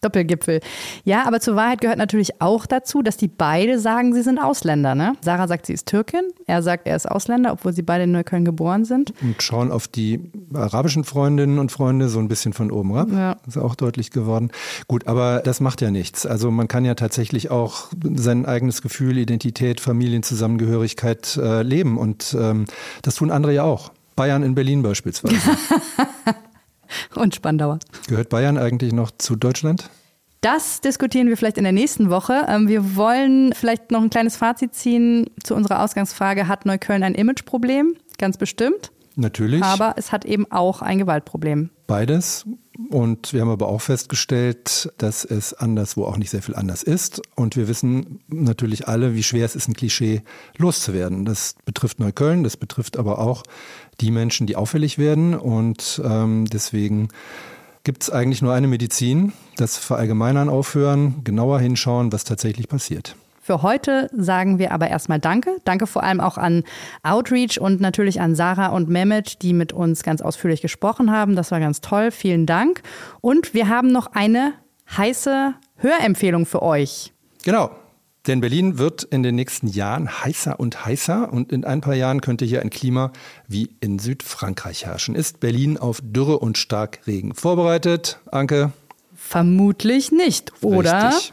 Doppelgipfel. 0.00 0.60
Ja, 1.04 1.26
aber 1.26 1.40
zur 1.40 1.56
Wahrheit 1.56 1.80
gehört 1.80 1.98
natürlich 1.98 2.40
auch 2.40 2.66
dazu, 2.66 3.02
dass 3.02 3.16
die 3.16 3.28
beide 3.28 3.78
sagen, 3.78 4.14
sie 4.14 4.22
sind 4.22 4.38
Ausländer. 4.38 4.94
Ne? 4.94 5.14
Sarah 5.22 5.48
sagt, 5.48 5.66
sie 5.66 5.72
ist 5.72 5.86
Türkin, 5.86 6.22
er 6.46 6.62
sagt, 6.62 6.86
er 6.86 6.96
ist 6.96 7.10
Ausländer, 7.10 7.52
obwohl 7.52 7.72
sie 7.72 7.82
beide 7.82 8.04
in 8.04 8.12
Neukölln 8.12 8.44
geboren 8.44 8.84
sind. 8.84 9.12
Und 9.22 9.42
schauen 9.42 9.70
auf 9.70 9.88
die 9.88 10.30
arabischen 10.54 11.04
Freundinnen 11.04 11.58
und 11.58 11.72
Freunde 11.72 12.08
so 12.08 12.18
ein 12.18 12.28
bisschen 12.28 12.52
von 12.52 12.70
oben 12.70 12.96
ab. 12.96 13.08
Ja. 13.10 13.36
Ist 13.46 13.58
auch 13.58 13.74
deutlich 13.74 14.10
geworden. 14.10 14.50
Gut, 14.88 15.06
aber 15.06 15.40
das 15.40 15.60
macht 15.60 15.80
ja 15.80 15.90
nichts. 15.90 16.26
Also 16.26 16.50
man 16.50 16.68
kann 16.68 16.84
ja 16.84 16.94
tatsächlich 16.94 17.50
auch 17.50 17.88
sein 18.14 18.46
eigenes 18.46 18.82
Gefühl, 18.82 19.18
Identität, 19.18 19.80
Familienzusammengehörigkeit 19.80 21.36
äh, 21.36 21.62
leben. 21.62 21.98
Und 21.98 22.36
ähm, 22.38 22.66
das 23.02 23.16
tun 23.16 23.30
andere 23.30 23.54
ja 23.54 23.64
auch. 23.64 23.92
Bayern 24.16 24.42
in 24.42 24.54
Berlin 24.54 24.82
beispielsweise. 24.82 25.36
Und 27.14 27.34
Spandauer. 27.34 27.78
Gehört 28.08 28.28
Bayern 28.28 28.58
eigentlich 28.58 28.92
noch 28.92 29.10
zu 29.10 29.36
Deutschland? 29.36 29.90
Das 30.40 30.80
diskutieren 30.80 31.28
wir 31.28 31.36
vielleicht 31.36 31.56
in 31.56 31.62
der 31.64 31.72
nächsten 31.72 32.10
Woche. 32.10 32.46
Ähm, 32.48 32.66
Wir 32.66 32.96
wollen 32.96 33.52
vielleicht 33.54 33.92
noch 33.92 34.02
ein 34.02 34.10
kleines 34.10 34.36
Fazit 34.36 34.74
ziehen 34.74 35.30
zu 35.44 35.54
unserer 35.54 35.82
Ausgangsfrage, 35.84 36.48
hat 36.48 36.66
Neukölln 36.66 37.04
ein 37.04 37.14
Imageproblem? 37.14 37.94
Ganz 38.18 38.36
bestimmt. 38.36 38.90
Natürlich. 39.14 39.62
Aber 39.62 39.94
es 39.96 40.10
hat 40.10 40.24
eben 40.24 40.50
auch 40.50 40.82
ein 40.82 40.98
Gewaltproblem. 40.98 41.70
Beides. 41.86 42.44
Und 42.88 43.32
wir 43.32 43.42
haben 43.42 43.50
aber 43.50 43.68
auch 43.68 43.82
festgestellt, 43.82 44.92
dass 44.96 45.24
es 45.24 45.52
anderswo 45.52 46.04
auch 46.04 46.16
nicht 46.16 46.30
sehr 46.30 46.42
viel 46.42 46.54
anders 46.54 46.82
ist. 46.82 47.20
Und 47.34 47.56
wir 47.56 47.68
wissen 47.68 48.20
natürlich 48.28 48.88
alle, 48.88 49.14
wie 49.14 49.22
schwer 49.22 49.44
es 49.44 49.54
ist, 49.54 49.68
ein 49.68 49.74
Klischee 49.74 50.22
loszuwerden. 50.56 51.24
Das 51.24 51.54
betrifft 51.64 52.00
Neukölln, 52.00 52.44
das 52.44 52.56
betrifft 52.56 52.96
aber 52.96 53.18
auch 53.18 53.42
die 54.00 54.10
Menschen, 54.10 54.46
die 54.46 54.56
auffällig 54.56 54.96
werden. 54.96 55.34
Und 55.34 56.00
ähm, 56.04 56.46
deswegen 56.46 57.08
gibt 57.84 58.04
es 58.04 58.10
eigentlich 58.10 58.42
nur 58.42 58.54
eine 58.54 58.68
Medizin, 58.68 59.32
das 59.56 59.76
Verallgemeinern 59.76 60.48
aufhören, 60.48 61.22
genauer 61.24 61.60
hinschauen, 61.60 62.12
was 62.12 62.24
tatsächlich 62.24 62.68
passiert. 62.68 63.16
Für 63.52 63.60
heute 63.60 64.08
sagen 64.16 64.58
wir 64.58 64.72
aber 64.72 64.88
erstmal 64.88 65.18
Danke. 65.18 65.58
Danke 65.64 65.86
vor 65.86 66.02
allem 66.02 66.22
auch 66.22 66.38
an 66.38 66.64
Outreach 67.02 67.60
und 67.60 67.82
natürlich 67.82 68.18
an 68.18 68.34
Sarah 68.34 68.68
und 68.68 68.88
Mehmet, 68.88 69.42
die 69.42 69.52
mit 69.52 69.74
uns 69.74 70.02
ganz 70.02 70.22
ausführlich 70.22 70.62
gesprochen 70.62 71.10
haben. 71.10 71.36
Das 71.36 71.50
war 71.50 71.60
ganz 71.60 71.82
toll. 71.82 72.12
Vielen 72.12 72.46
Dank. 72.46 72.80
Und 73.20 73.52
wir 73.52 73.68
haben 73.68 73.92
noch 73.92 74.06
eine 74.14 74.54
heiße 74.96 75.52
Hörempfehlung 75.76 76.46
für 76.46 76.62
euch. 76.62 77.12
Genau. 77.44 77.70
Denn 78.26 78.40
Berlin 78.40 78.78
wird 78.78 79.02
in 79.02 79.22
den 79.22 79.34
nächsten 79.34 79.66
Jahren 79.66 80.08
heißer 80.08 80.58
und 80.58 80.86
heißer 80.86 81.30
und 81.30 81.52
in 81.52 81.66
ein 81.66 81.82
paar 81.82 81.94
Jahren 81.94 82.22
könnte 82.22 82.46
hier 82.46 82.62
ein 82.62 82.70
Klima 82.70 83.12
wie 83.48 83.68
in 83.80 83.98
Südfrankreich 83.98 84.86
herrschen. 84.86 85.14
Ist 85.14 85.40
Berlin 85.40 85.76
auf 85.76 86.00
Dürre 86.02 86.38
und 86.38 86.56
Starkregen 86.56 87.34
vorbereitet? 87.34 88.18
Anke? 88.30 88.72
Vermutlich 89.32 90.12
nicht, 90.12 90.52
oder? 90.62 91.08
Richtig. 91.08 91.32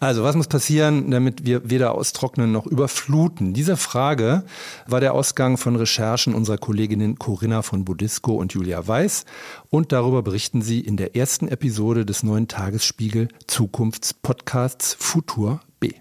Also, 0.00 0.22
was 0.22 0.34
muss 0.34 0.46
passieren, 0.46 1.10
damit 1.10 1.44
wir 1.44 1.68
weder 1.68 1.94
austrocknen 1.94 2.50
noch 2.52 2.64
überfluten? 2.64 3.52
Diese 3.52 3.76
Frage 3.76 4.44
war 4.86 5.00
der 5.00 5.12
Ausgang 5.12 5.58
von 5.58 5.76
Recherchen 5.76 6.34
unserer 6.34 6.56
Kolleginnen 6.56 7.18
Corinna 7.18 7.60
von 7.60 7.84
Budisco 7.84 8.32
und 8.32 8.54
Julia 8.54 8.88
Weiß. 8.88 9.26
Und 9.68 9.92
darüber 9.92 10.22
berichten 10.22 10.62
sie 10.62 10.80
in 10.80 10.96
der 10.96 11.16
ersten 11.16 11.48
Episode 11.48 12.06
des 12.06 12.22
neuen 12.22 12.48
Tagesspiegel 12.48 13.28
Zukunftspodcasts 13.46 14.94
Futur 14.98 15.60
B. 15.80 15.92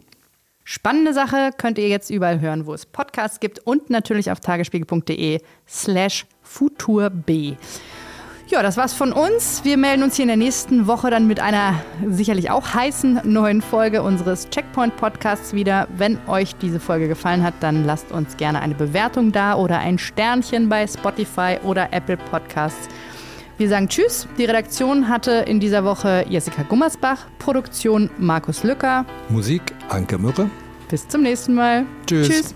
Spannende 0.63 1.13
Sache 1.13 1.49
könnt 1.57 1.77
ihr 1.77 1.89
jetzt 1.89 2.09
überall 2.09 2.39
hören, 2.39 2.65
wo 2.67 2.73
es 2.73 2.85
Podcasts 2.85 3.41
gibt 3.41 3.59
und 3.59 3.89
natürlich 3.89 4.31
auf 4.31 4.39
tagesspiegel.de 4.39 5.41
slash 5.67 6.25
futurb. 6.41 7.25
Ja, 8.49 8.63
das 8.63 8.77
war's 8.77 8.93
von 8.93 9.11
uns. 9.11 9.65
Wir 9.65 9.75
melden 9.75 10.03
uns 10.03 10.15
hier 10.15 10.23
in 10.23 10.29
der 10.29 10.37
nächsten 10.37 10.87
Woche 10.87 11.09
dann 11.09 11.27
mit 11.27 11.41
einer 11.41 11.81
sicherlich 12.07 12.49
auch 12.49 12.73
heißen 12.73 13.19
neuen 13.25 13.61
Folge 13.61 14.01
unseres 14.01 14.49
Checkpoint 14.49 14.95
Podcasts 14.95 15.51
wieder. 15.51 15.89
Wenn 15.97 16.17
euch 16.27 16.55
diese 16.55 16.79
Folge 16.79 17.09
gefallen 17.09 17.43
hat, 17.43 17.55
dann 17.59 17.85
lasst 17.85 18.09
uns 18.13 18.37
gerne 18.37 18.61
eine 18.61 18.73
Bewertung 18.73 19.33
da 19.33 19.55
oder 19.55 19.79
ein 19.79 19.97
Sternchen 19.97 20.69
bei 20.69 20.87
Spotify 20.87 21.57
oder 21.61 21.91
Apple 21.91 22.15
Podcasts. 22.15 22.87
Wir 23.57 23.67
sagen 23.67 23.89
Tschüss. 23.89 24.29
Die 24.37 24.45
Redaktion 24.45 25.09
hatte 25.09 25.43
in 25.45 25.59
dieser 25.59 25.83
Woche 25.83 26.25
Jessica 26.29 26.63
Gummersbach, 26.63 27.25
Produktion 27.39 28.09
Markus 28.17 28.63
Lücker, 28.63 29.05
Musik 29.27 29.73
Anke 29.89 30.17
Mürre. 30.17 30.49
Bis 30.89 31.05
zum 31.05 31.23
nächsten 31.23 31.53
Mal. 31.53 31.85
Tschüss. 32.05 32.29
Tschüss. 32.29 32.55